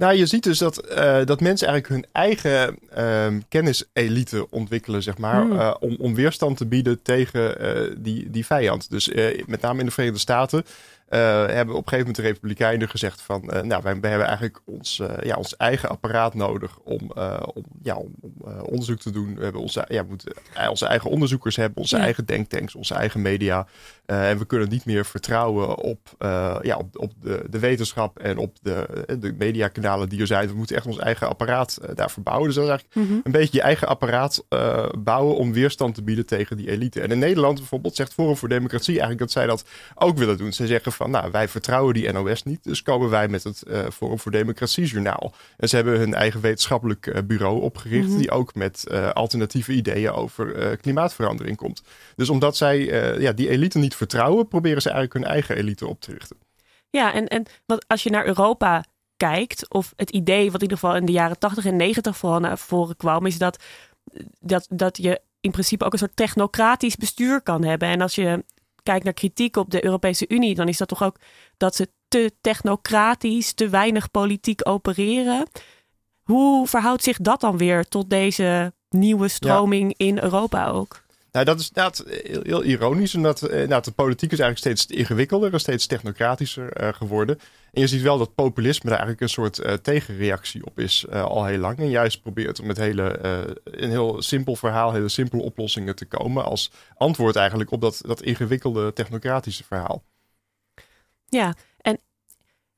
Nou, 0.01 0.15
je 0.15 0.27
ziet 0.27 0.43
dus 0.43 0.59
dat, 0.59 0.79
eh, 0.79 1.25
dat 1.25 1.41
mensen 1.41 1.69
eigenlijk 1.69 2.03
hun 2.03 2.13
eigen 2.13 2.79
ehm, 2.91 3.41
kenniselite 3.49 4.51
ontwikkelen, 4.51 5.03
zeg 5.03 5.19
maar, 5.19 5.43
Hmm. 5.43 5.59
eh, 5.59 5.75
om, 5.81 5.97
om 5.99 6.15
weerstand 6.15 6.57
te 6.57 6.67
bieden 6.67 7.03
tegen 7.03 7.61
eh, 7.61 7.95
die, 7.99 8.31
die 8.31 8.47
vijand. 8.47 8.91
Dus 8.91 9.09
met 9.47 9.61
name 9.61 9.81
in 9.81 9.87
de 9.87 9.93
Verenigde 9.93 10.21
Staten 10.21 10.65
hebben 11.19 11.75
op 11.75 11.83
een 11.83 11.89
gegeven 11.89 11.99
moment 11.99 12.17
de 12.17 12.23
Republikeinen 12.23 12.89
gezegd 12.89 13.21
van, 13.23 13.51
eh, 13.51 13.63
nou, 13.63 13.83
wij, 13.83 14.01
wij 14.01 14.11
hebben 14.11 14.29
eigenlijk 14.29 14.61
ons, 14.65 15.01
eh, 15.01 15.09
ja, 15.23 15.37
ons 15.37 15.57
eigen 15.57 15.89
apparaat 15.89 16.35
nodig 16.35 16.79
om, 16.79 17.11
eh, 17.15 17.43
om, 17.55 17.65
ja, 17.83 17.97
om, 17.97 18.15
om, 18.21 18.33
eh, 18.45 18.63
onderzoek 18.63 18.99
te 19.01 19.11
doen. 19.11 19.35
We 19.37 19.43
hebben 19.43 19.61
onze, 19.61 19.85
ja, 19.89 20.03
we 20.03 20.09
moeten 20.09 20.33
eh, 20.55 20.71
onze 20.71 20.87
eigen 20.87 21.11
onderzoekers 21.11 21.57
hebben, 21.57 21.79
onze 21.79 21.97
Ja. 21.97 22.03
eigen 22.03 22.25
denktanks, 22.27 22.75
onze 22.75 22.95
eigen 22.95 23.23
media. 23.23 23.67
Eh, 24.07 24.31
en 24.31 24.39
we 24.39 24.45
kunnen 24.47 24.69
niet 24.69 24.85
meer 24.85 25.05
vertrouwen 25.07 25.77
op, 25.79 25.99
eh, 26.19 26.57
ja, 26.63 26.77
op, 26.77 26.99
op 26.99 27.13
de, 27.21 27.45
de 27.51 27.59
wetenschap 27.59 28.19
en 28.19 28.39
op 28.39 28.57
de, 28.63 29.05
de 29.21 29.35
mediakanalen 29.39 30.09
die 30.09 30.21
er 30.21 30.27
zijn. 30.27 30.49
We 30.49 30.55
moeten 30.55 30.77
echt 30.77 30.87
ons 30.87 30.99
eigen 30.99 31.29
apparaat 31.29 31.77
eh, 31.83 31.95
daarvoor 31.95 32.23
bouwen. 32.23 32.47
Dus 32.47 32.55
dat 32.57 32.65
is 32.65 32.71
eigenlijk 32.71 33.09
Mhm. 33.09 33.21
een 33.23 33.33
beetje 33.33 33.57
je 33.57 33.63
eigen 33.63 33.89
apparaat 33.89 34.45
eh, 34.49 34.87
bouwen 34.99 35.37
om 35.37 35.53
weerstand 35.53 35.95
te 35.95 36.03
bieden 36.03 36.27
tegen 36.27 36.57
die 36.57 36.71
elite. 36.71 37.01
En 37.01 37.11
in 37.11 37.19
Nederland 37.19 37.59
bijvoorbeeld 37.59 37.97
zegt 37.97 38.13
Forum 38.13 38.37
voor 38.37 38.49
Democratie 38.49 38.93
eigenlijk 38.93 39.21
dat 39.21 39.31
zij 39.31 39.47
dat 39.47 39.65
ook 39.95 40.19
willen 40.19 40.39
doen. 40.39 40.53
Ze 40.53 40.67
zeggen 40.67 40.93
van, 41.01 41.11
nou, 41.11 41.31
wij 41.31 41.49
vertrouwen 41.49 41.95
die 41.95 42.13
NOS 42.13 42.43
niet, 42.43 42.65
dus 42.65 42.83
komen 42.83 43.11
wij 43.11 43.29
met 43.29 43.45
het 43.45 43.63
eh, 43.63 43.91
Forum 43.93 44.19
voor 44.19 44.33
Democratie 44.33 44.85
journaal. 44.87 45.33
En 45.57 45.69
ze 45.69 45.77
hebben 45.77 45.99
hun 45.99 46.15
eigen 46.15 46.41
wetenschappelijk 46.41 47.07
eh, 47.07 47.23
bureau 47.23 47.61
opgericht, 47.61 48.09
Mhm. 48.09 48.19
die 48.19 48.31
ook 48.31 48.55
met 48.55 48.87
eh, 48.87 49.11
alternatieve 49.11 49.73
ideeën 49.73 50.11
over 50.11 50.77
klimaatverandering 50.77 51.57
komt. 51.57 51.83
Dus 52.17 52.29
omdat 52.29 52.57
zij 52.57 52.79
ja, 53.21 53.33
die 53.33 53.49
elite 53.49 53.79
niet 53.79 53.95
vertrouwen, 53.95 54.49
proberen 54.49 54.83
ze 54.83 54.91
eigenlijk 54.91 55.25
hun 55.25 55.35
eigen 55.35 55.57
elite 55.57 55.87
op 55.87 56.01
te 56.01 56.13
richten. 56.13 56.37
Ja, 56.91 57.13
en, 57.13 57.29
en 57.29 57.47
want 57.67 57.85
als 57.89 58.03
je 58.03 58.11
naar 58.11 58.27
Europa 58.27 58.85
kijkt, 59.17 59.71
of 59.71 59.93
het 59.97 60.11
idee 60.11 60.45
wat 60.51 60.63
in 60.63 60.69
ieder 60.69 60.79
geval 60.79 60.97
in 60.97 61.07
de 61.07 61.13
jaren 61.13 61.39
80 61.39 61.65
en 61.65 61.77
90 61.77 62.17
vooral 62.17 62.41
naar 62.41 62.59
voren 62.59 62.97
kwam, 62.97 63.27
is 63.27 63.39
dat, 63.39 63.63
dat, 64.41 64.67
dat 64.71 64.97
je 64.97 65.21
in 65.41 65.51
principe 65.51 65.85
ook 65.85 65.93
een 65.93 65.99
soort 65.99 66.17
technocratisch 66.17 66.97
bestuur 66.97 67.41
kan 67.43 67.65
hebben. 67.65 67.89
En 67.89 68.01
als 68.01 68.15
je 68.15 68.45
kijkt 68.83 69.05
naar 69.05 69.13
kritiek 69.13 69.57
op 69.57 69.71
de 69.71 69.85
Europese 69.85 70.29
Unie, 70.29 70.55
dan 70.55 70.69
is 70.69 70.79
dat 70.79 70.89
toch 70.89 71.03
ook 71.03 71.17
dat 71.57 71.75
ze 71.75 71.89
te 72.09 72.33
technocratisch, 72.41 73.53
te 73.53 73.69
weinig 73.69 74.11
politiek 74.11 74.69
opereren. 74.69 75.49
Hoe 76.23 76.67
verhoudt 76.67 77.03
zich 77.03 77.17
dat 77.17 77.41
dan 77.41 77.57
weer 77.57 77.85
tot 77.85 78.11
deze 78.11 78.73
nieuwe 78.89 79.29
stroming 79.29 79.95
in 79.97 80.19
Europa 80.19 80.67
ook? 80.67 81.00
Nou, 81.33 81.45
dat 81.45 81.61
is 81.61 81.69
inderdaad 81.69 82.05
heel, 82.07 82.43
heel 82.43 82.65
ironisch. 82.65 83.15
Omdat 83.15 83.43
eh, 83.43 83.53
inderdaad, 83.53 83.85
de 83.85 83.93
politiek 83.93 84.33
is 84.33 84.39
eigenlijk 84.39 84.79
steeds 84.79 84.99
ingewikkelder 84.99 85.53
en 85.53 85.61
steeds 85.61 85.87
technocratischer 85.87 86.73
eh, 86.73 86.93
geworden. 86.93 87.39
En 87.73 87.81
je 87.81 87.87
ziet 87.87 88.03
wel 88.03 88.19
dat 88.19 88.35
populisme 88.35 88.91
daar 88.91 88.99
eigenlijk 88.99 89.21
een 89.21 89.29
soort 89.29 89.59
eh, 89.59 89.73
tegenreactie 89.73 90.67
op 90.67 90.79
is 90.79 91.05
eh, 91.11 91.25
al 91.25 91.45
heel 91.45 91.59
lang. 91.59 91.79
En 91.79 91.89
juist 91.91 92.23
probeert 92.23 92.61
om 92.61 92.67
met 92.67 92.77
hele, 92.77 93.11
eh, 93.11 93.39
een 93.65 93.91
heel 93.91 94.23
simpel 94.23 94.57
verhaal, 94.57 94.93
hele 94.93 95.09
simpele 95.09 95.43
oplossingen 95.43 95.97
te 95.97 96.05
komen. 96.05 96.45
Als 96.45 96.71
antwoord 96.97 97.37
eigenlijk 97.37 97.71
op 97.71 97.81
dat, 97.81 98.01
dat 98.07 98.23
ingewikkelde 98.23 98.93
technocratische 98.93 99.65
verhaal. 99.65 100.03
Ja, 101.29 101.55
en 101.77 101.99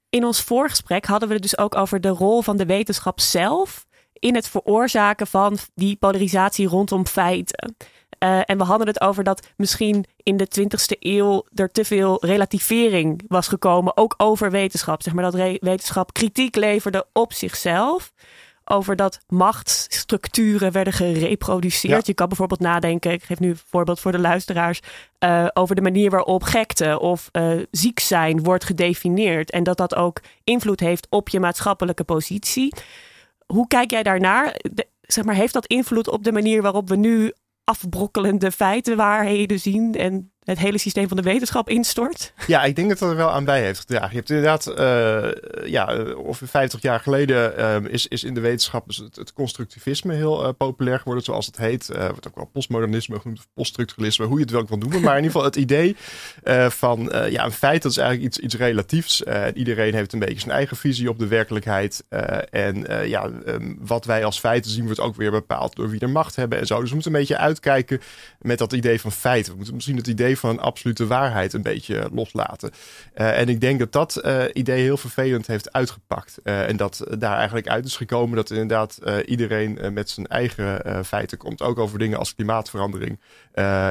in 0.08 0.24
ons 0.24 0.42
voorgesprek 0.42 1.06
hadden 1.06 1.28
we 1.28 1.34
het 1.34 1.42
dus 1.42 1.58
ook 1.58 1.74
over 1.74 2.00
de 2.00 2.08
rol 2.08 2.42
van 2.42 2.56
de 2.56 2.66
wetenschap 2.66 3.20
zelf 3.20 3.86
in 4.12 4.34
het 4.34 4.48
veroorzaken 4.48 5.26
van 5.26 5.58
die 5.74 5.96
polarisatie 5.96 6.66
rondom 6.66 7.06
feiten. 7.06 7.76
Eh, 8.22 8.40
en 8.44 8.58
we 8.58 8.64
hadden 8.64 8.86
het 8.86 9.00
over 9.00 9.24
dat 9.24 9.48
misschien 9.56 10.04
in 10.16 10.36
de 10.36 10.48
20e 10.48 10.96
eeuw 10.98 11.44
er 11.54 11.70
te 11.70 11.84
veel 11.84 12.26
relativering 12.26 13.22
was 13.28 13.48
gekomen, 13.48 13.96
ook 13.96 14.14
over 14.16 14.50
wetenschap. 14.50 15.02
Zeg 15.02 15.14
maar 15.14 15.30
dat 15.30 15.58
wetenschap 15.60 16.12
kritiek 16.12 16.56
leverde 16.56 17.06
op 17.12 17.32
zichzelf. 17.32 18.12
Over 18.64 18.96
dat 18.96 19.20
machtsstructuren 19.28 20.72
werden 20.72 20.92
gereproduceerd. 20.92 21.92
Ja. 21.92 22.00
Je 22.04 22.14
kan 22.14 22.28
bijvoorbeeld 22.28 22.60
nadenken, 22.60 23.12
ik 23.12 23.22
geef 23.22 23.40
nu 23.40 23.48
een 23.48 23.60
voorbeeld 23.66 24.00
voor 24.00 24.12
de 24.12 24.18
luisteraars, 24.18 24.80
eh, 25.18 25.46
over 25.52 25.74
de 25.74 25.82
manier 25.82 26.10
waarop 26.10 26.42
gekte 26.42 27.00
of 27.00 27.28
eh, 27.32 27.52
ziek 27.70 28.00
zijn 28.00 28.42
wordt 28.42 28.64
gedefinieerd. 28.64 29.50
En 29.50 29.62
dat 29.62 29.76
dat 29.76 29.94
ook 29.94 30.20
invloed 30.44 30.80
heeft 30.80 31.06
op 31.10 31.28
je 31.28 31.40
maatschappelijke 31.40 32.04
positie. 32.04 32.74
Hoe 33.46 33.66
kijk 33.66 33.90
jij 33.90 34.02
daarnaar? 34.02 34.60
De- 34.72 34.90
zeg 35.02 35.24
maar, 35.24 35.34
heeft 35.34 35.52
dat 35.52 35.66
invloed 35.66 36.08
op 36.08 36.24
de 36.24 36.32
manier 36.32 36.62
waarop 36.62 36.88
we 36.88 36.96
nu 36.96 37.32
afbrokkelende 37.64 38.52
feiten, 38.52 38.96
waarheden 38.96 39.60
zien 39.60 39.94
en 39.94 40.31
het 40.44 40.58
hele 40.58 40.78
systeem 40.78 41.08
van 41.08 41.16
de 41.16 41.22
wetenschap 41.22 41.68
instort? 41.68 42.32
Ja, 42.46 42.64
ik 42.64 42.76
denk 42.76 42.88
dat 42.88 42.98
dat 42.98 43.10
er 43.10 43.16
wel 43.16 43.30
aan 43.30 43.44
bij 43.44 43.62
heeft 43.62 43.80
gedragen. 43.80 44.10
Je 44.10 44.16
hebt 44.16 44.30
inderdaad, 44.30 44.66
eh, 44.66 45.68
ja, 45.70 46.04
ongeveer 46.14 46.48
50 46.48 46.82
jaar 46.82 47.00
geleden 47.00 47.56
eh, 47.56 47.92
is, 47.92 48.08
is 48.08 48.24
in 48.24 48.34
de 48.34 48.40
wetenschap 48.40 48.86
het, 49.14 49.32
constructivisme 49.32 50.14
heel 50.14 50.44
eh, 50.44 50.48
populair 50.56 50.98
geworden, 50.98 51.24
zoals 51.24 51.46
het 51.46 51.56
heet. 51.56 51.90
Eh 51.90 52.08
wordt 52.08 52.28
ook 52.28 52.34
wel 52.34 52.50
postmodernisme 52.52 53.20
genoemd, 53.20 53.38
of 53.38 53.48
poststructuralisme, 53.54 54.24
hoe 54.24 54.36
je 54.36 54.42
het 54.42 54.52
wel 54.52 54.66
wil 54.66 54.76
noemen. 54.78 55.00
Maar 55.00 55.16
in 55.16 55.24
ieder 55.24 55.30
geval 55.32 55.46
het 55.46 55.56
idee 55.56 55.96
van, 56.68 57.12
ja, 57.30 57.44
een 57.44 57.52
feit 57.52 57.82
dat 57.82 57.90
is 57.90 57.98
eigenlijk 57.98 58.28
iets, 58.28 58.38
iets 58.38 58.54
relatiefs. 58.54 59.22
Iedereen 59.54 59.94
heeft 59.94 60.12
een 60.12 60.18
beetje 60.18 60.40
zijn 60.40 60.50
eigen 60.50 60.76
visie 60.76 61.08
op 61.08 61.18
de 61.18 61.26
werkelijkheid. 61.26 62.04
En 62.50 63.08
ja, 63.08 63.30
ehm, 63.46 63.74
wat 63.78 64.04
wij 64.04 64.24
als 64.24 64.38
feiten 64.38 64.70
zien 64.70 64.84
wordt 64.84 65.00
ook 65.00 65.16
weer 65.16 65.30
bepaald 65.30 65.76
door 65.76 65.90
wie 65.90 66.00
er 66.00 66.10
macht 66.10 66.36
hebben 66.36 66.58
en 66.58 66.66
zo. 66.66 66.80
Dus 66.80 66.88
we 66.88 66.94
moeten 66.94 67.12
een 67.12 67.18
beetje 67.18 67.36
uitkijken 67.36 68.00
met 68.38 68.58
dat 68.58 68.72
idee 68.72 69.00
van 69.00 69.12
feiten. 69.12 69.50
We 69.50 69.56
moeten 69.56 69.74
misschien 69.74 69.96
het 69.96 70.06
idee 70.06 70.31
van 70.38 70.50
een 70.50 70.60
absolute 70.60 71.06
waarheid 71.06 71.52
een 71.52 71.62
beetje 71.62 72.08
loslaten. 72.12 72.70
en 73.14 73.48
ik 73.48 73.60
denk 73.60 73.78
dat 73.78 73.92
dat 73.92 74.22
idee 74.52 74.82
heel 74.82 74.96
vervelend 74.96 75.46
heeft 75.46 75.72
uitgepakt. 75.72 76.38
en 76.42 76.76
dat 76.76 77.04
daar 77.18 77.36
eigenlijk 77.36 77.68
uit 77.68 77.84
is 77.84 77.96
gekomen 77.96 78.36
dat 78.36 78.50
inderdaad 78.50 78.98
iedereen 79.26 79.78
met 79.92 80.10
zijn 80.10 80.26
eigen 80.26 81.04
feiten 81.04 81.38
komt. 81.38 81.62
Ook 81.62 81.78
over 81.78 81.98
dingen 81.98 82.18
als 82.18 82.34
klimaatverandering. 82.34 83.20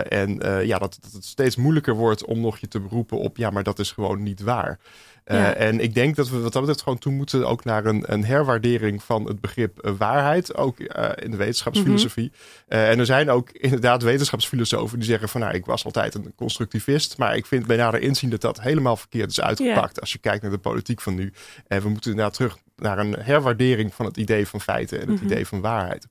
en 0.10 0.40
ja, 0.66 0.78
dat, 0.78 0.98
dat 1.02 1.12
het 1.12 1.26
steeds 1.26 1.56
moeilijker 1.56 1.94
wordt 1.94 2.26
om 2.26 2.40
nog 2.40 2.58
je 2.58 2.68
te 2.68 2.80
beroepen 2.80 3.18
op 3.18 3.38
ja, 3.38 3.50
maar 3.50 3.64
dat 3.64 3.80
is 3.80 3.92
gewoon 3.92 4.24
niet 4.24 4.42
waar. 4.42 4.80
Uh, 5.26 5.62
En 5.62 5.80
ik 5.80 5.94
denk 5.94 6.16
dat 6.16 6.30
we 6.30 6.40
wat 6.40 6.54
dat 6.54 6.62
betreft 6.62 6.82
gewoon 6.82 6.98
toe 6.98 7.12
moeten 7.12 7.48
ook 7.48 7.64
naar 7.64 7.86
een, 7.86 8.04
een 8.06 8.26
herwaardering 8.26 9.04
van 9.04 9.26
het 9.26 9.42
begrip 9.42 9.86
uh, 9.86 9.92
waarheid, 9.98 10.56
ook 10.56 10.80
uh, 10.80 11.10
in 11.16 11.32
de 11.32 11.38
wetenschapsfilosofie. 11.38 12.32
Mm 12.34 12.40
en 12.68 13.00
er 13.00 13.06
zijn 13.06 13.30
ook 13.30 13.50
inderdaad 13.50 14.04
wetenschapsfilosofen 14.04 14.98
die 15.00 15.08
zeggen 15.08 15.30
van 15.30 15.42
nou, 15.42 15.54
ik 15.54 15.66
was 15.66 15.86
altijd 15.86 16.16
een 16.16 16.34
constructivist, 16.36 17.18
maar 17.18 17.36
ik 17.36 17.46
vind 17.46 17.68
bij 17.68 17.78
nader 17.78 18.02
inzien 18.02 18.30
dat 18.30 18.42
dat 18.42 18.62
helemaal 18.62 18.98
verkeerd 18.98 19.30
is 19.30 19.42
uitgepakt 19.42 20.00
als 20.00 20.12
je 20.12 20.18
kijkt 20.18 20.42
naar 20.42 20.52
de 20.52 20.58
politiek 20.58 21.02
van 21.02 21.16
nu. 21.16 21.34
En 21.68 21.82
we 21.82 21.90
moeten 21.90 22.12
inderdaad 22.12 22.34
terug 22.34 22.58
naar 22.76 22.98
een 22.98 23.16
herwaardering 23.20 23.94
van 23.94 24.06
het 24.06 24.18
idee 24.18 24.48
van 24.48 24.62
feiten 24.62 25.02
en 25.02 25.08
het 25.08 25.16
mm 25.16 25.22
-hmm. 25.22 25.32
idee 25.32 25.48
van 25.48 25.62
waarheid. 25.62 26.08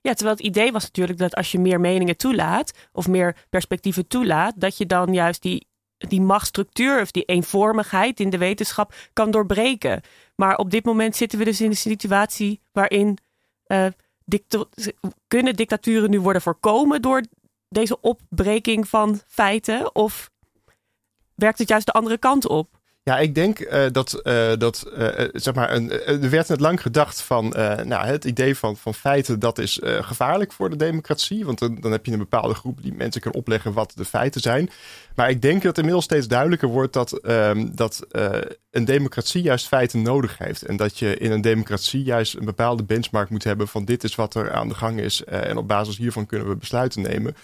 Ja, 0.00 0.12
terwijl 0.12 0.36
het 0.36 0.46
idee 0.46 0.72
was 0.72 0.82
natuurlijk 0.82 1.18
dat 1.18 1.34
als 1.34 1.52
je 1.52 1.58
meer 1.58 1.80
meningen 1.80 2.16
toelaat 2.16 2.72
of 2.92 3.08
meer 3.08 3.36
perspectieven 3.50 4.06
toelaat, 4.06 4.54
dat 4.56 4.76
je 4.76 4.86
dan 4.86 5.12
juist 5.12 5.42
die 5.42 5.66
die 6.08 6.20
machtsstructuur 6.20 7.00
of 7.00 7.10
die 7.10 7.24
eenvormigheid 7.24 8.20
in 8.20 8.30
de 8.30 8.38
wetenschap 8.38 8.94
kan 9.12 9.30
doorbreken. 9.30 10.00
Maar 10.36 10.56
op 10.56 10.70
dit 10.70 10.84
moment 10.84 11.16
zitten 11.16 11.38
we 11.38 11.44
dus 11.44 11.60
in 11.60 11.70
een 11.70 11.76
situatie 11.76 12.60
waarin 12.72 13.18
dicta 14.24 14.64
kunnen 15.28 15.56
dictaturen 15.56 16.10
nu 16.10 16.20
worden 16.20 16.42
voorkomen 16.42 17.02
door 17.02 17.22
deze 17.68 18.00
opbreking 18.00 18.88
van 18.88 19.20
feiten? 19.26 19.94
Of 19.94 20.30
werkt 21.34 21.58
het 21.58 21.68
juist 21.68 21.86
de 21.86 21.92
andere 21.92 22.18
kant 22.18 22.48
op? 22.48 22.80
Ja, 23.04 23.18
ik 23.18 23.34
denk 23.34 23.58
uh, 23.58 23.84
dat, 23.92 24.20
uh, 24.22 24.52
dat 24.58 24.90
uh, 24.98 25.08
zeg 25.32 25.54
maar, 25.54 25.74
een, 25.74 25.90
er 25.90 26.30
werd 26.30 26.48
net 26.48 26.60
lang 26.60 26.82
gedacht 26.82 27.22
van 27.22 27.48
nou, 27.84 28.06
het 28.06 28.24
idee 28.24 28.56
van, 28.56 28.76
van 28.76 28.94
feiten, 28.94 29.38
dat 29.38 29.58
is 29.58 29.80
gevaarlijk 29.82 30.52
voor 30.52 30.70
de 30.70 30.76
democratie. 30.76 31.44
Want 31.44 31.58
dan, 31.58 31.80
dan 31.80 31.92
heb 31.92 32.06
je 32.06 32.12
een 32.12 32.18
bepaalde 32.18 32.54
groep 32.54 32.82
die 32.82 32.94
mensen 32.94 33.20
kan 33.20 33.32
opleggen 33.32 33.72
wat 33.72 33.92
de 33.94 34.04
feiten 34.04 34.40
zijn. 34.40 34.70
Maar 35.14 35.30
ik 35.30 35.42
denk 35.42 35.62
dat 35.62 35.76
inmiddels 35.76 36.04
steeds 36.04 36.28
duidelijker 36.28 36.68
wordt 36.68 36.92
dat, 36.92 37.12
ehm, 37.12 37.68
dat 37.74 38.06
een 38.70 38.84
democratie 38.84 39.42
juist 39.42 39.68
feiten 39.68 40.02
nodig 40.02 40.38
heeft. 40.38 40.62
En 40.62 40.76
dat 40.76 40.98
je 40.98 41.16
in 41.16 41.30
een 41.30 41.40
democratie 41.40 42.02
juist 42.02 42.34
een 42.34 42.44
bepaalde 42.44 42.82
benchmark 42.82 43.30
moet 43.30 43.44
hebben 43.44 43.68
van 43.68 43.84
dit 43.84 44.04
is 44.04 44.14
wat 44.14 44.34
er 44.34 44.52
aan 44.52 44.68
de 44.68 44.74
gang 44.74 45.00
is. 45.00 45.24
en 45.24 45.56
op 45.56 45.68
basis 45.68 45.96
hiervan 45.96 46.26
kunnen 46.26 46.48
we 46.48 46.56
besluiten 46.56 47.02
nemen. 47.02 47.36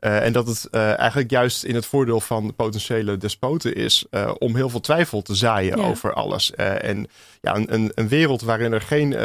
Uh, 0.00 0.24
en 0.24 0.32
dat 0.32 0.46
het 0.46 0.68
uh, 0.70 0.98
eigenlijk 0.98 1.30
juist 1.30 1.64
in 1.64 1.74
het 1.74 1.86
voordeel 1.86 2.20
van 2.20 2.54
potentiële 2.54 3.16
despoten 3.16 3.74
is 3.74 4.06
uh, 4.10 4.30
om 4.38 4.56
heel 4.56 4.68
veel 4.68 4.80
twijfel 4.80 5.22
te 5.22 5.34
zaaien 5.34 5.78
ja. 5.78 5.84
over 5.84 6.12
alles. 6.12 6.54
en 6.54 7.06
ja, 7.40 7.54
een, 7.54 7.92
een, 7.94 8.08
wereld 8.08 8.42
waarin 8.42 8.72
er 8.72 8.80
geen, 8.80 9.16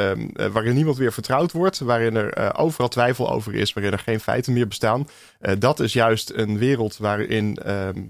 waarin 0.52 0.76
niemand 0.76 0.98
weer 0.98 1.14
vertrouwd 1.14 1.52
wordt, 1.52 1.80
waarin 1.80 2.16
er 2.16 2.58
overal 2.58 2.88
twijfel 2.88 3.32
over 3.32 3.56
is, 3.56 3.74
waarin 3.74 3.92
er 3.92 4.00
geen 4.00 4.20
feiten 4.20 4.54
meer 4.54 4.68
bestaan. 4.68 5.08
dat 5.60 5.80
is 5.80 5.94
juist 5.94 6.32
een 6.36 6.58
wereld 6.58 6.98
waarin 6.98 7.60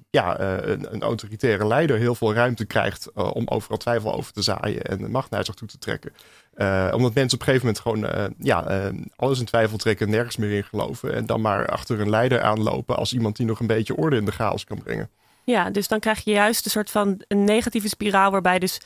ja, 0.10 0.40
een, 0.40 0.94
een, 0.94 1.02
autoritaire 1.02 1.68
leider 1.68 1.98
heel 1.98 2.16
veel 2.16 2.34
ruimte 2.34 2.66
krijgt 2.66 3.12
om 3.14 3.48
overal 3.48 3.78
twijfel 3.78 4.14
over 4.14 4.34
te 4.34 4.42
zaaien 4.42 4.82
en 4.82 4.98
de 4.98 5.10
macht 5.10 5.30
naar 5.30 5.46
zich 5.46 5.56
toe 5.56 5.68
te 5.68 5.78
trekken. 5.78 6.12
Uh, 6.56 6.92
omdat 6.94 7.14
mensen 7.14 7.40
op 7.40 7.48
een 7.48 7.54
gegeven 7.54 7.66
moment 7.66 7.80
gewoon 7.80 8.04
uh, 8.04 8.26
ja, 8.40 8.90
uh, 8.92 9.02
alles 9.16 9.40
in 9.40 9.46
twijfel 9.46 9.78
trekken, 9.78 10.10
nergens 10.10 10.38
meer 10.38 10.52
in 10.52 10.64
geloven. 10.64 11.14
En 11.14 11.26
dan 11.26 11.42
maar 11.42 11.68
achter 11.68 12.00
een 12.00 12.10
leider 12.10 12.42
aanlopen 12.42 12.98
als 12.98 13.14
iemand 13.14 13.36
die 13.36 13.46
nog 13.46 13.60
een 13.60 13.68
beetje 13.68 13.96
orde 13.96 14.16
in 14.16 14.26
de 14.26 14.32
chaos 14.32 14.64
kan 14.64 14.84
brengen. 14.84 15.10
Ja, 15.44 15.70
dus 15.70 15.88
dan 15.88 16.00
krijg 16.00 16.24
je 16.24 16.32
juist 16.32 16.66
een 16.66 16.72
soort 16.72 16.92
van 16.92 17.22
een 17.28 17.44
negatieve 17.44 17.88
spiraal 17.88 18.32
waarbij 18.32 18.60
dus 18.60 18.82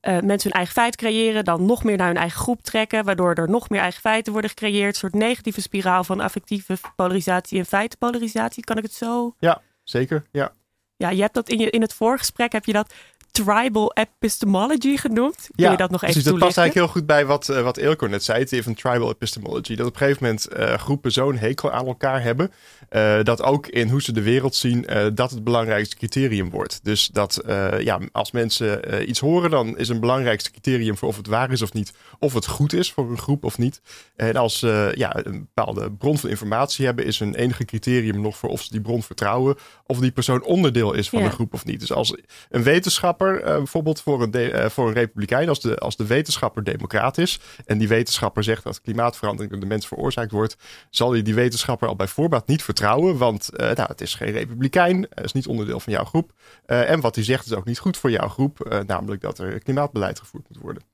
mensen 0.00 0.42
hun 0.42 0.52
eigen 0.52 0.74
feit 0.74 0.96
creëren, 0.96 1.44
dan 1.44 1.66
nog 1.66 1.84
meer 1.84 1.96
naar 1.96 2.06
hun 2.06 2.16
eigen 2.16 2.40
groep 2.40 2.62
trekken, 2.62 3.04
waardoor 3.04 3.34
er 3.34 3.50
nog 3.50 3.68
meer 3.68 3.80
eigen 3.80 4.00
feiten 4.00 4.32
worden 4.32 4.50
gecreëerd. 4.50 4.94
Een 4.94 5.00
soort 5.00 5.14
negatieve 5.14 5.60
spiraal 5.60 6.04
van 6.04 6.20
affectieve 6.20 6.76
polarisatie 6.96 7.58
en 7.58 7.66
feitenpolarisatie. 7.66 8.64
Kan 8.64 8.76
ik 8.76 8.82
het 8.82 8.92
zo? 8.92 9.34
Ja, 9.38 9.60
zeker. 9.82 10.24
Ja. 10.32 10.52
Ja, 10.96 11.10
je 11.10 11.20
hebt 11.20 11.34
dat 11.34 11.48
in, 11.48 11.58
je, 11.58 11.70
in 11.70 11.80
het 11.80 11.94
voorgesprek 11.94 12.52
heb 12.52 12.64
je 12.64 12.72
dat 12.72 12.94
tribal 13.34 13.92
epistemology 13.94 14.96
genoemd. 14.96 15.36
Kun 15.36 15.64
ja, 15.64 15.70
je 15.70 15.76
dat 15.76 15.90
nog 15.90 16.02
even 16.02 16.14
precies, 16.14 16.30
dat 16.30 16.40
past 16.40 16.58
eigenlijk 16.58 16.86
heel 16.86 16.96
goed 16.96 17.06
bij 17.06 17.26
wat, 17.26 17.48
uh, 17.48 17.62
wat 17.62 17.76
net 18.08 18.24
zei. 18.24 18.38
Het 18.38 18.48
idee 18.48 18.62
van 18.62 18.74
tribal 18.74 19.10
epistemology. 19.10 19.74
Dat 19.74 19.86
op 19.86 19.92
een 19.92 19.98
gegeven 19.98 20.22
moment 20.22 20.48
uh, 20.56 20.74
groepen 20.74 21.12
zo'n 21.12 21.36
hekel 21.36 21.70
aan 21.70 21.86
elkaar 21.86 22.22
hebben. 22.22 22.52
Uh, 22.90 23.22
dat 23.22 23.42
ook 23.42 23.66
in 23.66 23.88
hoe 23.88 24.02
ze 24.02 24.12
de 24.12 24.22
wereld 24.22 24.54
zien, 24.54 24.86
dat 25.14 25.30
het 25.30 25.44
belangrijkste 25.44 25.96
criterium 25.96 26.50
wordt. 26.50 26.80
Dus 26.82 27.06
dat 27.06 27.42
ja, 27.78 28.00
als 28.12 28.30
mensen 28.30 29.08
iets 29.08 29.20
horen, 29.20 29.50
dan 29.50 29.78
is 29.78 29.88
een 29.88 30.00
belangrijkste 30.00 30.50
criterium 30.50 30.96
voor 30.96 31.08
of 31.08 31.16
het 31.16 31.26
waar 31.26 31.52
is 31.52 31.62
of 31.62 31.72
niet. 31.72 31.92
Of 32.18 32.34
het 32.34 32.46
goed 32.46 32.72
is 32.72 32.92
voor 32.92 33.10
een 33.10 33.18
groep 33.18 33.44
of 33.44 33.58
niet. 33.58 33.80
En 34.16 34.36
als 34.36 34.58
ze 34.58 34.92
ja, 34.94 35.26
een 35.26 35.48
bepaalde 35.54 35.92
bron 35.92 36.18
van 36.18 36.30
informatie 36.30 36.86
hebben, 36.86 37.04
is 37.04 37.18
hun 37.18 37.34
enige 37.34 37.64
criterium 37.64 38.20
nog 38.20 38.36
voor 38.36 38.50
of 38.50 38.62
ze 38.62 38.70
die 38.70 38.80
bron 38.80 39.02
vertrouwen. 39.02 39.56
Of 39.86 39.98
die 39.98 40.12
persoon 40.12 40.42
onderdeel 40.42 40.92
is 40.92 41.08
van 41.08 41.18
ja. 41.18 41.24
een 41.24 41.32
groep 41.32 41.54
of 41.54 41.64
niet. 41.64 41.80
Dus 41.80 41.92
als 41.92 42.16
een 42.50 42.62
wetenschapper 42.62 43.23
uh, 43.32 43.44
bijvoorbeeld 43.44 44.00
voor 44.00 44.22
een, 44.22 44.30
de, 44.30 44.52
uh, 44.52 44.68
voor 44.68 44.88
een 44.88 44.94
republikein, 44.94 45.48
als 45.48 45.60
de, 45.60 45.78
als 45.78 45.96
de 45.96 46.06
wetenschapper 46.06 46.64
democraat 46.64 47.18
is 47.18 47.40
en 47.66 47.78
die 47.78 47.88
wetenschapper 47.88 48.44
zegt 48.44 48.64
dat 48.64 48.80
klimaatverandering 48.80 49.52
door 49.52 49.60
de 49.60 49.66
mens 49.66 49.86
veroorzaakt 49.86 50.30
wordt, 50.30 50.56
zal 50.90 51.14
je 51.14 51.22
die 51.22 51.34
wetenschapper 51.34 51.88
al 51.88 51.96
bij 51.96 52.08
voorbaat 52.08 52.46
niet 52.46 52.62
vertrouwen, 52.62 53.16
want 53.16 53.50
uh, 53.52 53.58
nou, 53.58 53.88
het 53.88 54.00
is 54.00 54.14
geen 54.14 54.32
republikein, 54.32 55.08
is 55.14 55.32
niet 55.32 55.46
onderdeel 55.46 55.80
van 55.80 55.92
jouw 55.92 56.04
groep. 56.04 56.32
en 56.66 57.00
wat 57.00 57.14
hij 57.14 57.24
zegt 57.24 57.46
is 57.46 57.52
ook 57.52 57.64
niet 57.64 57.78
goed 57.78 57.96
voor 57.96 58.10
jouw 58.10 58.28
groep, 58.28 58.82
namelijk 58.86 59.20
dat 59.20 59.38
er 59.38 59.58
klimaatbeleid 59.58 60.18
gevoerd 60.18 60.48
moet 60.48 60.62
worden. 60.62 60.93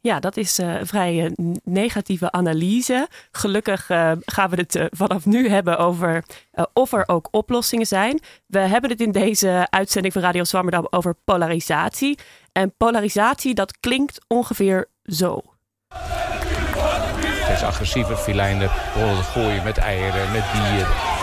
Ja, 0.00 0.20
dat 0.20 0.36
is 0.36 0.58
een 0.58 0.86
vrij 0.86 1.24
uh, 1.24 1.54
negatieve 1.64 2.32
analyse. 2.32 3.08
Gelukkig 3.32 3.90
uh, 3.90 4.12
gaan 4.24 4.50
we 4.50 4.56
het 4.56 4.88
vanaf 4.90 5.26
nu 5.26 5.48
hebben 5.48 5.78
over 5.78 6.24
of 6.72 6.92
er 6.92 7.08
ook 7.08 7.28
oplossingen 7.30 7.86
zijn. 7.86 8.20
We 8.46 8.58
hebben 8.58 8.90
het 8.90 9.00
in 9.00 9.12
deze 9.12 9.66
uitzending 9.70 10.12
van 10.12 10.22
Radio 10.22 10.44
Zwammerdam 10.44 10.86
over 10.90 11.14
polarisatie. 11.24 12.18
En 12.52 12.74
polarisatie, 12.76 13.54
dat 13.54 13.80
klinkt 13.80 14.18
ongeveer 14.26 14.88
zo. 15.04 15.42
Steeds 17.42 17.62
agressiever, 17.62 18.16
filijnen 18.16 18.70
gooien 19.22 19.64
met 19.64 19.78
eieren, 19.78 20.32
met 20.32 20.44
bier 20.52 21.19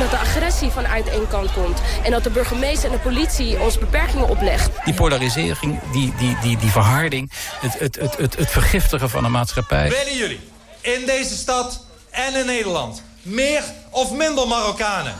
dat 0.00 0.10
de 0.10 0.16
agressie 0.16 0.70
vanuit 0.70 1.08
één 1.08 1.28
kant 1.28 1.52
komt. 1.52 1.78
En 2.02 2.10
dat 2.10 2.24
de 2.24 2.30
burgemeester 2.30 2.90
en 2.90 2.96
de 2.96 3.02
politie 3.02 3.60
ons 3.60 3.78
beperkingen 3.78 4.28
oplegt. 4.28 4.70
Die 4.84 4.94
polarisering, 4.94 5.80
die, 5.92 6.14
die, 6.18 6.36
die, 6.42 6.56
die 6.56 6.70
verharding, 6.70 7.30
het, 7.60 7.78
het, 7.78 7.96
het, 7.96 8.16
het, 8.16 8.36
het 8.36 8.50
vergiftigen 8.50 9.10
van 9.10 9.22
de 9.22 9.28
maatschappij. 9.28 9.88
Willen 9.88 10.16
jullie 10.16 10.40
in 10.80 11.06
deze 11.06 11.36
stad 11.36 11.84
en 12.10 12.34
in 12.34 12.46
Nederland 12.46 13.02
meer 13.22 13.62
of 13.90 14.12
minder 14.12 14.48
Marokkanen? 14.48 15.14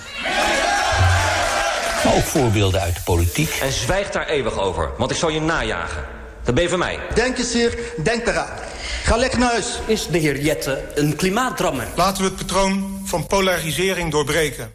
Maar 2.04 2.14
ook 2.14 2.24
voorbeelden 2.24 2.80
uit 2.80 2.94
de 2.94 3.02
politiek. 3.02 3.58
En 3.62 3.72
zwijg 3.72 4.10
daar 4.10 4.26
eeuwig 4.26 4.58
over, 4.58 4.90
want 4.98 5.10
ik 5.10 5.16
zal 5.16 5.28
je 5.28 5.40
najagen. 5.40 6.04
Dat 6.44 6.54
ben 6.54 6.62
je 6.62 6.70
van 6.70 6.78
mij. 6.78 6.98
Denk 7.14 7.38
eens, 7.38 7.52
heer. 7.52 7.78
Denk 8.02 8.26
eraan. 8.26 8.69
Ga 9.02 9.16
lekker 9.16 9.38
naar 9.38 9.50
huis. 9.50 9.80
Is 9.86 10.06
de 10.06 10.18
heer 10.18 10.40
Jette 10.40 10.92
een 10.94 11.16
klimaatdrammer? 11.16 11.88
Laten 11.96 12.22
we 12.22 12.28
het 12.28 12.38
patroon 12.38 13.00
van 13.04 13.26
polarisering 13.26 14.10
doorbreken. 14.10 14.70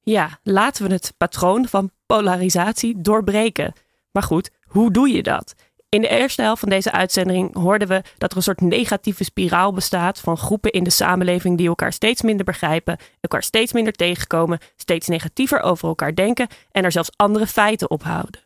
Ja, 0.00 0.38
laten 0.42 0.86
we 0.86 0.92
het 0.92 1.14
patroon 1.16 1.68
van 1.68 1.90
polarisatie 2.06 3.00
doorbreken. 3.00 3.72
Maar 4.12 4.22
goed, 4.22 4.50
hoe 4.62 4.90
doe 4.90 5.08
je 5.08 5.22
dat? 5.22 5.54
In 5.88 6.00
de 6.00 6.08
eerste 6.08 6.42
helft 6.42 6.60
van 6.60 6.68
deze 6.68 6.92
uitzending 6.92 7.54
hoorden 7.56 7.88
we 7.88 8.02
dat 8.18 8.30
er 8.30 8.36
een 8.36 8.42
soort 8.42 8.60
negatieve 8.60 9.24
spiraal 9.24 9.72
bestaat 9.72 10.20
van 10.20 10.36
groepen 10.36 10.70
in 10.70 10.84
de 10.84 10.90
samenleving 10.90 11.58
die 11.58 11.68
elkaar 11.68 11.92
steeds 11.92 12.22
minder 12.22 12.44
begrijpen, 12.44 12.98
elkaar 13.20 13.42
steeds 13.42 13.72
minder 13.72 13.92
tegenkomen, 13.92 14.58
steeds 14.76 15.08
negatiever 15.08 15.60
over 15.60 15.88
elkaar 15.88 16.14
denken 16.14 16.48
en 16.70 16.84
er 16.84 16.92
zelfs 16.92 17.10
andere 17.16 17.46
feiten 17.46 17.90
ophouden. 17.90 18.40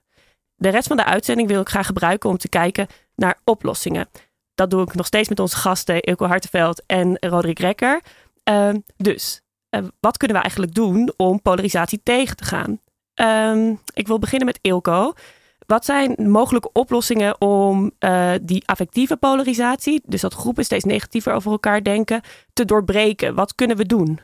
De 0.54 0.68
rest 0.68 0.88
van 0.88 0.96
de 0.96 1.04
uitzending 1.04 1.48
wil 1.48 1.60
ik 1.60 1.68
graag 1.68 1.86
gebruiken 1.86 2.30
om 2.30 2.38
te 2.38 2.48
kijken 2.48 2.86
naar 3.14 3.38
oplossingen. 3.44 4.08
Dat 4.58 4.70
doe 4.70 4.82
ik 4.82 4.94
nog 4.94 5.06
steeds 5.06 5.28
met 5.28 5.40
onze 5.40 5.56
gasten 5.56 6.00
Ilko 6.00 6.26
Hartenveld 6.26 6.82
en 6.86 7.16
Roderick 7.20 7.58
Rekker. 7.58 8.02
Uh, 8.50 8.74
dus, 8.96 9.42
uh, 9.70 9.82
wat 10.00 10.16
kunnen 10.16 10.36
we 10.36 10.42
eigenlijk 10.42 10.74
doen 10.74 11.12
om 11.16 11.42
polarisatie 11.42 12.00
tegen 12.02 12.36
te 12.36 12.44
gaan? 12.44 12.80
Uh, 13.14 13.76
ik 13.94 14.06
wil 14.06 14.18
beginnen 14.18 14.46
met 14.46 14.58
Ilko. 14.62 15.12
Wat 15.66 15.84
zijn 15.84 16.30
mogelijke 16.30 16.72
oplossingen 16.72 17.40
om 17.40 17.92
uh, 18.00 18.32
die 18.42 18.66
affectieve 18.66 19.16
polarisatie, 19.16 20.02
dus 20.06 20.20
dat 20.20 20.34
groepen 20.34 20.64
steeds 20.64 20.84
negatiever 20.84 21.32
over 21.32 21.50
elkaar 21.50 21.82
denken, 21.82 22.20
te 22.52 22.64
doorbreken? 22.64 23.34
Wat 23.34 23.54
kunnen 23.54 23.76
we 23.76 23.86
doen? 23.86 24.20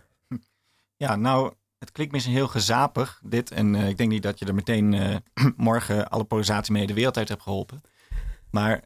Ja, 0.97 1.17
nou, 1.17 1.53
het 1.79 1.93
klinkt 1.93 2.13
misschien 2.13 2.35
heel 2.35 2.49
gezapig, 2.49 3.21
dit. 3.25 3.51
En 3.51 3.75
uh, 3.75 3.89
ik 3.89 3.97
denk 3.97 4.11
niet 4.11 4.23
dat 4.23 4.39
je 4.39 4.47
er 4.47 4.55
meteen 4.55 5.23
morgen 5.57 6.09
alle 6.09 6.25
polarisatie 6.25 6.73
mee 6.73 6.87
de 6.87 6.95
wereld 6.95 7.17
uit 7.17 7.29
hebt 7.29 7.43
geholpen. 7.43 7.81
Maar 8.51 8.83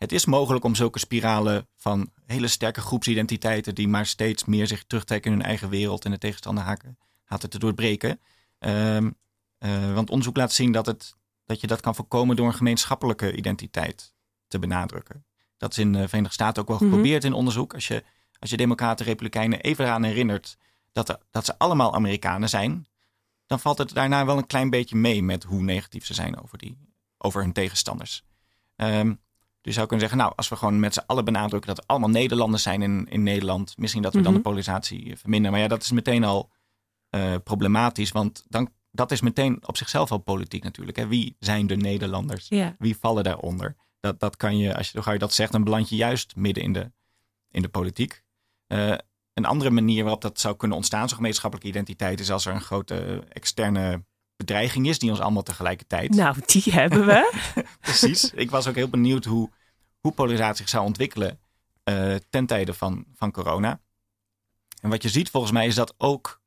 het 0.00 0.12
is 0.12 0.24
mogelijk 0.24 0.64
om 0.64 0.74
zulke 0.74 0.98
spiralen 0.98 1.68
van 1.76 2.10
hele 2.26 2.48
sterke 2.48 2.80
groepsidentiteiten 2.80 3.74
die 3.74 3.88
maar 3.88 4.06
steeds 4.06 4.44
meer 4.44 4.66
zich 4.66 4.84
terugtrekken 4.84 5.30
in 5.32 5.36
hun 5.38 5.46
eigen 5.46 5.68
wereld 5.68 6.04
en 6.04 6.10
de 6.10 6.18
tegenstander 6.18 6.64
haken, 6.64 6.98
haten 7.24 7.50
te 7.50 7.58
doorbreken. 7.58 8.20
Ehm, 8.58 9.10
eh, 9.58 9.94
want 9.94 10.10
onderzoek 10.10 10.36
laat 10.36 10.52
zien 10.52 10.72
dat, 10.72 10.86
het, 10.86 11.14
dat 11.44 11.60
je 11.60 11.66
dat 11.66 11.80
kan 11.80 11.94
voorkomen 11.94 12.36
door 12.36 12.46
een 12.46 12.54
gemeenschappelijke 12.54 13.36
identiteit 13.36 14.12
te 14.48 14.58
benadrukken. 14.58 15.24
Dat 15.56 15.70
is 15.70 15.78
in 15.78 15.92
de 15.92 16.08
Verenigde 16.08 16.34
Staten 16.34 16.62
ook 16.62 16.68
wel 16.68 16.76
Mhm. 16.76 16.86
geprobeerd 16.86 17.24
in 17.24 17.32
onderzoek. 17.32 17.74
Als 17.74 17.88
je, 17.88 18.04
als 18.38 18.50
je 18.50 18.56
democraten 18.56 18.98
en 19.04 19.10
republikeinen 19.12 19.60
even 19.60 19.84
eraan 19.84 20.02
herinnert 20.02 20.56
dat, 20.92 21.08
er- 21.08 21.20
dat 21.30 21.44
ze 21.44 21.58
allemaal 21.58 21.94
Amerikanen 21.94 22.48
zijn, 22.48 22.86
dan 23.46 23.60
valt 23.60 23.78
het 23.78 23.94
daarna 23.94 24.24
wel 24.26 24.38
een 24.38 24.46
klein 24.46 24.70
beetje 24.70 24.96
mee 24.96 25.22
met 25.22 25.42
hoe 25.44 25.62
negatief 25.62 26.06
ze 26.06 26.14
zijn 26.14 26.40
over, 26.42 26.58
die, 26.58 26.78
over 27.18 27.42
hun 27.42 27.52
tegenstanders. 27.52 28.24
Ehm, 28.76 29.14
dus 29.60 29.72
je 29.72 29.72
zou 29.72 29.86
kunnen 29.86 30.08
zeggen, 30.08 30.24
nou, 30.24 30.36
als 30.36 30.48
we 30.48 30.56
gewoon 30.56 30.80
met 30.80 30.94
z'n 30.94 31.02
allen 31.06 31.24
benadrukken 31.24 31.68
dat 31.74 31.78
er 31.78 31.84
allemaal 31.86 32.08
Nederlanders 32.08 32.62
zijn 32.62 32.82
in, 32.82 33.06
in 33.10 33.22
Nederland, 33.22 33.78
misschien 33.78 34.02
dat 34.02 34.14
we 34.14 34.20
dan 34.20 34.32
Mhm. 34.32 34.36
de 34.36 34.48
polarisatie 34.48 35.16
verminderen. 35.16 35.52
Maar 35.52 35.60
ja, 35.60 35.68
dat 35.68 35.82
is 35.82 35.90
meteen 35.90 36.24
al 36.24 36.50
eh, 37.10 37.34
problematisch, 37.44 38.12
want 38.12 38.44
dan, 38.48 38.68
dat 38.90 39.10
is 39.10 39.20
meteen 39.20 39.66
op 39.66 39.76
zichzelf 39.76 40.10
al 40.10 40.18
politiek 40.18 40.62
natuurlijk. 40.62 40.96
Hè? 40.96 41.06
Wie 41.06 41.36
zijn 41.38 41.66
de 41.66 41.76
Nederlanders? 41.76 42.48
Wie 42.78 42.96
vallen 42.96 43.24
daaronder? 43.24 43.76
Dat, 44.00 44.20
dat 44.20 44.36
kan 44.36 44.58
je, 44.58 44.76
als 44.76 44.90
je, 44.90 44.96
als 44.98 45.12
je 45.12 45.18
dat 45.18 45.32
zegt, 45.32 45.52
dan 45.52 45.64
beland 45.64 45.88
je 45.88 45.96
juist 45.96 46.36
midden 46.36 46.62
in 46.62 46.72
de, 46.72 46.92
in 47.50 47.62
de 47.62 47.68
politiek. 47.68 48.24
Eh, 48.66 48.94
een 49.34 49.44
andere 49.44 49.70
manier 49.70 50.02
waarop 50.02 50.22
dat 50.22 50.40
zou 50.40 50.56
kunnen 50.56 50.76
ontstaan, 50.76 51.08
zo'n 51.08 51.16
gemeenschappelijke 51.16 51.70
identiteit, 51.70 52.20
is 52.20 52.30
als 52.30 52.46
er 52.46 52.54
een 52.54 52.60
grote 52.60 53.24
externe 53.28 54.04
bedreiging 54.46 54.86
is 54.86 54.98
die 54.98 55.10
ons 55.10 55.20
allemaal 55.20 55.42
tegelijkertijd. 55.42 56.14
Nou, 56.14 56.36
die 56.46 56.62
hebben 56.72 57.06
we. 57.06 57.32
Precies. 57.80 58.30
Ik 58.34 58.50
was 58.50 58.66
ook 58.66 58.74
heel 58.74 58.88
benieuwd 58.88 59.24
hoe, 59.24 59.50
hoe 60.00 60.12
polarisatie 60.12 60.56
zich 60.56 60.68
zou 60.68 60.84
ontwikkelen 60.84 61.38
eh, 61.84 62.14
ten 62.30 62.46
tijde 62.46 62.74
van, 62.74 63.04
van 63.14 63.30
corona. 63.30 63.80
En 64.80 64.90
wat 64.90 65.02
je 65.02 65.08
ziet 65.08 65.30
volgens 65.30 65.52
mij 65.52 65.66
is 65.66 65.74
dat 65.74 65.94
ook 65.98 66.40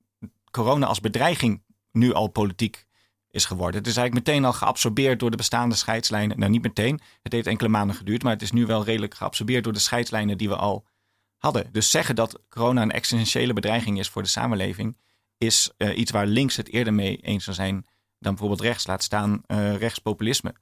corona 0.51 0.85
als 0.85 0.99
bedreiging 0.99 1.63
nu 1.91 2.13
al 2.13 2.27
politiek 2.27 2.85
is 3.29 3.45
geworden. 3.45 3.79
Het 3.79 3.87
is 3.87 3.97
eigenlijk 3.97 4.27
meteen 4.27 4.45
al 4.45 4.53
geabsorbeerd 4.53 5.19
door 5.19 5.31
de 5.31 5.37
bestaande 5.37 5.75
scheidslijnen. 5.75 6.39
Nou, 6.39 6.51
niet 6.51 6.61
meteen. 6.61 6.99
Het 7.21 7.31
heeft 7.31 7.47
enkele 7.47 7.69
maanden 7.69 7.95
geduurd, 7.95 8.23
maar 8.23 8.33
het 8.33 8.41
is 8.41 8.51
nu 8.51 8.65
wel 8.65 8.83
redelijk 8.83 9.13
geabsorbeerd 9.13 9.63
door 9.63 9.73
de 9.73 9.79
scheidslijnen 9.79 10.37
die 10.37 10.49
we 10.49 10.55
al 10.55 10.85
hadden. 11.37 11.69
Dus 11.71 11.91
zeggen 11.91 12.15
dat 12.15 12.39
corona 12.49 12.81
een 12.81 12.91
existentiële 12.91 13.53
bedreiging 13.53 13.99
is 13.99 14.09
voor 14.09 14.21
de 14.21 14.29
samenleving, 14.29 14.97
is 15.45 15.71
eh, 15.77 15.97
iets 15.97 16.11
waar 16.11 16.25
links 16.25 16.55
het 16.55 16.69
eerder 16.69 16.93
mee 16.93 17.17
eens 17.17 17.43
zou 17.43 17.55
zijn 17.55 17.85
dan 18.19 18.31
bijvoorbeeld 18.31 18.61
rechts, 18.61 18.87
laat 18.87 19.03
staan 19.03 19.41
eh, 19.45 19.75
rechtspopulisme. 19.75 20.53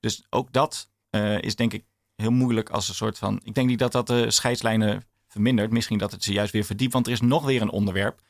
Dus 0.00 0.26
ook 0.30 0.52
dat 0.52 0.88
eh, 1.10 1.42
is 1.42 1.56
denk 1.56 1.72
ik 1.72 1.84
heel 2.14 2.30
moeilijk 2.30 2.70
als 2.70 2.88
een 2.88 2.94
soort 2.94 3.18
van. 3.18 3.40
Ik 3.44 3.54
denk 3.54 3.68
niet 3.68 3.78
dat 3.78 3.92
dat 3.92 4.06
de 4.06 4.30
scheidslijnen 4.30 5.04
vermindert. 5.28 5.70
Misschien 5.70 5.98
dat 5.98 6.12
het 6.12 6.24
ze 6.24 6.32
juist 6.32 6.52
weer 6.52 6.64
verdiept. 6.64 6.92
Want 6.92 7.06
er 7.06 7.12
is 7.12 7.20
nog 7.20 7.44
weer 7.44 7.62
een 7.62 7.70
onderwerp 7.70 8.20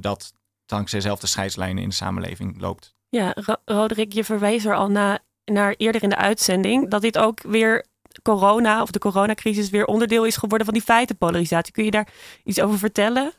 dat 0.00 0.32
dankzij 0.66 0.98
dezelfde 0.98 1.26
scheidslijnen 1.26 1.82
in 1.82 1.88
de 1.88 1.94
samenleving 1.94 2.60
loopt. 2.60 2.94
Ja, 3.08 3.32
Ro- 3.34 3.62
Roderick, 3.64 4.12
je 4.12 4.24
verwees 4.24 4.64
er 4.64 4.74
al 4.74 4.88
na, 4.90 5.18
naar 5.44 5.74
eerder 5.76 6.02
in 6.02 6.08
de 6.08 6.16
uitzending 6.16 6.90
dat 6.90 7.02
dit 7.02 7.18
ook 7.18 7.42
weer 7.42 7.86
corona 8.22 8.82
of 8.82 8.90
de 8.90 8.98
coronacrisis 8.98 9.70
weer 9.70 9.84
onderdeel 9.86 10.24
is 10.24 10.36
geworden 10.36 10.66
van 10.66 10.74
die 10.74 10.82
feitenpolarisatie. 10.82 11.72
Kun 11.72 11.84
je 11.84 11.90
daar 11.90 12.08
iets 12.44 12.60
over 12.60 12.78
vertellen? 12.78 13.32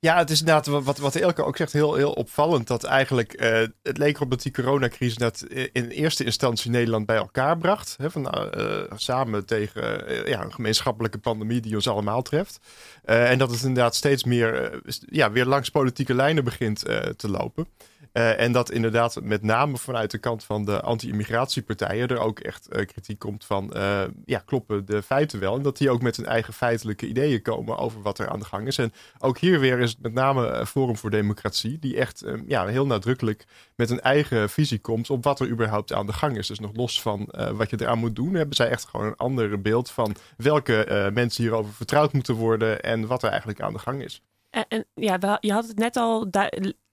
Ja, 0.00 0.18
het 0.18 0.30
is 0.30 0.40
inderdaad 0.40 0.66
wat, 0.66 0.98
wat, 0.98 1.14
Elke 1.14 1.44
ook 1.44 1.56
zegt 1.56 1.72
heel, 1.72 1.94
heel 1.94 2.12
opvallend. 2.12 2.66
Dat 2.66 2.84
eigenlijk 2.84 3.32
eh, 3.32 3.66
het 3.82 3.98
leek 3.98 4.16
erop 4.16 4.30
dat 4.30 4.42
die 4.42 4.52
coronacrisis 4.52 5.16
dat 5.16 5.42
in 5.72 5.88
eerste 5.88 6.24
instantie 6.24 6.70
Nederland 6.70 7.06
bij 7.06 7.16
elkaar 7.16 7.58
bracht. 7.58 7.94
Hè, 7.98 8.10
van, 8.10 8.22
nou, 8.22 8.48
eh, 8.50 8.96
samen 8.96 9.46
tegen 9.46 10.06
eh, 10.06 10.26
ja, 10.26 10.42
een 10.42 10.52
gemeenschappelijke 10.52 11.18
pandemie 11.18 11.60
die 11.60 11.74
ons 11.74 11.88
allemaal 11.88 12.22
treft. 12.22 12.58
En 13.04 13.38
dat 13.38 13.50
het 13.50 13.62
inderdaad 13.62 13.94
steeds 13.94 14.24
meer 14.24 14.80
ja, 15.06 15.30
weer 15.32 15.46
langs 15.46 15.70
politieke 15.70 16.14
lijnen 16.14 16.44
begint 16.44 16.78
te 17.16 17.30
lopen. 17.30 17.66
Eh, 18.12 18.40
en 18.40 18.52
dat 18.52 18.70
inderdaad 18.70 19.20
met 19.22 19.42
name 19.42 19.76
vanuit 19.76 20.10
de 20.10 20.18
kant 20.18 20.44
van 20.44 20.64
de 20.64 20.80
anti-immigratiepartijen 20.80 22.08
er 22.08 22.18
ook 22.18 22.40
echt 22.40 22.68
eh, 22.68 22.86
kritiek 22.86 23.18
komt 23.18 23.44
van, 23.44 23.72
eh, 23.72 24.02
ja, 24.24 24.38
kloppen 24.38 24.86
de 24.86 25.02
feiten 25.02 25.40
wel? 25.40 25.56
En 25.56 25.62
dat 25.62 25.76
die 25.76 25.90
ook 25.90 26.02
met 26.02 26.16
hun 26.16 26.26
eigen 26.26 26.52
feitelijke 26.52 27.06
ideeën 27.06 27.42
komen 27.42 27.78
over 27.78 28.02
wat 28.02 28.18
er 28.18 28.28
aan 28.28 28.38
de 28.38 28.44
gang 28.44 28.66
is. 28.66 28.78
En 28.78 28.92
ook 29.18 29.38
hier 29.38 29.60
weer 29.60 29.78
is 29.78 29.90
het 29.90 30.02
met 30.02 30.12
name 30.12 30.66
Forum 30.66 30.96
voor 30.96 31.10
Democratie, 31.10 31.78
die 31.78 31.96
echt 31.96 32.24
ja, 32.46 32.66
heel 32.66 32.86
nadrukkelijk 32.86 33.44
met 33.76 33.90
een 33.90 34.00
eigen 34.00 34.50
visie 34.50 34.78
komt 34.78 35.10
op 35.10 35.24
wat 35.24 35.40
er 35.40 35.48
überhaupt 35.48 35.92
aan 35.92 36.06
de 36.06 36.12
gang 36.12 36.36
is. 36.36 36.46
Dus 36.46 36.58
nog 36.58 36.76
los 36.76 37.02
van 37.02 37.28
wat 37.52 37.70
je 37.70 37.80
eraan 37.80 37.98
moet 37.98 38.16
doen, 38.16 38.34
hebben 38.34 38.56
zij 38.56 38.68
echt 38.68 38.84
gewoon 38.84 39.06
een 39.06 39.16
ander 39.16 39.60
beeld 39.60 39.90
van 39.90 40.16
welke 40.36 41.10
mensen 41.14 41.42
hierover 41.42 41.72
vertrouwd 41.72 42.12
moeten 42.12 42.34
worden 42.34 42.82
en 42.82 43.06
wat 43.06 43.22
er 43.22 43.28
eigenlijk 43.28 43.60
aan 43.60 43.72
de 43.72 43.78
gang 43.78 44.02
is. 44.02 44.22
En, 44.50 44.86
ja, 44.94 45.38
je 45.40 45.52
had 45.52 45.68
het 45.68 45.78
net 45.78 45.96
al, 45.96 46.30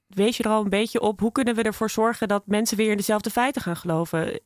wees 0.07 0.37
je 0.37 0.43
er 0.43 0.49
al 0.49 0.63
een 0.63 0.69
beetje 0.69 1.01
op. 1.01 1.19
Hoe 1.19 1.31
kunnen 1.31 1.55
we 1.55 1.61
ervoor 1.61 1.89
zorgen 1.89 2.27
dat 2.27 2.43
mensen 2.45 2.77
weer 2.77 2.91
in 2.91 2.97
dezelfde 2.97 3.29
feiten 3.29 3.61
gaan 3.61 3.77
geloven? 3.77 4.39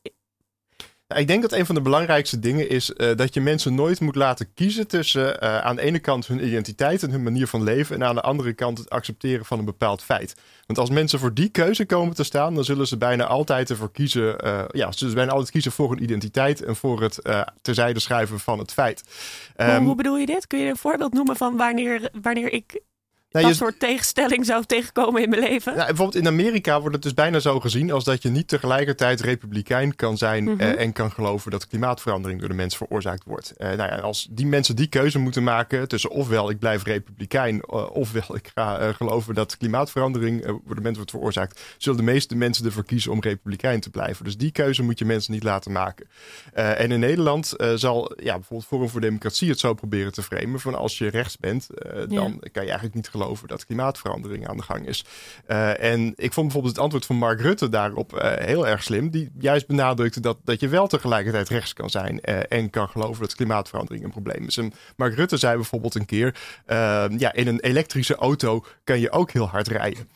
Ik 1.16 1.26
denk 1.26 1.42
dat 1.42 1.52
een 1.52 1.66
van 1.66 1.74
de 1.74 1.80
belangrijkste 1.80 2.38
dingen 2.38 2.68
is 2.68 2.92
eh, 2.92 3.16
dat 3.16 3.34
je 3.34 3.40
mensen 3.40 3.74
nooit 3.74 4.00
moet 4.00 4.14
laten 4.14 4.54
kiezen 4.54 4.88
tussen 4.88 5.40
eh, 5.40 5.58
aan 5.58 5.76
de 5.76 5.82
ene 5.82 5.98
kant 5.98 6.26
hun 6.26 6.46
identiteit 6.46 7.02
en 7.02 7.10
hun 7.10 7.22
manier 7.22 7.46
van 7.46 7.62
leven 7.62 7.96
en 7.96 8.04
aan 8.04 8.14
de 8.14 8.20
andere 8.20 8.52
kant 8.52 8.78
het 8.78 8.90
accepteren 8.90 9.44
van 9.44 9.58
een 9.58 9.64
bepaald 9.64 10.02
feit. 10.02 10.34
Want 10.66 10.78
als 10.78 10.90
mensen 10.90 11.18
voor 11.18 11.34
die 11.34 11.48
keuze 11.48 11.86
komen 11.86 12.14
te 12.14 12.24
staan, 12.24 12.54
dan 12.54 12.64
zullen 12.64 12.86
ze 12.86 12.96
bijna 12.96 13.24
altijd 13.26 13.70
ervoor 13.70 13.92
kiezen, 13.92 14.38
eh, 14.38 14.64
ja, 14.70 14.92
ze 14.92 14.98
zullen 14.98 15.14
bijna 15.14 15.30
altijd 15.30 15.50
kiezen 15.50 15.72
voor 15.72 15.90
hun 15.90 16.02
identiteit 16.02 16.62
en 16.62 16.76
voor 16.76 17.02
het 17.02 17.18
terzijde 17.62 18.00
schuiven 18.00 18.40
van 18.40 18.58
het 18.58 18.72
feit. 18.72 19.02
Hoe, 19.56 19.66
Ehm, 19.66 19.84
hoe 19.84 19.94
bedoel 19.94 20.16
je 20.16 20.26
dit? 20.26 20.46
Kun 20.46 20.58
je 20.58 20.68
een 20.68 20.76
voorbeeld 20.76 21.12
noemen 21.12 21.36
van 21.36 21.56
wanneer, 21.56 22.10
wanneer 22.22 22.52
ik 22.52 22.80
Nou, 23.32 23.44
dat 23.44 23.54
je- 23.54 23.60
soort 23.64 23.78
tegenstelling 23.80 24.46
zou 24.46 24.64
tegenkomen 24.64 25.22
in 25.22 25.28
mijn 25.30 25.42
leven? 25.42 25.72
Nou, 25.74 25.86
bijvoorbeeld 25.86 26.22
in 26.24 26.26
Amerika 26.30 26.80
wordt 26.80 26.94
het 26.94 27.02
dus 27.04 27.14
bijna 27.14 27.38
zo 27.38 27.60
gezien 27.60 27.92
als 27.92 28.04
dat 28.04 28.22
je 28.22 28.28
niet 28.28 28.48
tegelijkertijd 28.48 29.20
republikein 29.20 29.96
kan 29.96 30.16
zijn 30.18 30.44
Mhm. 30.44 30.60
eh, 30.60 30.80
en 30.80 30.92
kan 30.92 31.10
geloven 31.12 31.50
dat 31.50 31.66
klimaatverandering 31.66 32.40
door 32.40 32.48
de 32.48 32.54
mens 32.54 32.76
veroorzaakt 32.76 33.24
wordt. 33.24 33.52
Eh, 33.56 33.66
nou 33.68 33.78
ja, 33.90 33.96
als 33.98 34.28
die 34.30 34.46
mensen 34.46 34.76
die 34.76 34.86
keuze 34.86 35.18
moeten 35.18 35.42
maken 35.42 35.88
tussen 35.88 36.10
ofwel 36.10 36.50
ik 36.50 36.58
blijf 36.58 36.82
republikein 36.84 37.60
eh, 37.60 37.90
ofwel 37.92 38.36
ik 38.36 38.50
ga 38.54 38.92
geloven 38.92 39.34
dat 39.34 39.56
klimaatverandering 39.56 40.44
door 40.46 40.74
de 40.74 40.80
mens 40.80 40.96
wordt 40.96 41.10
veroorzaakt, 41.10 41.60
zullen 41.78 41.98
de 41.98 42.04
meeste 42.04 42.36
mensen 42.36 42.64
ervoor 42.64 42.84
kiezen 42.84 43.12
om 43.12 43.20
republikein 43.20 43.80
te 43.80 43.90
blijven. 43.90 44.24
Dus 44.24 44.36
die 44.36 44.50
keuze 44.52 44.82
moet 44.82 44.98
je 44.98 45.04
mensen 45.04 45.32
niet 45.32 45.42
laten 45.42 45.72
maken. 45.72 46.06
En 46.52 46.90
in 46.92 47.00
Nederland 47.00 47.54
zal 47.74 48.12
ja, 48.22 48.34
bijvoorbeeld 48.34 48.68
Forum 48.68 48.88
voor 48.88 49.00
Democratie 49.00 49.48
het 49.48 49.58
zo 49.58 49.74
proberen 49.74 50.12
te 50.12 50.22
framen 50.22 50.60
van 50.60 50.74
als 50.74 50.98
je 50.98 51.08
rechts 51.08 51.38
bent, 51.38 51.66
dan 52.08 52.38
kan 52.52 52.62
je 52.62 52.68
eigenlijk 52.68 52.94
niet 52.94 53.04
geloven 53.04 53.18
dat 53.46 53.66
klimaatverandering 53.66 54.48
aan 54.48 54.56
de 54.56 54.62
gang 54.62 54.86
is. 54.88 55.04
Eh, 55.46 55.82
en 55.82 56.12
ik 56.16 56.32
vond 56.32 56.46
bijvoorbeeld 56.46 56.74
het 56.74 56.82
antwoord 56.82 57.06
van 57.06 57.16
Mark 57.16 57.40
Rutte 57.40 57.68
daarop 57.68 58.16
eh, 58.16 58.46
heel 58.46 58.66
erg 58.66 58.82
slim. 58.82 59.10
Die 59.10 59.30
juist 59.38 59.66
benadrukte 59.66 60.20
dat, 60.20 60.36
dat 60.44 60.60
je 60.60 60.68
wel 60.68 60.86
tegelijkertijd 60.86 61.48
rechts 61.48 61.72
kan 61.72 61.90
zijn 61.90 62.20
eh, 62.20 62.38
en 62.48 62.70
kan 62.70 62.88
geloven 62.88 63.20
dat 63.22 63.34
klimaatverandering 63.34 64.04
een 64.04 64.10
probleem 64.10 64.46
is. 64.46 64.56
En 64.56 64.72
Mark 64.96 65.14
Rutte 65.14 65.36
zei 65.36 65.54
bijvoorbeeld 65.56 65.94
een 65.94 66.06
keer, 66.06 66.34
eh, 66.66 67.04
ja, 67.16 67.32
in 67.32 67.46
een 67.46 67.60
elektrische 67.60 68.14
auto 68.14 68.64
kan 68.84 69.00
je 69.00 69.10
ook 69.10 69.30
heel 69.30 69.48
hard 69.48 69.68
rijden. 69.68 70.08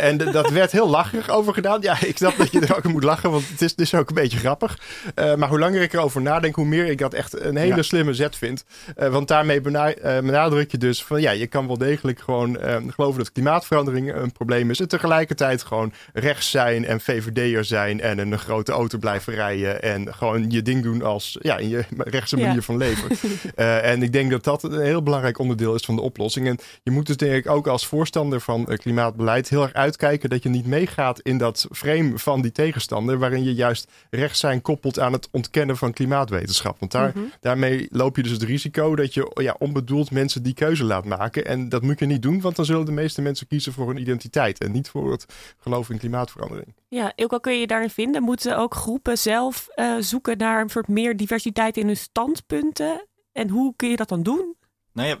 En 0.00 0.18
dat 0.18 0.50
werd 0.50 0.72
heel 0.72 0.88
lacherig 0.88 1.28
over 1.30 1.54
gedaan. 1.54 1.80
Ja, 1.80 2.02
ik 2.02 2.16
snap 2.16 2.36
dat 2.36 2.52
je 2.52 2.60
er 2.60 2.76
ook 2.76 2.84
moet 2.84 3.04
lachen, 3.04 3.30
want 3.30 3.48
het 3.48 3.62
is 3.62 3.74
dus 3.74 3.94
ook 3.94 4.08
een 4.08 4.14
beetje 4.14 4.38
grappig. 4.38 4.78
Maar 5.14 5.48
hoe 5.48 5.58
langer 5.58 5.82
ik 5.82 5.92
erover 5.92 6.22
nadenk, 6.22 6.54
hoe 6.54 6.64
meer 6.66 6.86
ik 6.86 6.98
dat 6.98 7.14
echt 7.14 7.40
een 7.40 7.56
hele 7.56 7.76
Ja. 7.76 7.82
slimme 7.82 8.14
zet 8.14 8.36
vind. 8.36 8.64
Want 8.96 9.28
daarmee 9.28 9.60
bena- 9.60 9.94
benadruk 10.02 10.70
je 10.70 10.78
dus 10.78 11.04
van 11.04 11.20
ja, 11.20 11.30
je 11.30 11.46
kan 11.46 11.66
wel 11.66 11.78
degelijk 11.78 12.20
gewoon 12.20 12.35
eh, 12.44 12.76
geloven 12.88 13.18
dat 13.18 13.32
klimaatverandering 13.32 14.14
een 14.14 14.32
probleem 14.32 14.70
is. 14.70 14.80
En 14.80 14.88
tegelijkertijd 14.88 15.62
gewoon 15.62 15.92
rechts 16.12 16.50
zijn 16.50 16.84
en 16.84 17.00
VVD'er 17.00 17.64
zijn 17.64 18.00
en 18.00 18.18
een 18.18 18.38
grote 18.38 18.72
auto 18.72 18.98
blijven 18.98 19.34
rijden. 19.34 19.82
En 19.82 20.14
gewoon 20.14 20.50
je 20.50 20.62
ding 20.62 20.82
doen 20.82 21.02
als 21.02 21.36
ja, 21.40 21.56
in 21.56 21.68
je 21.68 21.84
rechtse 22.16 22.36
Ja. 22.36 22.46
manier 22.46 22.62
van 22.62 22.76
leven. 22.76 23.08
Eh, 23.54 23.90
en 23.90 24.02
ik 24.02 24.12
denk 24.12 24.30
dat 24.30 24.44
dat 24.44 24.62
een 24.62 24.80
heel 24.80 25.02
belangrijk 25.02 25.38
onderdeel 25.38 25.74
is 25.74 25.84
van 25.84 25.96
de 25.96 26.02
oplossing. 26.02 26.46
En 26.48 26.58
je 26.82 26.90
moet 26.90 27.06
dus 27.06 27.16
denk 27.16 27.32
ik 27.34 27.50
ook 27.50 27.66
als 27.66 27.86
voorstander 27.86 28.40
van 28.40 28.66
eh, 28.68 28.78
klimaatbeleid 28.78 29.48
heel 29.48 29.62
erg 29.62 29.72
uitkijken 29.72 30.30
dat 30.30 30.42
je 30.42 30.48
niet 30.48 30.66
meegaat 30.66 31.20
in 31.20 31.38
dat 31.38 31.66
frame 31.72 32.18
van 32.18 32.42
die 32.42 32.52
tegenstander, 32.52 33.18
waarin 33.18 33.44
je 33.44 33.54
juist 33.54 33.90
rechts 34.10 34.40
zijn 34.40 34.62
koppelt 34.62 34.98
aan 34.98 35.12
het 35.12 35.28
ontkennen 35.30 35.76
van 35.76 35.92
klimaatwetenschap. 35.92 36.76
Want 36.78 36.92
daar, 36.92 37.12
Mhm. 37.14 37.24
daarmee 37.40 37.86
loop 37.90 38.16
je 38.16 38.22
dus 38.22 38.32
het 38.32 38.42
risico 38.42 38.96
dat 38.96 39.14
je 39.14 39.30
ja, 39.34 39.54
onbedoeld 39.58 40.10
mensen 40.10 40.42
die 40.42 40.54
keuze 40.54 40.84
laat 40.84 41.04
maken. 41.04 41.44
En 41.46 41.68
dat 41.68 41.82
moet 41.82 41.98
je 41.98 42.06
niet 42.06 42.22
doen, 42.22 42.25
want 42.40 42.56
dan 42.56 42.64
zullen 42.64 42.84
de 42.84 42.92
meeste 42.92 43.22
mensen 43.22 43.46
kiezen 43.46 43.72
voor 43.72 43.86
hun 43.88 44.00
identiteit 44.00 44.58
en 44.58 44.72
niet 44.72 44.88
voor 44.88 45.10
het 45.10 45.26
geloof 45.58 45.90
in 45.90 45.98
klimaatverandering. 45.98 46.74
Ja, 46.88 47.12
ook 47.16 47.32
al 47.32 47.40
kun 47.40 47.52
je 47.52 47.60
je 47.60 47.66
daarin 47.66 47.90
vinden, 47.90 48.22
moeten 48.22 48.58
ook 48.58 48.74
groepen 48.74 49.18
zelf 49.18 49.68
eh, 49.68 49.94
zoeken 50.00 50.38
naar 50.38 50.60
een 50.60 50.68
soort 50.70 50.88
meer 50.88 51.16
diversiteit 51.16 51.76
in 51.76 51.86
hun 51.86 51.96
standpunten. 51.96 53.06
En 53.32 53.48
hoe 53.48 53.72
kun 53.76 53.88
je 53.90 53.96
dat 53.96 54.08
dan 54.08 54.22
doen? 54.22 54.56
Nou 54.92 55.08
ja, 55.08 55.18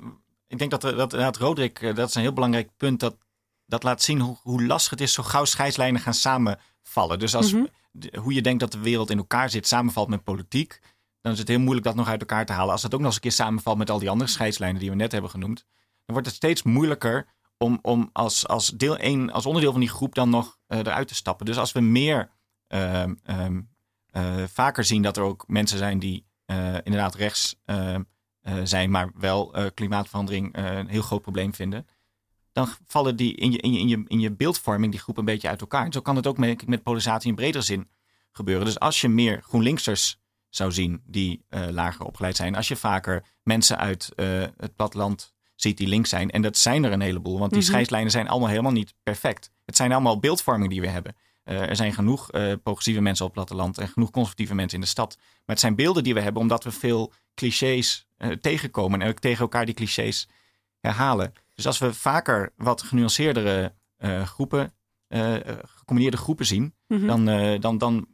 ik 0.48 0.58
denk 0.58 0.70
dat, 0.70 0.80
dat 0.80 0.92
inderdaad 0.94 1.36
Roderick, 1.36 1.80
eh, 1.82 1.94
dat 1.94 2.08
is 2.08 2.14
een 2.14 2.20
heel 2.22 2.32
belangrijk 2.32 2.70
punt. 2.76 3.00
Dat, 3.00 3.16
dat 3.66 3.82
laat 3.82 4.02
zien 4.02 4.20
hoe, 4.20 4.36
hoe 4.42 4.64
lastig 4.66 4.90
het 4.90 5.00
is 5.00 5.12
zo 5.12 5.22
gauw 5.22 5.44
scheidslijnen 5.44 6.00
gaan 6.00 6.14
samenvallen. 6.14 7.18
Dus 7.18 7.34
als 7.34 7.52
Mhm. 7.52 7.64
de- 7.92 8.18
hoe 8.20 8.34
je 8.34 8.42
denkt 8.42 8.60
dat 8.60 8.72
de 8.72 8.78
wereld 8.78 9.10
in 9.10 9.18
elkaar 9.18 9.50
zit 9.50 9.66
samenvalt 9.66 10.08
met 10.08 10.24
politiek. 10.24 10.80
dan 11.20 11.34
is 11.34 11.40
het 11.40 11.50
heel 11.50 11.60
moeilijk 11.60 11.86
dat 11.86 11.94
nog 11.94 12.08
uit 12.08 12.20
elkaar 12.20 12.46
te 12.46 12.52
halen. 12.52 12.72
Als 12.72 12.82
dat 12.82 12.92
ook 12.94 12.98
nog 12.98 13.06
eens 13.06 13.14
een 13.16 13.22
keer 13.22 13.32
samenvalt 13.32 13.78
met 13.78 13.90
al 13.90 13.98
die 13.98 14.10
andere 14.10 14.30
scheidslijnen 14.30 14.80
die 14.80 14.90
we 14.90 14.96
net 14.96 15.12
hebben 15.12 15.30
genoemd, 15.30 15.64
dan 16.06 16.14
wordt 16.14 16.26
het 16.26 16.36
steeds 16.36 16.62
moeilijker 16.62 17.26
om, 17.58 17.78
om 17.82 18.10
als, 18.12 18.46
als, 18.48 18.68
deel 18.68 18.96
1, 18.96 19.30
als 19.30 19.46
onderdeel 19.46 19.72
van 19.72 19.80
die 19.80 19.90
groep 19.90 20.14
dan 20.14 20.30
nog 20.30 20.58
uh, 20.68 20.78
eruit 20.78 21.08
te 21.08 21.14
stappen. 21.14 21.46
Dus 21.46 21.58
als 21.58 21.72
we 21.72 21.80
meer 21.80 22.30
uh, 22.68 23.02
um, 23.02 23.70
uh, 24.10 24.44
vaker 24.46 24.84
zien 24.84 25.02
dat 25.02 25.16
er 25.16 25.22
ook 25.22 25.44
mensen 25.46 25.78
zijn 25.78 25.98
die 25.98 26.26
uh, 26.46 26.74
inderdaad 26.74 27.14
rechts 27.14 27.56
zijn, 28.62 28.90
maar 28.90 29.10
wel 29.14 29.54
klimaatverandering 29.74 30.56
een 30.56 30.88
heel 30.88 31.02
groot 31.02 31.22
probleem 31.22 31.54
vinden, 31.54 31.86
dan 32.52 32.68
vallen 32.86 33.16
die 33.16 33.34
in 33.34 33.52
je, 33.52 33.58
in, 33.58 33.72
je, 33.72 33.78
in, 33.78 33.88
je, 33.88 34.04
in 34.06 34.20
je 34.20 34.32
beeldvorming 34.32 34.92
die 34.92 35.00
groep 35.00 35.16
een 35.16 35.24
beetje 35.24 35.48
uit 35.48 35.60
elkaar. 35.60 35.84
En 35.84 35.92
zo 35.92 36.00
kan 36.00 36.16
het 36.16 36.26
ook 36.26 36.38
met, 36.38 36.66
met 36.66 36.82
polarisatie 36.82 37.28
in 37.28 37.34
bredere 37.34 37.64
zin 37.64 37.90
gebeuren. 38.32 38.64
Dus 38.64 38.78
als 38.78 39.00
je 39.00 39.08
meer 39.08 39.42
GroenLinksers 39.42 40.18
zou 40.48 40.72
zien 40.72 41.02
die 41.06 41.44
lager 41.50 42.04
opgeleid 42.04 42.36
zijn, 42.36 42.54
als 42.54 42.68
je 42.68 42.76
vaker 42.76 43.24
mensen 43.42 43.78
uit 43.78 44.12
het 44.56 44.76
platteland 44.76 45.35
ziet 45.56 45.76
die 45.76 45.88
links 45.88 46.10
zijn, 46.10 46.30
en 46.30 46.42
dat 46.42 46.56
zijn 46.56 46.84
er 46.84 46.92
een 46.92 47.00
heleboel, 47.00 47.38
want 47.38 47.50
die 47.50 47.60
-hmm. 47.60 47.68
scheidslijnen 47.68 48.10
zijn 48.10 48.28
allemaal 48.28 48.48
helemaal 48.48 48.72
niet 48.72 48.94
perfect. 49.02 49.50
Het 49.64 49.76
zijn 49.76 49.92
allemaal 49.92 50.18
beeldvormingen 50.18 50.70
die 50.70 50.80
we 50.80 50.88
hebben. 50.88 51.16
Uh, 51.44 51.68
er 51.68 51.76
zijn 51.76 51.92
genoeg 51.92 52.30
progressieve 52.62 53.00
mensen 53.00 53.24
op 53.24 53.34
het 53.34 53.44
platteland 53.46 53.78
en 53.78 53.88
genoeg 53.88 54.10
conservatieve 54.10 54.54
mensen 54.54 54.78
in 54.78 54.84
de 54.84 54.90
stad. 54.90 55.16
Maar 55.16 55.26
het 55.44 55.60
zijn 55.60 55.74
beelden 55.74 56.04
die 56.04 56.14
we 56.14 56.20
hebben 56.20 56.42
omdat 56.42 56.64
we 56.64 56.70
veel 56.70 57.12
clichés 57.34 58.08
tegenkomen 58.40 59.02
en 59.02 59.08
ook 59.08 59.18
tegen 59.18 59.40
elkaar 59.40 59.64
die 59.64 59.74
clichés 59.74 60.28
herhalen. 60.80 61.32
Dus 61.54 61.66
als 61.66 61.78
we 61.78 61.94
vaker 61.94 62.52
wat 62.56 62.82
genuanceerdere 62.82 63.74
groepen, 64.24 64.74
gecombineerde 65.62 66.16
groepen 66.16 66.46
zien, 66.46 66.74
mm 66.86 66.98
-hmm. 66.98 67.06
dan, 67.06 67.60
dan, 67.60 67.78
dan 67.78 68.06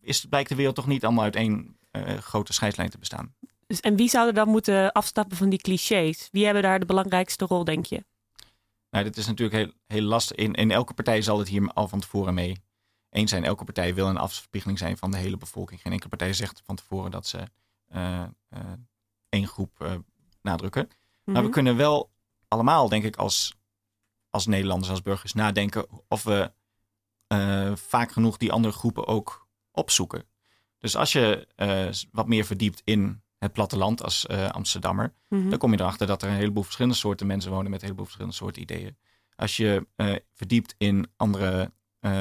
is, 0.00 0.24
blijkt 0.24 0.48
de 0.48 0.54
wereld 0.54 0.74
toch 0.74 0.86
niet 0.86 1.04
allemaal 1.04 1.24
uit 1.24 1.36
één 1.36 1.76
grote 2.20 2.52
scheidslijn 2.52 2.90
te 2.90 2.98
bestaan. 2.98 3.34
Dus, 3.72 3.80
en 3.80 3.96
wie 3.96 4.08
zou 4.08 4.26
er 4.26 4.34
dan 4.34 4.48
moeten 4.48 4.92
afstappen 4.92 5.36
van 5.36 5.48
die 5.48 5.58
clichés? 5.58 6.28
Wie 6.32 6.44
hebben 6.44 6.62
daar 6.62 6.78
de 6.78 6.86
belangrijkste 6.86 7.44
rol, 7.44 7.64
denk 7.64 7.86
je? 7.86 8.04
Nou, 8.90 9.04
dit 9.04 9.16
is 9.16 9.26
natuurlijk 9.26 9.56
heel, 9.56 9.72
heel 9.86 10.02
lastig. 10.02 10.36
In, 10.36 10.52
in 10.52 10.70
elke 10.70 10.94
partij 10.94 11.22
zal 11.22 11.38
het 11.38 11.48
hier 11.48 11.72
al 11.72 11.88
van 11.88 12.00
tevoren 12.00 12.34
mee 12.34 12.62
eens 13.10 13.30
zijn. 13.30 13.44
Elke 13.44 13.64
partij 13.64 13.94
wil 13.94 14.06
een 14.06 14.16
afspiegeling 14.16 14.78
zijn 14.78 14.96
van 14.96 15.10
de 15.10 15.16
hele 15.16 15.36
bevolking. 15.36 15.80
Geen 15.80 15.92
enkele 15.92 16.08
partij 16.08 16.32
zegt 16.32 16.62
van 16.64 16.76
tevoren 16.76 17.10
dat 17.10 17.26
ze 17.26 17.38
uh, 17.94 18.24
uh, 18.50 18.58
één 19.28 19.46
groep 19.46 20.00
nadrukken. 20.42 20.82
Mm 20.82 20.90
-hmm. 21.24 21.34
Maar 21.34 21.42
we 21.42 21.48
kunnen 21.48 21.76
wel 21.76 22.10
allemaal, 22.48 22.88
denk 22.88 23.04
ik, 23.04 23.16
als, 23.16 23.54
als 24.30 24.46
Nederlanders, 24.46 24.90
als 24.90 25.02
burgers 25.02 25.32
nadenken 25.32 25.86
of 26.08 26.22
we 26.22 26.52
vaak 27.74 28.12
genoeg 28.12 28.36
die 28.36 28.52
andere 28.52 28.74
groepen 28.74 29.06
ook 29.06 29.46
opzoeken. 29.70 30.24
Dus 30.78 30.96
als 30.96 31.12
je 31.12 31.48
wat 32.10 32.28
meer 32.28 32.44
verdiept 32.44 32.82
in 32.84 33.22
het 33.42 33.52
platteland 33.52 34.02
als 34.02 34.26
uh, 34.30 34.48
Amsterdammer, 34.48 35.14
mm 35.28 35.40
-hmm. 35.40 35.50
dan 35.50 35.58
kom 35.58 35.72
je 35.72 35.80
erachter 35.80 36.06
dat 36.06 36.22
er 36.22 36.28
een 36.28 36.34
heleboel 36.34 36.62
verschillende 36.62 36.96
soorten 36.96 37.26
mensen 37.26 37.50
wonen 37.50 37.70
met 37.70 37.80
een 37.80 37.84
heleboel 37.84 38.04
verschillende 38.04 38.36
soorten 38.36 38.62
ideeën. 38.62 38.96
Als 39.36 39.56
je 39.56 39.86
uh, 39.96 40.16
verdiept 40.32 40.74
in 40.78 41.10
andere 41.16 41.72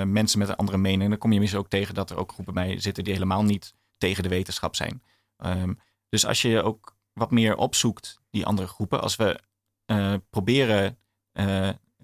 mensen 0.06 0.40
met 0.40 0.50
een 0.50 0.56
andere 0.56 0.78
mening, 0.78 1.10
dan 1.10 1.18
kom 1.20 1.32
je 1.32 1.40
misschien 1.40 1.62
ook 1.62 1.70
tegen 1.70 1.94
dat 1.94 2.10
er 2.10 2.18
ook 2.18 2.32
groepen 2.32 2.54
bij 2.54 2.80
zitten 2.80 3.04
die 3.04 3.14
helemaal 3.14 3.44
niet 3.44 3.74
tegen 3.98 4.24
de 4.24 4.30
wetenschap 4.30 4.76
zijn. 4.76 5.04
Um, 5.46 5.80
dus 6.10 6.26
als 6.26 6.42
je 6.42 6.62
ook 6.64 6.96
wat 7.14 7.32
meer 7.32 7.56
opzoekt, 7.56 8.22
die 8.30 8.46
andere 8.46 8.68
groepen, 8.68 9.02
als 9.02 9.16
we 9.16 9.40
proberen 10.30 10.98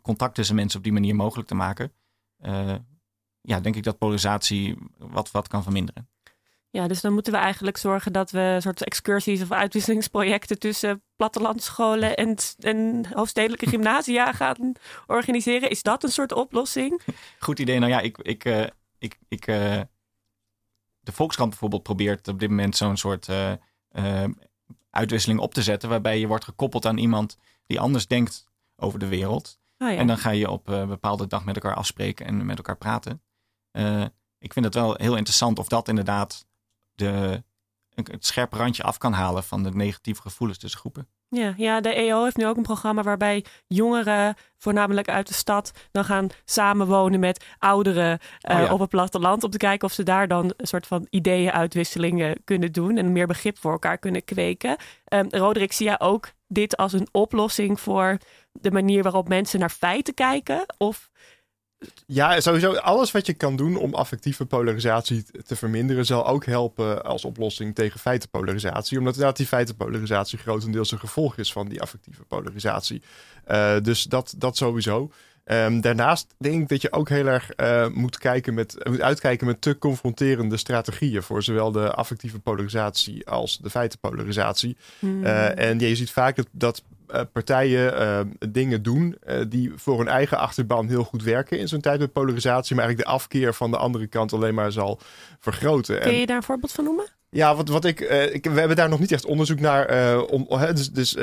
contact 0.01 0.35
tussen 0.35 0.55
mensen 0.55 0.77
op 0.77 0.83
die 0.83 0.93
manier 0.93 1.15
mogelijk 1.15 1.47
te 1.47 1.55
maken, 1.55 1.93
ja, 3.41 3.59
denk 3.59 3.75
ik 3.75 3.83
dat 3.83 3.97
polarisatie 3.97 4.77
wat, 4.97 5.31
wat 5.31 5.47
kan 5.47 5.63
verminderen. 5.63 6.09
Ja, 6.69 6.87
dus 6.87 7.01
dan 7.01 7.13
moeten 7.13 7.33
we 7.33 7.39
eigenlijk 7.39 7.77
zorgen 7.77 8.13
dat 8.13 8.31
we 8.31 8.57
soort 8.61 8.83
excursies 8.83 9.41
of 9.41 9.51
uitwisselingsprojecten 9.51 10.59
tussen 10.59 11.03
plattelandsscholen 11.15 12.15
en, 12.15 12.35
en 12.59 13.05
hoofdstedelijke 13.13 13.69
gymnasia 13.75 14.33
gaan 14.33 14.73
organiseren. 15.07 15.69
Is 15.69 15.81
dat 15.81 16.03
een 16.03 16.11
soort 16.11 16.31
oplossing? 16.31 17.01
Goed 17.39 17.59
idee. 17.59 17.79
Nou 17.79 17.91
ja, 17.91 17.99
ik, 17.99 18.17
ik, 18.17 18.45
uh, 18.45 18.63
ik, 18.97 19.17
ik 19.27 19.47
uh, 19.47 19.81
de 20.99 21.11
Volkskrant 21.11 21.49
bijvoorbeeld 21.49 21.83
probeert 21.83 22.27
op 22.27 22.39
dit 22.39 22.49
moment 22.49 22.77
zo'n 22.77 22.97
soort 22.97 23.27
uh, 23.27 24.23
uitwisseling 24.89 25.39
op 25.39 25.53
te 25.53 25.63
zetten, 25.63 25.89
waarbij 25.89 26.19
je 26.19 26.27
wordt 26.27 26.43
gekoppeld 26.43 26.85
aan 26.85 26.97
iemand 26.97 27.37
die 27.65 27.79
anders 27.79 28.07
denkt 28.07 28.47
over 28.75 28.99
de 28.99 29.07
wereld. 29.07 29.59
Oh 29.77 29.91
ja. 29.91 29.97
En 29.97 30.07
dan 30.07 30.17
ga 30.17 30.29
je 30.29 30.49
op 30.49 30.67
een 30.67 30.87
bepaalde 30.87 31.27
dag 31.27 31.45
met 31.45 31.55
elkaar 31.55 31.75
afspreken 31.75 32.25
en 32.25 32.45
met 32.45 32.57
elkaar 32.57 32.77
praten. 32.77 33.21
Ik 34.39 34.53
vind 34.53 34.65
het 34.65 34.73
wel 34.73 34.93
heel 34.95 35.15
interessant 35.15 35.59
of 35.59 35.67
dat 35.67 35.87
inderdaad 35.87 36.46
de, 36.97 37.43
het 37.93 38.25
scherpe 38.25 38.57
randje 38.57 38.83
af 38.83 38.97
kan 38.97 39.13
halen 39.13 39.43
van 39.43 39.63
de 39.63 39.71
negatieve 39.71 40.21
gevoelens 40.21 40.59
tussen 40.59 40.79
groepen. 40.79 41.07
Ja, 41.29 41.53
ja, 41.57 41.81
de 41.81 41.93
EO 41.93 42.23
heeft 42.23 42.37
nu 42.37 42.47
ook 42.47 42.57
een 42.57 42.63
programma 42.63 43.03
waarbij 43.03 43.45
jongeren, 43.67 44.35
voornamelijk 44.57 45.09
uit 45.09 45.27
de 45.27 45.33
stad, 45.33 45.71
dan 45.91 46.05
gaan 46.05 46.29
samenwonen 46.45 47.19
met 47.19 47.45
ouderen 47.59 48.19
uh, 48.49 48.55
oh 48.55 48.61
ja. 48.61 48.73
op 48.73 48.79
het 48.79 48.89
platteland. 48.89 49.43
Om 49.43 49.49
te 49.49 49.57
kijken 49.57 49.87
of 49.87 49.93
ze 49.93 50.03
daar 50.03 50.27
dan 50.27 50.53
een 50.57 50.67
soort 50.67 50.87
van 50.87 51.07
ideeënuitwisselingen 51.09 52.43
kunnen 52.43 52.71
doen 52.71 52.97
en 52.97 53.11
meer 53.11 53.27
begrip 53.27 53.57
voor 53.57 53.71
elkaar 53.71 53.97
kunnen 53.97 54.23
kweken. 54.23 54.77
Um, 55.13 55.27
Roderick, 55.29 55.73
zie 55.73 55.85
jij 55.85 55.99
ook 55.99 56.31
dit 56.47 56.77
als 56.77 56.93
een 56.93 57.07
oplossing 57.11 57.79
voor 57.79 58.17
de 58.51 58.71
manier 58.71 59.03
waarop 59.03 59.27
mensen 59.27 59.59
naar 59.59 59.69
feiten 59.69 60.13
kijken? 60.13 60.65
Of 60.77 61.09
ja, 62.05 62.39
sowieso 62.39 62.73
alles 62.73 63.11
wat 63.11 63.25
je 63.25 63.33
kan 63.33 63.55
doen 63.55 63.75
om 63.75 63.93
affectieve 63.93 64.45
polarisatie 64.45 65.23
te 65.45 65.55
verminderen, 65.55 66.05
zal 66.05 66.27
ook 66.27 66.45
helpen 66.45 67.03
als 67.03 67.25
oplossing 67.25 67.75
tegen 67.75 67.99
feitenpolarisatie. 67.99 68.97
Omdat 68.97 69.13
inderdaad 69.13 69.37
die 69.37 69.47
feitenpolarisatie 69.47 70.37
grotendeels 70.37 70.91
een 70.91 70.99
gevolg 70.99 71.37
is 71.37 71.51
van 71.51 71.67
die 71.67 71.81
affectieve 71.81 72.23
polarisatie. 72.23 73.01
Uh, 73.47 73.79
dus 73.81 74.03
dat, 74.03 74.33
dat 74.37 74.57
sowieso. 74.57 75.11
Um, 75.51 75.81
daarnaast 75.81 76.33
denk 76.37 76.61
ik 76.61 76.67
dat 76.67 76.81
je 76.81 76.91
ook 76.91 77.09
heel 77.09 77.25
erg 77.25 77.51
uh, 77.57 77.87
moet, 77.87 78.17
kijken 78.17 78.53
met, 78.53 78.77
moet 78.89 79.01
uitkijken 79.01 79.47
met 79.47 79.61
te 79.61 79.77
confronterende 79.77 80.57
strategieën 80.57 81.23
voor 81.23 81.43
zowel 81.43 81.71
de 81.71 81.91
affectieve 81.91 82.39
polarisatie 82.39 83.27
als 83.27 83.57
de 83.57 83.69
feitenpolarisatie. 83.69 84.77
Mm. 84.99 85.23
Uh, 85.23 85.59
en 85.59 85.79
ja, 85.79 85.87
je 85.87 85.95
ziet 85.95 86.11
vaak 86.11 86.35
dat, 86.35 86.47
dat 86.51 86.83
uh, 87.11 87.21
partijen 87.31 88.01
uh, 88.01 88.19
dingen 88.49 88.83
doen 88.83 89.17
uh, 89.27 89.41
die 89.49 89.71
voor 89.75 89.97
hun 89.97 90.07
eigen 90.07 90.37
achterban 90.37 90.87
heel 90.87 91.03
goed 91.03 91.23
werken 91.23 91.59
in 91.59 91.67
zo'n 91.67 91.81
tijd 91.81 91.99
met 91.99 92.11
polarisatie, 92.11 92.75
maar 92.75 92.85
eigenlijk 92.85 93.09
de 93.09 93.15
afkeer 93.15 93.53
van 93.53 93.71
de 93.71 93.77
andere 93.77 94.07
kant 94.07 94.33
alleen 94.33 94.53
maar 94.53 94.71
zal 94.71 94.99
vergroten. 95.39 95.99
Kun 95.99 96.13
je 96.13 96.25
daar 96.25 96.37
een 96.37 96.43
voorbeeld 96.43 96.71
van 96.71 96.83
noemen? 96.83 97.05
Ja, 97.29 97.55
wat, 97.55 97.69
wat 97.69 97.85
ik, 97.85 98.01
uh, 98.01 98.33
ik, 98.33 98.45
we 98.45 98.59
hebben 98.59 98.77
daar 98.77 98.89
nog 98.89 98.99
niet 98.99 99.11
echt 99.11 99.25
onderzoek 99.25 99.59
naar. 99.59 100.13
Uh, 100.13 100.21
om, 100.29 100.45
uh, 100.49 100.67
dus 100.73 100.89
dus 100.89 101.15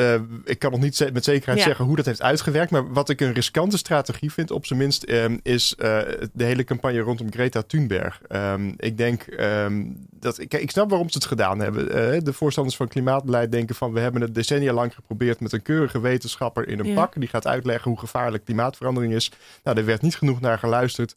ik 0.45 0.59
kan 0.59 0.71
nog 0.71 0.81
niet 0.81 1.11
met 1.13 1.25
zekerheid 1.25 1.59
ja. 1.59 1.65
zeggen 1.65 1.85
hoe 1.85 1.97
dat 1.97 2.05
heeft 2.05 2.23
uitgewerkt. 2.23 2.71
Maar 2.71 2.93
wat 2.93 3.09
ik 3.09 3.21
een 3.21 3.33
riskante 3.33 3.77
strategie 3.77 4.33
vind, 4.33 4.51
op 4.51 4.67
zijn 4.67 4.79
minst, 4.79 5.11
um, 5.11 5.41
is 5.43 5.75
de 5.77 6.45
hele 6.45 6.65
campagne 6.65 7.01
rondom 7.01 7.33
Greta 7.33 7.63
Thunberg. 7.63 8.21
Um, 8.29 8.75
ik 8.77 8.97
denk 8.97 9.27
um, 9.41 10.07
dat. 10.11 10.39
Ik, 10.39 10.55
ik 10.55 10.71
snap 10.71 10.91
waarom 10.91 11.09
ze 11.09 11.19
het 11.19 11.27
gedaan 11.27 11.61
hebben. 11.61 12.25
de 12.25 12.33
voorstanders 12.33 12.77
van 12.77 12.89
klimaatbeleid 12.89 13.53
denken 13.53 13.75
van 13.75 13.93
we 13.93 14.01
hebben 14.01 14.21
het 14.21 14.35
decennia 14.35 14.73
lang 14.73 14.95
geprobeerd 14.95 15.41
met 15.41 15.53
een 15.53 15.63
keurige 15.63 16.01
wetenschapper 16.01 16.69
in 16.69 16.79
een 16.79 16.87
ja. 16.87 16.95
pak. 16.95 17.15
Die 17.15 17.29
gaat 17.29 17.47
uitleggen 17.47 17.91
hoe 17.91 18.01
gevaarlijk 18.01 18.45
klimaatverandering 18.45 19.13
is. 19.13 19.31
Nou, 19.63 19.79
er 19.79 19.85
werd 19.85 20.03
niet 20.03 20.17
genoeg 20.17 20.41
naar 20.41 20.59
geluisterd. 20.59 21.15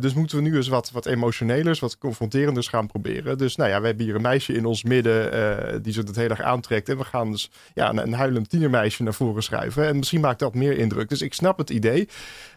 dus 0.00 0.14
moeten 0.14 0.36
we 0.36 0.42
nu 0.42 0.56
eens 0.56 0.68
wat, 0.68 0.90
wat 0.90 1.06
emotionelers, 1.06 1.80
wat 1.80 1.98
confronterenders 1.98 2.68
gaan 2.68 2.86
proberen. 2.86 3.38
Dus 3.38 3.56
nou 3.56 3.70
ja, 3.70 3.80
we 3.80 3.86
hebben 3.86 4.04
hier 4.04 4.09
een 4.14 4.22
meisje 4.22 4.52
in 4.52 4.64
ons 4.64 4.82
midden 4.82 5.34
uh, 5.34 5.74
die 5.82 5.92
zich 5.92 6.04
dat 6.04 6.16
heel 6.16 6.28
erg 6.28 6.40
aantrekt. 6.40 6.88
En 6.88 6.98
we 6.98 7.04
gaan 7.04 7.30
dus 7.30 7.50
ja, 7.74 7.88
een, 7.90 7.98
een 7.98 8.12
huilend 8.12 8.50
tienermeisje 8.50 9.02
naar 9.02 9.14
voren 9.14 9.42
schuiven. 9.42 9.86
En 9.86 9.96
misschien 9.96 10.20
maakt 10.20 10.38
dat 10.38 10.54
meer 10.54 10.78
indruk. 10.78 11.08
Dus 11.08 11.22
ik 11.22 11.34
snap 11.34 11.58
het 11.58 11.70
idee. 11.70 12.08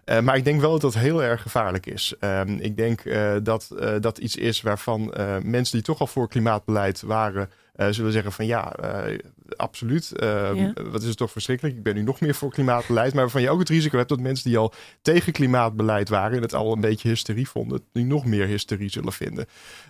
Uh, 0.06 0.20
maar 0.20 0.36
ik 0.36 0.44
denk 0.44 0.62
wel 0.62 0.72
dat 0.72 0.82
dat 0.82 0.94
heel 0.94 1.24
erg 1.24 1.42
gevaarlijk 1.42 1.86
is. 1.86 2.14
Uh, 2.20 2.42
ik 2.46 2.78
denk 2.78 3.04
uh, 3.04 3.32
dat 3.44 3.68
dat 4.00 4.18
iets 4.18 4.36
is 4.36 4.62
waarvan 4.62 5.14
mensen 5.44 5.78
die 5.78 5.86
toch 5.86 6.00
al 6.00 6.08
voor 6.08 6.28
klimaatbeleid 6.28 7.02
waren, 7.02 7.50
zullen 7.90 8.12
zeggen 8.12 8.32
van 8.32 8.46
ja, 8.46 8.76
absoluut. 9.56 10.12
Ja. 10.16 10.74
Wat 10.92 11.02
is 11.02 11.08
het 11.08 11.18
toch 11.18 11.32
verschrikkelijk. 11.32 11.76
Ik 11.76 11.84
ben 11.84 11.96
nu 11.96 12.02
nog 12.02 12.20
meer 12.20 12.36
voor 12.36 12.52
klimaatbeleid. 12.52 13.14
Maar 13.14 13.22
waarvan 13.22 13.42
je 13.42 13.50
ook 13.50 13.60
het 13.60 13.70
risico 13.70 13.98
hebt 13.98 14.10
dat 14.10 14.20
mensen 14.20 14.50
die 14.50 14.58
al 14.58 14.74
tegen 15.02 15.34
klimaatbeleid 15.34 16.10
waren 16.10 16.36
en 16.38 16.42
het 16.42 16.54
al 16.54 16.74
een 16.74 16.82
beetje 16.82 17.08
hysterie 17.08 17.50
vonden, 17.50 17.82
nu 17.94 18.04
nog 18.04 18.26
meer 18.26 18.48
hysterie 18.48 18.90
zullen 18.90 19.14
vinden. 19.14 19.46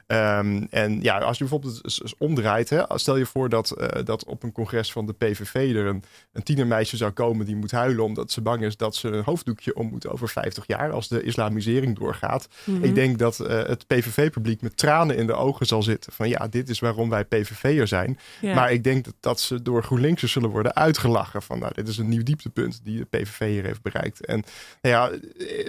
Um, 0.08 0.68
en 0.70 1.02
ja, 1.02 1.18
als 1.18 1.38
je 1.38 1.44
bijvoorbeeld 1.44 2.14
omdraait, 2.18 2.70
hè, 2.70 2.84
stel 2.96 3.18
je 3.18 3.26
voor 3.26 3.50
dat, 3.50 3.76
uh, 3.78 3.88
dat 4.04 4.26
op 4.26 4.44
een 4.44 4.52
congres 4.52 4.92
van 4.92 5.06
de 5.06 5.14
PVV 5.14 5.76
er 5.76 5.86
een, 5.86 6.04
een 6.32 6.44
tienermeisje 6.44 6.98
zou 6.98 7.12
komen 7.12 7.46
die 7.46 7.56
moet 7.56 7.72
huilen 7.72 8.04
omdat 8.04 8.32
ze 8.32 8.42
bang 8.42 8.64
is 8.64 8.78
dat 8.78 8.96
ze 8.96 9.08
een 9.08 9.24
hoofddoekje 9.24 9.76
om 9.76 9.88
moet 9.88 10.08
over 10.08 10.30
50 10.30 10.68
jaar 10.68 10.92
als 10.92 11.08
de 11.08 11.24
islamisering 11.24 11.98
doorgaat. 11.98 12.48
Mm 12.64 12.76
-hmm. 12.76 12.84
Ik 12.84 12.96
denk 12.96 13.20
dat 13.20 13.40
uh, 13.40 13.48
het 13.48 13.88
PVV-publiek 13.88 14.62
met 14.62 14.78
tranen 14.78 15.18
in 15.18 15.28
de 15.28 15.34
ogen 15.34 15.66
zal 15.66 15.84
zitten 15.84 16.14
van 16.14 16.30
ja, 16.30 16.48
dit 16.48 16.70
is 16.70 16.80
waarom 16.80 17.10
wij 17.10 17.26
PVV'er 17.26 17.88
zijn. 17.88 18.20
Ja. 18.42 18.56
Maar 18.56 18.72
ik 18.72 18.84
denk 18.84 19.06
dat, 19.06 19.16
dat 19.20 19.40
ze 19.44 19.62
door 19.62 19.84
GroenLinksers 19.84 20.32
zullen 20.32 20.50
worden 20.50 20.76
uitgelachen. 20.76 21.42
Van 21.42 21.60
nou, 21.60 21.74
dit 21.74 21.88
is 21.88 21.98
een 21.98 22.10
nieuw 22.10 22.24
dieptepunt 22.24 22.80
die 22.84 22.98
de 22.98 23.06
PVV 23.06 23.48
hier 23.48 23.64
heeft 23.64 23.82
bereikt. 23.82 24.26
En 24.26 24.44
nou 24.82 24.96
ja, 24.96 25.18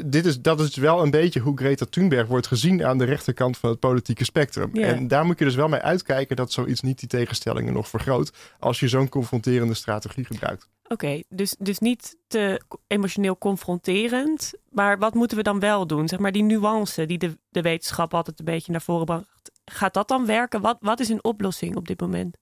dit 0.06 0.26
is, 0.26 0.40
dat 0.40 0.60
is 0.60 0.76
wel 0.76 1.02
een 1.02 1.10
beetje 1.10 1.40
hoe 1.40 1.58
Greta 1.58 1.86
Thunberg 1.90 2.26
wordt 2.26 2.46
gezien 2.46 2.84
aan 2.84 2.98
de 2.98 3.04
rechterkant 3.04 3.58
van 3.58 3.70
het 3.70 3.78
politieke 3.78 4.24
spectrum. 4.24 4.70
Ja. 4.72 4.86
En 4.86 5.08
daar 5.08 5.24
moet 5.24 5.38
je 5.38 5.44
dus 5.44 5.54
wel 5.54 5.68
mee 5.68 5.80
uitkijken 5.80 6.36
dat 6.36 6.52
zoiets 6.52 6.80
niet 6.80 6.98
die 6.98 7.08
tegenstellingen 7.08 7.72
nog 7.72 7.88
vergroot. 7.88 8.32
Als 8.58 8.80
je 8.80 8.88
zo'n 8.88 9.08
confronterende 9.08 9.74
strategie 9.74 10.24
gebruikt. 10.24 10.68
Oké, 10.88 11.22
dus, 11.28 11.56
dus 11.58 11.78
niet 11.78 12.16
te 12.26 12.60
emotioneel 12.86 13.38
confronterend. 13.38 14.52
Maar 14.70 14.98
wat 14.98 15.14
moeten 15.14 15.36
we 15.36 15.42
dan 15.42 15.60
wel 15.60 15.86
doen? 15.86 16.08
Zeg 16.08 16.18
maar 16.18 16.32
die 16.32 16.42
nuance 16.42 17.06
die 17.06 17.18
de, 17.18 17.38
de 17.48 17.62
wetenschap 17.62 18.14
altijd 18.14 18.38
een 18.38 18.44
beetje 18.44 18.72
naar 18.72 18.82
voren 18.82 19.04
bracht. 19.04 19.50
Gaat 19.64 19.94
dat 19.94 20.08
dan 20.08 20.26
werken? 20.26 20.60
Wat, 20.60 20.76
wat 20.80 21.00
is 21.00 21.08
een 21.08 21.24
oplossing 21.24 21.76
op 21.76 21.88
dit 21.88 22.00
moment? 22.00 22.36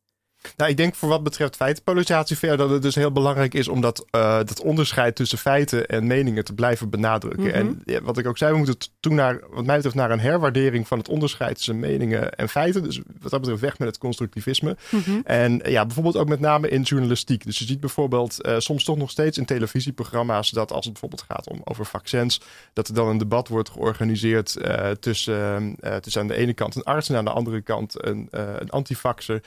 Nou, 0.56 0.70
ik 0.70 0.76
denk 0.76 0.94
voor 0.94 1.08
wat 1.08 1.22
betreft 1.22 1.56
feitenpolarisatie 1.56 2.38
verder 2.38 2.56
dat 2.56 2.70
het 2.70 2.82
dus 2.82 2.94
heel 2.94 3.12
belangrijk 3.12 3.54
is 3.54 3.68
om 3.68 3.80
dat, 3.80 4.06
eh, 4.10 4.36
dat 4.36 4.60
onderscheid 4.60 5.16
tussen 5.16 5.38
feiten 5.38 5.86
en 5.86 6.06
meningen 6.06 6.44
te 6.44 6.54
blijven 6.54 6.90
benadrukken. 6.90 7.46
Mhm. 7.46 7.54
En 7.54 7.82
ja, 7.84 8.02
wat 8.02 8.18
ik 8.18 8.26
ook 8.26 8.38
zei, 8.38 8.52
we 8.52 8.58
moeten 8.58 8.76
toen 9.00 9.14
naar, 9.14 9.40
wat 9.50 9.64
mij 9.64 9.74
betreft, 9.74 9.96
naar 9.96 10.10
een 10.10 10.20
herwaardering 10.20 10.88
van 10.88 10.98
het 10.98 11.08
onderscheid 11.08 11.54
tussen 11.54 11.78
meningen 11.78 12.34
en 12.34 12.48
feiten. 12.48 12.82
Dus 12.82 13.00
wat 13.20 13.30
dat 13.30 13.40
betreft 13.40 13.60
weg 13.60 13.78
met 13.78 13.88
het 13.88 13.98
constructivisme. 13.98 14.76
Mhm. 14.90 15.20
En 15.24 15.60
ja, 15.64 15.86
bijvoorbeeld 15.86 16.16
ook 16.16 16.28
met 16.28 16.40
name 16.40 16.68
in 16.68 16.82
journalistiek. 16.82 17.44
Dus 17.44 17.58
je 17.58 17.64
ziet 17.64 17.80
bijvoorbeeld 17.80 18.42
eh, 18.42 18.58
soms 18.58 18.84
toch 18.84 18.96
nog 18.96 19.10
steeds 19.10 19.38
in 19.38 19.44
televisieprogramma's 19.44 20.50
dat 20.50 20.72
als 20.72 20.84
het 20.84 20.92
bijvoorbeeld 20.92 21.24
gaat 21.28 21.48
om 21.48 21.60
over 21.64 21.86
vaccins, 21.86 22.40
dat 22.72 22.88
er 22.88 22.94
dan 22.94 23.08
een 23.08 23.18
debat 23.18 23.48
wordt 23.48 23.70
georganiseerd 23.70 24.56
eh, 24.56 24.90
tussen, 24.90 25.76
tussen 26.00 26.20
aan 26.20 26.28
de 26.28 26.36
ene 26.36 26.52
kant 26.54 26.74
een 26.74 26.82
arts 26.82 27.08
en 27.08 27.16
aan 27.16 27.24
de 27.24 27.30
andere 27.30 27.60
kant 27.60 28.04
een, 28.06 28.28
een 28.30 28.70
antivaxer. 28.70 29.40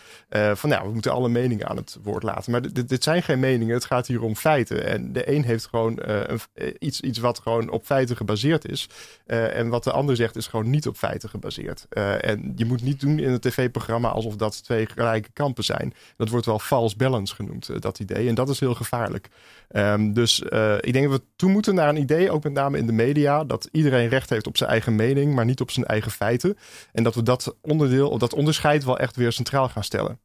Van 0.53 0.69
nou, 0.69 0.84
we 0.85 0.93
moeten 0.93 1.11
alle 1.11 1.29
meningen 1.29 1.67
aan 1.67 1.75
het 1.75 1.97
woord 2.03 2.23
laten. 2.23 2.51
Maar 2.51 2.73
dit, 2.73 3.03
zijn 3.03 3.23
geen 3.23 3.39
meningen, 3.39 3.73
het 3.73 3.85
gaat 3.85 4.07
hier 4.07 4.21
om 4.21 4.35
feiten. 4.35 4.85
En 4.85 5.13
de 5.13 5.31
een 5.31 5.43
heeft 5.43 5.65
gewoon 5.65 5.99
eh, 5.99 6.31
eh, 6.31 6.37
iets, 6.79 7.01
iets 7.01 7.19
wat 7.19 7.39
gewoon 7.39 7.69
op 7.69 7.85
feiten 7.85 8.15
gebaseerd 8.15 8.67
is. 8.67 8.89
Eh, 9.25 9.57
en 9.57 9.69
wat 9.69 9.83
de 9.83 9.91
ander 9.91 10.15
zegt 10.15 10.35
is 10.35 10.47
gewoon 10.47 10.69
niet 10.69 10.87
op 10.87 10.97
feiten 10.97 11.29
gebaseerd. 11.29 11.85
En 11.89 12.53
je 12.55 12.65
moet 12.65 12.81
niet 12.81 12.99
doen 12.99 13.19
in 13.19 13.29
een 13.29 13.39
tv-programma 13.39 14.09
alsof 14.09 14.35
dat 14.35 14.63
twee 14.63 14.85
gelijke 14.85 15.29
kampen 15.33 15.63
zijn. 15.63 15.93
Dat 16.17 16.29
wordt 16.29 16.45
wel 16.45 16.59
false 16.59 16.95
balance 16.97 17.35
genoemd, 17.35 17.81
dat 17.81 17.99
idee. 17.99 18.27
En 18.27 18.35
dat 18.35 18.49
is 18.49 18.59
heel 18.59 18.75
gevaarlijk. 18.75 19.29
Ehm, 19.67 20.13
dus 20.13 20.41
ik 20.79 20.93
denk 20.93 21.09
dat 21.09 21.19
we 21.19 21.25
toe 21.35 21.49
moeten 21.49 21.75
naar 21.75 21.89
een 21.89 22.01
idee, 22.01 22.31
ook 22.31 22.43
met 22.43 22.53
name 22.53 22.77
in 22.77 22.85
de 22.85 22.93
media, 22.93 23.43
dat 23.43 23.69
iedereen 23.71 24.07
recht 24.07 24.29
heeft 24.29 24.47
op 24.47 24.57
zijn 24.57 24.69
eigen 24.69 24.95
mening, 24.95 25.35
maar 25.35 25.45
niet 25.45 25.61
op 25.61 25.71
zijn 25.71 25.85
eigen 25.85 26.11
feiten. 26.11 26.57
En 26.93 27.03
dat 27.03 27.15
we 27.15 27.23
dat 27.23 27.55
onderdeel, 27.61 28.17
dat 28.17 28.33
onderscheid 28.33 28.83
wel 28.83 28.99
echt 28.99 29.15
weer 29.15 29.31
centraal 29.31 29.69
gaan 29.69 29.83
stellen. 29.83 30.19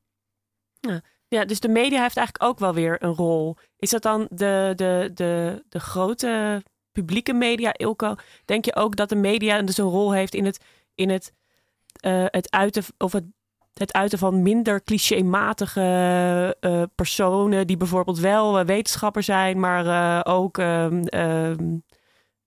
Ja. 0.81 1.01
ja, 1.29 1.45
dus 1.45 1.61
de 1.61 1.69
media 1.69 2.03
heeft 2.03 2.17
eigenlijk 2.17 2.51
ook 2.51 2.59
wel 2.59 2.75
weer 2.75 3.03
een 3.03 3.15
rol. 3.15 3.57
Is 3.77 3.91
dat 3.91 4.03
dan 4.03 4.27
de, 4.31 4.73
de, 4.77 5.11
de, 5.15 5.65
de 5.69 5.81
grote 5.81 6.63
publieke 6.93 7.33
media, 7.33 7.73
Ilko? 7.77 8.15
Denk 8.45 8.65
je 8.65 8.75
ook 8.77 8.97
dat 8.97 9.09
de 9.09 9.17
media 9.17 9.63
dus 9.63 9.79
een 9.79 9.85
rol 9.85 10.13
heeft 10.13 10.35
in 10.35 10.45
het, 10.45 10.61
in 10.95 11.11
het, 11.11 11.33
eh, 12.01 12.25
het 12.27 12.51
uiten 12.51 12.83
of 12.99 13.13
het, 13.13 13.25
het 13.75 13.93
uiten 13.93 14.19
van 14.19 14.43
minder 14.43 14.83
clichématige 14.83 16.57
eh, 16.61 16.83
personen 16.95 17.67
die 17.67 17.77
bijvoorbeeld 17.77 18.19
wel 18.19 18.59
eh, 18.59 18.67
wetenschapper 18.67 19.23
zijn, 19.23 19.61
maar 19.61 20.27
ook, 20.27 20.59
ehm, 20.59 21.03
ehm, 21.05 21.77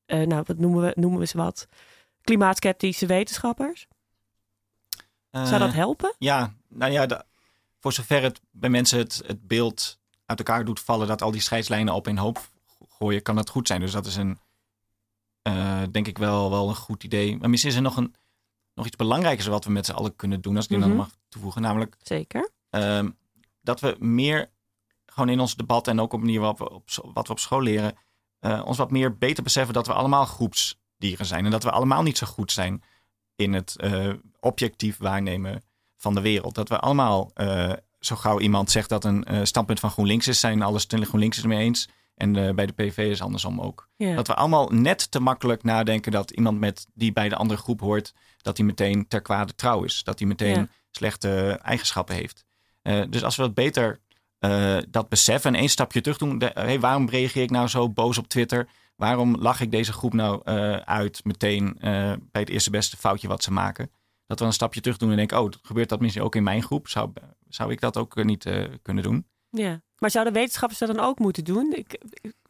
eh, 0.06 0.28
nou, 0.28 0.44
wat 0.46 0.58
noemen 0.58 0.82
we, 0.84 0.92
noemen 0.96 1.20
we 1.20 1.26
ze 1.26 1.38
wat? 1.38 1.68
Klimaatskeptische 2.22 3.06
wetenschappers? 3.06 3.88
Zou 5.32 5.60
dat 5.60 5.74
helpen? 5.74 6.16
Ja, 6.18 6.54
nou 6.68 6.92
ja, 6.92 7.06
de- 7.06 7.24
voor 7.84 7.94
zover 7.94 8.22
het 8.22 8.42
bij 8.52 8.70
mensen 8.70 8.98
het, 8.98 9.22
het 9.26 9.48
beeld 9.48 10.00
uit 10.26 10.38
elkaar 10.40 10.66
doet 10.66 10.80
vallen 10.80 11.08
dat 11.08 11.22
al 11.22 11.32
die 11.32 11.42
scheidslijnen 11.42 11.94
op 11.94 12.06
een 12.08 12.18
hoop 12.18 12.50
gooien, 12.90 13.22
kan 13.22 13.36
dat 13.36 13.50
goed 13.50 13.68
zijn. 13.68 13.80
Dus 13.80 13.92
dat 13.92 14.06
is 14.06 14.16
een, 14.16 14.40
eh, 15.42 15.82
denk 15.92 16.08
ik 16.08 16.18
wel, 16.18 16.50
wel 16.50 16.70
een 16.70 16.76
goed 16.76 17.04
idee. 17.04 17.38
Maar 17.38 17.50
misschien 17.50 17.72
is 17.72 17.78
er 17.78 17.84
nog, 17.84 17.98
een, 17.98 18.16
nog 18.74 18.86
iets 18.86 18.96
belangrijkers 18.96 19.48
wat 19.48 19.66
we 19.66 19.72
met 19.72 19.86
z'n 19.86 19.92
allen 19.92 20.16
kunnen 20.16 20.42
doen, 20.42 20.56
als 20.56 20.64
ik 20.66 20.70
die 20.70 20.80
Mhm. 20.80 20.88
dan 20.88 20.98
mag 20.98 21.10
toevoegen. 21.30 21.62
Namelijk 21.62 21.96
Zeker. 22.02 22.50
ehm, 22.70 23.10
dat 23.62 23.80
we 23.80 23.96
meer 24.00 24.52
gewoon 25.06 25.30
in 25.30 25.40
ons 25.40 25.56
debat 25.56 25.88
en 25.88 26.00
ook 26.00 26.14
op 26.14 26.20
de 26.20 26.26
manier 26.26 26.40
waarop 26.40 26.58
we 26.60 26.70
op, 26.70 26.90
wat 27.14 27.28
we 27.28 27.34
op 27.34 27.40
school 27.40 27.62
leren, 27.62 27.96
eh, 28.40 28.62
ons 28.66 28.78
wat 28.78 28.92
meer 28.92 29.18
beter 29.18 29.44
beseffen 29.44 29.74
dat 29.74 29.88
we 29.88 29.94
allemaal 29.94 30.26
groepsdieren 30.26 31.26
zijn. 31.26 31.46
En 31.46 31.52
dat 31.52 31.64
we 31.64 31.72
allemaal 31.72 32.02
niet 32.04 32.18
zo 32.18 32.28
goed 32.28 32.52
zijn 32.52 32.84
in 33.36 33.54
het 33.54 33.76
eh, 33.78 34.14
objectief 34.40 34.98
waarnemen 34.98 35.64
van 36.04 36.14
de 36.14 36.22
wereld. 36.22 36.56
Dat 36.56 36.70
we 36.70 36.80
allemaal, 36.80 37.32
eh, 37.34 37.72
zo 37.99 38.16
gauw 38.16 38.39
iemand 38.39 38.72
zegt 38.72 38.89
dat 38.89 39.04
een 39.04 39.24
eh, 39.24 39.39
standpunt 39.43 39.80
van 39.80 39.89
GroenLinks 39.89 40.28
is, 40.28 40.39
zijn 40.39 40.62
alle 40.62 40.80
stemmen 40.80 41.08
GroenLinks 41.08 41.38
het 41.38 41.45
mee 41.45 41.60
eens. 41.60 41.89
En 42.16 42.36
eh, 42.36 42.54
bij 42.54 42.66
de 42.66 42.74
PV 42.74 42.97
is 42.97 43.22
andersom 43.22 43.62
ook. 43.62 43.89
Ja. 43.95 44.16
Dat 44.16 44.28
we 44.28 44.34
allemaal 44.36 44.70
net 44.70 45.12
te 45.12 45.20
makkelijk 45.20 45.64
nadenken 45.64 46.12
dat 46.12 46.32
iemand 46.32 46.60
met 46.60 46.88
die 46.93 47.14
bij 47.14 47.30
de 47.30 47.36
andere 47.36 47.60
groep 47.60 47.80
hoort, 47.80 48.14
dat 48.41 48.58
hij 48.58 48.66
meteen 48.66 49.08
ter 49.08 49.22
kwade 49.22 49.56
trouw 49.56 49.84
is. 49.84 50.04
Dat 50.04 50.20
hij 50.20 50.28
meteen 50.28 50.60
Ja. 50.60 50.68
slechte 50.91 51.60
eigenschappen 51.62 52.16
heeft. 52.16 52.45
Dus 53.10 53.24
als 53.24 53.36
we 53.36 53.41
dat 53.41 53.54
beter 53.54 53.99
dat 54.89 55.10
beseffen 55.10 55.54
en 55.54 55.60
één 55.60 55.70
stapje 55.70 56.01
terug 56.01 56.18
doen. 56.18 56.38
De, 56.38 56.51
hey, 56.54 56.80
waarom 56.80 57.10
reageer 57.10 57.43
ik 57.43 57.49
nou 57.49 57.68
zo 57.68 57.89
boos 57.89 58.18
op 58.18 58.28
Twitter? 58.28 58.68
Waarom 58.95 59.36
lach 59.36 59.62
ik 59.62 59.72
deze 59.72 59.93
groep 59.93 60.14
nou 60.14 60.43
uit 60.86 61.24
meteen 61.24 61.78
bij 62.32 62.41
het 62.41 62.49
eerste 62.49 62.70
beste 62.70 62.97
foutje 62.97 63.28
wat 63.28 63.43
ze 63.43 63.51
maken? 63.51 63.89
Dat 64.28 64.40
we 64.40 64.46
een 64.46 64.54
stapje 64.54 64.82
terug 64.82 64.98
doen 64.98 65.10
en 65.10 65.16
denken, 65.16 65.42
oh, 65.42 65.52
gebeurt 65.62 65.90
dat 65.90 66.00
misschien 66.00 66.24
ook 66.24 66.36
in 66.36 66.44
mijn 66.44 66.64
groep? 66.64 66.88
Zou, 66.88 67.12
zou 67.50 67.72
ik 67.72 67.82
dat 67.82 67.98
ook 67.98 68.18
eh, 68.18 68.26
niet 68.26 68.46
eh, 68.46 68.64
kunnen 68.82 69.04
doen? 69.04 69.28
Ja, 69.50 69.82
maar 69.98 70.12
zouden 70.12 70.34
wetenschappers 70.34 70.80
dat 70.80 70.96
dan 70.96 71.06
ook 71.06 71.20
moeten 71.20 71.44
doen? 71.44 71.74
Ik, 71.74 72.02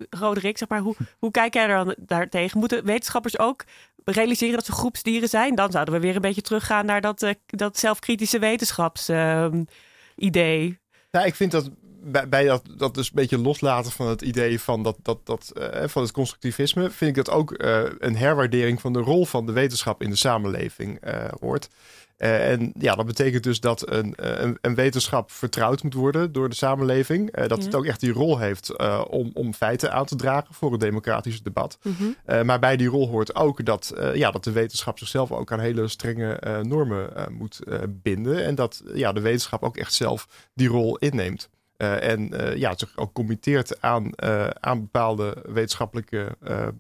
Roderick, 0.10 0.58
zeg 0.58 0.70
maar, 0.70 0.80
hoe, 0.80 0.96
hoe 1.20 1.32
kijk 1.32 1.54
jij 1.54 1.68
er 1.68 1.86
dan 1.86 1.96
daartegen? 2.00 2.60
Moeten 2.60 2.86
wetenschappers 2.86 3.40
ook 3.40 3.64
realiseren 4.04 4.56
dat 4.56 4.66
ze 4.66 4.72
groepsdieren 4.72 5.30
zijn? 5.30 5.56
Dan 5.56 5.72
zouden 5.72 5.94
we 5.94 6.00
weer 6.00 6.16
een 6.16 6.22
beetje 6.22 6.42
teruggaan 6.42 6.86
naar 6.86 7.02
dat, 7.02 7.22
eh, 7.22 7.34
dat 7.46 7.80
zelfkritische 7.80 8.40
wetenschapsidee. 8.40 10.80
Nou, 11.12 11.26
ik 11.26 11.36
vind 11.36 11.52
dat 11.52 11.70
bij, 12.04 12.30
bij 12.30 12.46
dat, 12.46 12.64
dat 12.78 12.94
dus 12.94 13.08
een 13.08 13.16
beetje 13.16 13.38
loslaten 13.38 13.92
van 13.92 14.08
het 14.08 14.22
idee 14.22 14.60
van, 14.60 14.84
dat, 14.84 14.98
dat, 15.02 15.26
dat, 15.26 15.52
eh, 15.56 15.88
van 15.88 16.02
het 16.02 16.12
constructivisme, 16.12 16.90
vind 16.90 17.18
ik 17.18 17.26
dat 17.26 17.36
ook 17.36 17.52
eh, 17.52 17.82
een 18.00 18.16
herwaardering 18.16 18.82
van 18.82 18.94
de 18.94 19.00
rol 19.00 19.26
van 19.26 19.46
de 19.46 19.52
wetenschap 19.52 20.02
in 20.02 20.10
de 20.10 20.16
samenleving 20.16 21.00
eh, 21.00 21.26
hoort. 21.40 21.70
En 22.18 22.74
ja, 22.80 22.96
dat 22.96 23.06
betekent 23.06 23.44
dus 23.44 23.60
dat 23.60 23.92
een, 23.92 24.14
een, 24.16 24.58
een 24.62 24.76
wetenschap 24.76 25.32
vertrouwd 25.32 25.84
moet 25.84 25.94
worden 25.94 26.32
door 26.32 26.50
de 26.50 26.56
samenleving. 26.56 27.36
Dat 27.36 27.60
Ja. 27.60 27.66
het 27.66 27.76
ook 27.76 27.86
echt 27.86 28.00
die 28.00 28.12
rol 28.12 28.38
heeft 28.38 28.78
om, 29.08 29.32
om 29.34 29.54
feiten 29.54 29.94
aan 29.94 30.06
te 30.06 30.16
dragen 30.16 30.54
voor 30.54 30.72
het 30.72 30.80
democratische 30.82 31.44
debat. 31.44 31.78
Mhm. 31.82 32.46
Maar 32.46 32.60
bij 32.60 32.78
die 32.78 32.88
rol 32.88 33.10
hoort 33.10 33.36
ook 33.36 33.66
dat, 33.66 33.94
ja, 34.14 34.32
dat 34.32 34.44
de 34.44 34.52
wetenschap 34.52 34.98
zichzelf 35.00 35.32
ook 35.32 35.52
aan 35.52 35.60
hele 35.60 35.88
strenge 35.88 36.62
normen 36.62 37.10
moet 37.32 37.60
binden. 37.90 38.44
En 38.46 38.56
dat 38.56 38.84
ja, 38.94 39.12
de 39.14 39.22
wetenschap 39.22 39.64
ook 39.64 39.78
echt 39.78 39.94
zelf 39.94 40.28
die 40.54 40.68
rol 40.68 40.98
inneemt. 40.98 41.50
Eh, 41.84 42.10
en 42.10 42.34
eh, 42.34 42.58
ja, 42.58 42.74
zich 42.78 42.98
ook 42.98 43.14
committeert 43.14 43.82
aan, 43.82 44.12
eh, 44.12 44.48
aan 44.48 44.80
bepaalde 44.80 45.46
wetenschappelijke 45.48 46.38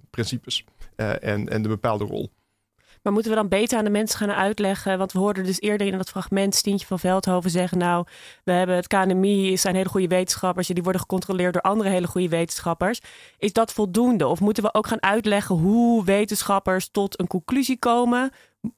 principes 0.10 0.66
en, 0.96 1.50
en 1.50 1.62
de 1.62 1.68
bepaalde 1.68 2.06
rol. 2.06 2.32
Maar 3.02 3.14
moeten 3.14 3.32
we 3.32 3.38
dan 3.38 3.48
beter 3.48 3.78
aan 3.78 3.84
de 3.84 3.90
mensen 3.90 4.18
gaan 4.18 4.32
uitleggen? 4.32 4.98
Want 4.98 5.12
we 5.12 5.20
hoorden 5.20 5.44
dus 5.44 5.62
eerder 5.62 5.88
in 5.88 5.98
dat 5.98 6.10
fragment 6.10 6.56
Stientje 6.56 6.88
van 6.88 7.00
Veldhoven 7.00 7.50
zeggen... 7.50 7.78
nou, 7.78 8.06
we 8.44 8.52
hebben 8.52 8.76
het 8.76 8.88
KNMI, 8.88 9.58
zijn 9.58 9.76
hele 9.76 9.90
goede 9.90 10.08
wetenschappers... 10.08 10.68
en 10.68 10.74
die 10.74 10.84
worden 10.84 11.02
gecontroleerd 11.02 11.54
door 11.54 11.62
andere 11.62 11.90
hele 11.90 12.08
goede 12.08 12.30
wetenschappers. 12.30 13.00
Is 13.38 13.54
dat 13.54 13.74
voldoende? 13.74 14.28
Of 14.28 14.40
moeten 14.40 14.64
we 14.64 14.74
ook 14.74 14.88
gaan 14.88 15.02
uitleggen 15.02 15.56
hoe 15.56 16.06
wetenschappers 16.06 16.90
tot 16.90 17.20
een 17.20 17.28
conclusie 17.28 17.80
komen? 17.80 18.32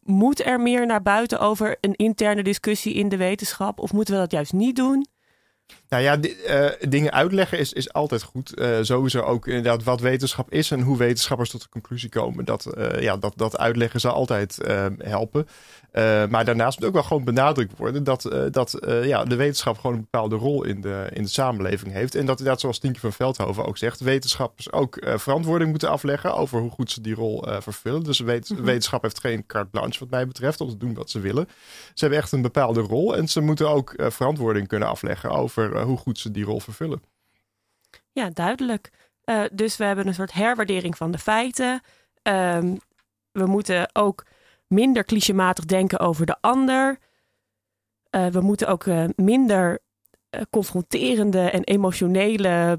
Moet 0.04 0.46
er 0.46 0.62
meer 0.62 0.86
naar 0.86 1.02
buiten 1.02 1.40
over 1.40 1.78
een 1.82 1.96
interne 1.96 2.44
discussie 2.44 2.94
in 2.94 3.10
de 3.10 3.18
wetenschap? 3.18 3.80
Of 3.80 3.94
moeten 3.94 4.14
we 4.14 4.20
dat 4.20 4.32
juist 4.32 4.54
niet 4.54 4.76
doen? 4.76 5.06
Nou 5.96 6.08
ja, 6.08 6.20
eh, 6.46 6.90
dingen 6.90 7.12
uitleggen 7.12 7.58
is, 7.60 7.74
is 7.74 7.94
altijd 7.94 8.24
goed. 8.24 8.54
Eh, 8.54 8.78
sowieso 8.82 9.22
ook 9.22 9.48
inderdaad 9.48 9.84
wat 9.84 10.00
wetenschap 10.02 10.52
is 10.52 10.72
en 10.72 10.82
hoe 10.82 10.98
wetenschappers 10.98 11.50
tot 11.50 11.62
de 11.62 11.70
conclusie 11.70 12.10
komen. 12.10 12.46
Dat, 12.46 12.66
eh, 12.66 13.02
ja, 13.02 13.18
dat, 13.18 13.34
dat 13.36 13.58
uitleggen 13.58 14.00
zal 14.00 14.12
altijd 14.14 14.62
eh, 14.62 14.86
helpen. 14.98 15.48
Maar 16.30 16.46
daarnaast 16.46 16.80
moet 16.80 16.88
ook 16.88 16.94
wel 16.94 17.04
gewoon 17.04 17.24
benadrukt 17.24 17.78
worden 17.78 18.04
dat, 18.04 18.30
dat 18.52 18.78
ja, 19.04 19.24
de 19.26 19.36
wetenschap 19.36 19.78
gewoon 19.78 19.96
een 19.96 20.02
bepaalde 20.02 20.36
rol 20.36 20.64
in 20.64 20.82
de, 20.82 21.08
in 21.14 21.24
de 21.24 21.30
samenleving 21.30 21.94
heeft. 21.94 22.16
En 22.16 22.26
dat 22.26 22.38
inderdaad, 22.38 22.62
zoals 22.62 22.80
Tientje 22.80 23.02
van 23.02 23.14
Veldhoven 23.14 23.66
ook 23.66 23.78
zegt, 23.78 24.00
wetenschappers 24.00 24.72
ook 24.72 24.98
verantwoording 25.16 25.70
moeten 25.70 25.90
afleggen 25.90 26.36
over 26.36 26.60
hoe 26.60 26.70
goed 26.72 26.92
ze 26.92 27.02
die 27.02 27.16
rol 27.16 27.46
vervullen. 27.60 28.04
Dus 28.04 28.20
wet- 28.20 28.50
Mhm. 28.50 28.64
wetenschap 28.64 29.02
heeft 29.02 29.20
geen 29.20 29.46
carte 29.46 29.70
blanche 29.70 30.00
wat 30.00 30.10
mij 30.10 30.28
betreft 30.28 30.62
om 30.62 30.70
te 30.70 30.78
doen 30.78 30.94
wat 30.94 31.10
ze 31.10 31.20
willen. 31.20 31.48
Ze 31.94 32.00
hebben 32.06 32.20
echt 32.20 32.32
een 32.32 32.42
bepaalde 32.42 32.82
rol 32.82 33.16
en 33.16 33.28
ze 33.28 33.42
moeten 33.42 33.70
ook 33.70 33.94
verantwoording 33.98 34.68
kunnen 34.68 34.88
afleggen 34.88 35.30
over 35.30 35.78
hoe 35.86 35.98
goed 35.98 36.20
ze 36.20 36.32
die 36.32 36.44
rol 36.44 36.60
vervullen. 36.60 37.02
Ja, 38.12 38.30
duidelijk. 38.30 38.92
Eh, 39.24 39.44
dus 39.52 39.78
we 39.78 39.84
hebben 39.84 40.08
een 40.08 40.14
soort 40.14 40.34
herwaardering 40.34 40.98
van 40.98 41.12
de 41.12 41.18
feiten. 41.18 41.82
Ehm, 42.22 42.76
we 43.32 43.46
moeten 43.46 43.90
ook 43.94 44.26
minder 44.68 45.06
clichématig 45.06 45.66
denken 45.66 46.00
over 46.00 46.26
de 46.26 46.36
ander. 46.42 46.98
Eh, 48.10 48.28
we 48.28 48.42
moeten 48.42 48.68
ook 48.68 48.86
eh, 48.86 49.06
minder 49.16 49.84
confronterende 50.50 51.50
en 51.50 51.64
emotionele, 51.64 52.78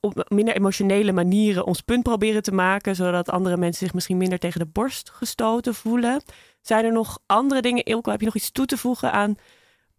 op 0.00 0.24
minder 0.28 0.54
emotionele 0.56 1.12
manieren 1.12 1.66
ons 1.66 1.80
punt 1.80 2.02
proberen 2.02 2.42
te 2.42 2.52
maken, 2.52 2.96
zodat 2.96 3.30
andere 3.30 3.56
mensen 3.56 3.86
zich 3.86 3.94
misschien 3.94 4.16
minder 4.16 4.38
tegen 4.38 4.60
de 4.60 4.66
borst 4.66 5.10
gestoten 5.10 5.74
voelen. 5.74 6.22
Zijn 6.60 6.84
er 6.84 6.92
nog 6.92 7.18
andere 7.26 7.62
dingen, 7.62 7.84
Ilko, 7.84 8.10
heb 8.10 8.20
je 8.20 8.26
nog 8.26 8.34
iets 8.34 8.50
toe 8.50 8.66
te 8.66 8.76
voegen 8.76 9.12
aan 9.12 9.36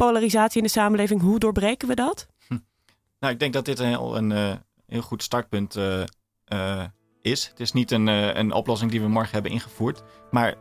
polarisatie 0.05 0.57
in 0.57 0.63
de 0.63 0.69
samenleving? 0.69 1.21
Hoe 1.21 1.39
doorbreken 1.39 1.87
we 1.87 1.95
dat? 1.95 2.27
Nou, 3.19 3.33
ik 3.33 3.39
denk 3.39 3.53
dat 3.53 3.65
dit 3.65 3.79
een 3.79 3.87
heel, 3.87 4.17
een, 4.17 4.31
eh, 4.31 4.51
heel 4.85 5.01
goed 5.01 5.23
startpunt 5.23 5.75
eh, 5.75 6.01
eh, 6.45 6.85
is. 7.21 7.47
Het 7.47 7.59
is 7.59 7.71
niet 7.71 7.91
een, 7.91 8.07
een 8.07 8.53
oplossing 8.53 8.91
die 8.91 9.01
we 9.01 9.07
morgen 9.07 9.33
hebben 9.33 9.51
ingevoerd. 9.51 10.03
Maar 10.31 10.55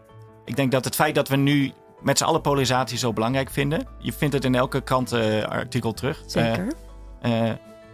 ik 0.44 0.56
denk 0.56 0.72
dat 0.72 0.84
het 0.84 0.94
feit 0.94 1.14
dat 1.14 1.28
we 1.28 1.36
nu 1.36 1.72
met 2.02 2.18
z'n 2.18 2.24
allen 2.24 2.40
polarisatie 2.40 2.98
zo 2.98 3.12
belangrijk 3.12 3.50
vinden. 3.50 3.86
Je 3.98 4.12
vindt 4.12 4.34
het 4.34 4.44
in 4.44 4.54
elke 4.54 4.80
krantenartikel 4.80 5.92
terug. 5.92 6.22
Zeker. 6.26 6.72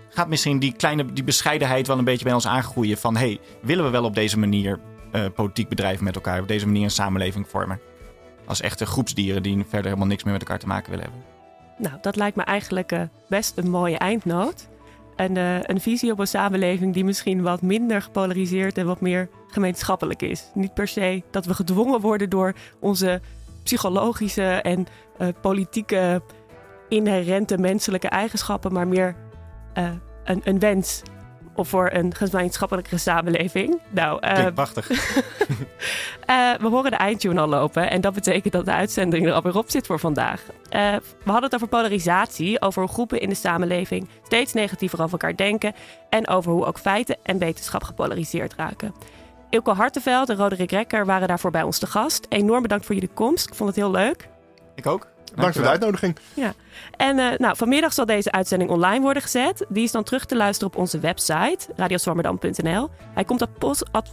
Gaat 0.09 0.29
misschien 0.29 0.59
die 0.59 0.73
kleine 0.73 1.13
die 1.13 1.25
bescheidenheid 1.25 1.87
wel 1.87 1.99
een 1.99 2.05
beetje 2.05 2.25
bij 2.25 2.35
ons 2.35 2.47
aangroeien. 2.47 2.99
Van 2.99 3.17
hey, 3.17 3.41
willen 3.63 3.85
we 3.85 3.91
wel 3.91 4.05
op 4.05 4.15
deze 4.15 4.39
manier 4.39 4.81
politiek 5.35 5.69
bedrijven 5.69 6.05
met 6.05 6.15
elkaar? 6.15 6.41
Op 6.41 6.49
deze 6.49 6.67
manier 6.67 6.85
een 6.85 6.91
samenleving 6.91 7.49
vormen? 7.49 7.81
Als 8.47 8.61
echte 8.61 8.87
groepsdieren 8.87 9.43
die 9.43 9.57
verder 9.69 9.85
helemaal 9.85 10.07
niks 10.07 10.23
meer 10.23 10.33
met 10.33 10.43
elkaar 10.43 10.59
te 10.59 10.67
maken 10.67 10.91
willen 10.91 11.05
hebben. 11.05 11.34
Nou, 11.77 11.95
dat 12.01 12.17
lijkt 12.17 12.37
me 12.37 12.43
eigenlijk 12.43 12.93
eh, 12.93 13.01
best 13.29 13.57
een 13.57 13.71
mooie 13.71 13.99
eindnoot. 13.99 14.69
En 15.17 15.37
eh, 15.37 15.63
een 15.63 15.81
visie 15.81 16.13
op 16.13 16.19
een 16.19 16.27
samenleving 16.27 16.95
die 16.95 17.05
misschien 17.05 17.43
wat 17.43 17.63
minder 17.63 18.03
gepolariseerd 18.03 18.79
en 18.79 18.87
wat 18.87 19.01
meer 19.01 19.29
gemeenschappelijk 19.49 20.23
is. 20.23 20.51
Niet 20.55 20.75
per 20.75 20.89
se 20.89 21.23
dat 21.31 21.47
we 21.47 21.55
gedwongen 21.55 22.01
worden 22.01 22.31
door 22.31 22.55
onze 22.81 23.21
psychologische 23.63 24.43
en 24.43 24.87
eh, 25.19 25.29
politieke 25.41 26.23
inherente 26.89 27.59
menselijke 27.59 28.09
eigenschappen, 28.09 28.73
maar 28.73 28.89
meer 28.89 29.17
een, 30.25 30.41
een 30.45 30.59
wens 30.59 31.03
of 31.55 31.69
voor 31.69 31.91
een 31.93 32.15
gemeenschappelijke 32.15 32.99
samenleving. 32.99 33.81
Nou, 33.91 34.19
eh, 34.21 34.35
Klinkt 34.35 34.55
prachtig. 34.55 34.91
eh, 34.91 36.53
we 36.61 36.69
horen 36.69 36.91
de 36.91 36.97
eindtune 36.97 37.41
al 37.41 37.49
lopen 37.49 37.91
en 37.91 38.01
dat 38.01 38.15
betekent 38.15 38.53
dat 38.53 38.65
de 38.65 38.73
uitzending 38.73 39.27
er 39.27 39.33
alweer 39.33 39.57
op 39.57 39.71
zit 39.71 39.87
voor 39.87 39.99
vandaag. 39.99 40.43
Eh, 40.69 40.95
we 41.25 41.31
hadden 41.31 41.45
het 41.45 41.55
over 41.55 41.69
polarisatie, 41.69 42.61
over 42.61 42.83
hoe 42.83 42.91
groepen 42.91 43.21
in 43.21 43.29
de 43.29 43.35
samenleving 43.35 44.09
steeds 44.23 44.53
negatiever 44.53 45.01
over 45.03 45.13
elkaar 45.13 45.37
denken 45.37 45.75
en 46.09 46.29
over 46.29 46.53
hoe 46.53 46.65
ook 46.65 46.79
feiten 46.79 47.17
en 47.23 47.39
wetenschap 47.39 47.83
gepolariseerd 47.83 48.55
raken. 48.55 48.95
Ilko 49.51 49.73
Hartenveld 49.73 50.29
en 50.29 50.37
Roderick 50.37 50.71
Rekker 50.71 51.07
waren 51.07 51.29
daarvoor 51.29 51.51
bij 51.51 51.63
ons 51.63 51.79
te 51.79 51.87
gast. 51.87 52.27
Enorm 52.29 52.63
bedankt 52.63 52.87
voor 52.87 52.95
jullie 52.95 53.11
komst. 53.15 53.49
Ik 53.49 53.55
vond 53.55 53.69
het 53.69 53.79
heel 53.79 53.91
leuk. 53.91 54.29
Ik 54.75 54.87
ook. 54.87 55.14
Dank 55.35 55.53
voor 55.55 55.63
de 55.63 55.69
uitnodiging. 55.69 56.17
Ja. 56.35 56.55
En 56.97 57.19
eh, 57.19 57.39
nou, 57.39 57.57
vanmiddag 57.57 57.93
zal 57.93 58.07
deze 58.07 58.33
uitzending 58.33 58.71
online 58.71 59.01
worden 59.01 59.23
gezet. 59.23 59.67
Die 59.69 59.85
is 59.85 59.93
dan 59.93 60.03
terug 60.05 60.25
te 60.25 60.37
luisteren 60.37 60.73
op 60.73 60.79
onze 60.81 60.99
website, 60.99 61.59
radioswammerdam.nl. 61.77 62.91
Hij 63.15 63.25
komt 63.25 63.41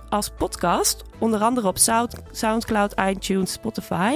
als 0.10 0.30
podcast, 0.38 1.04
onder 1.20 1.42
andere 1.42 1.68
op 1.68 1.78
Sound- 1.78 2.16
Soundcloud, 2.32 2.94
iTunes, 3.10 3.52
Spotify. 3.52 4.16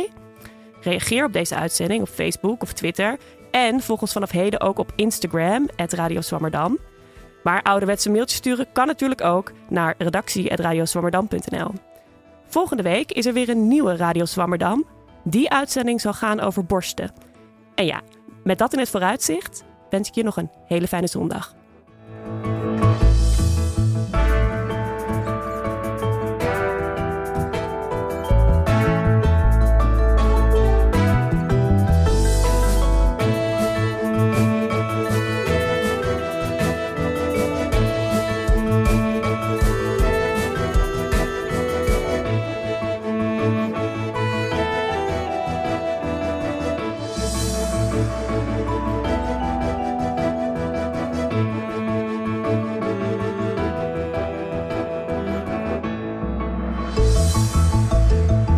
Reageer 0.82 1.26
op 1.26 1.34
deze 1.34 1.56
uitzending 1.56 2.02
op 2.02 2.08
Facebook 2.08 2.62
of 2.62 2.74
Twitter. 2.74 3.18
En 3.52 3.82
volg 3.82 4.02
ons 4.02 4.12
vanaf 4.12 4.32
heden 4.32 4.62
ook 4.62 4.80
op 4.80 4.92
Instagram, 4.96 5.70
radioswammerdam. 5.94 6.78
Maar 7.44 7.62
ouderwetse 7.62 8.10
mailtjes 8.10 8.38
sturen 8.38 8.68
kan 8.74 8.88
natuurlijk 8.88 9.22
ook 9.22 9.52
naar 9.70 9.96
redactie.radioswammerdam.nl. 9.98 11.72
Volgende 12.48 12.84
week 12.84 13.12
is 13.12 13.26
er 13.26 13.34
weer 13.34 13.50
een 13.50 13.68
nieuwe 13.68 13.96
Radio 13.96 14.26
Zwammerdam. 14.26 14.86
Die 15.28 15.52
uitzending 15.52 16.02
zal 16.02 16.14
gaan 16.14 16.40
over 16.40 16.66
borsten. 16.66 17.12
En 17.76 17.86
ja, 17.86 18.02
met 18.44 18.58
dat 18.58 18.74
in 18.74 18.80
het 18.80 18.90
vooruitzicht 18.90 19.64
wens 19.90 20.08
ik 20.08 20.16
je 20.16 20.24
nog 20.24 20.38
een 20.38 20.50
hele 20.66 20.88
fijne 20.88 21.08
zondag. 21.08 21.55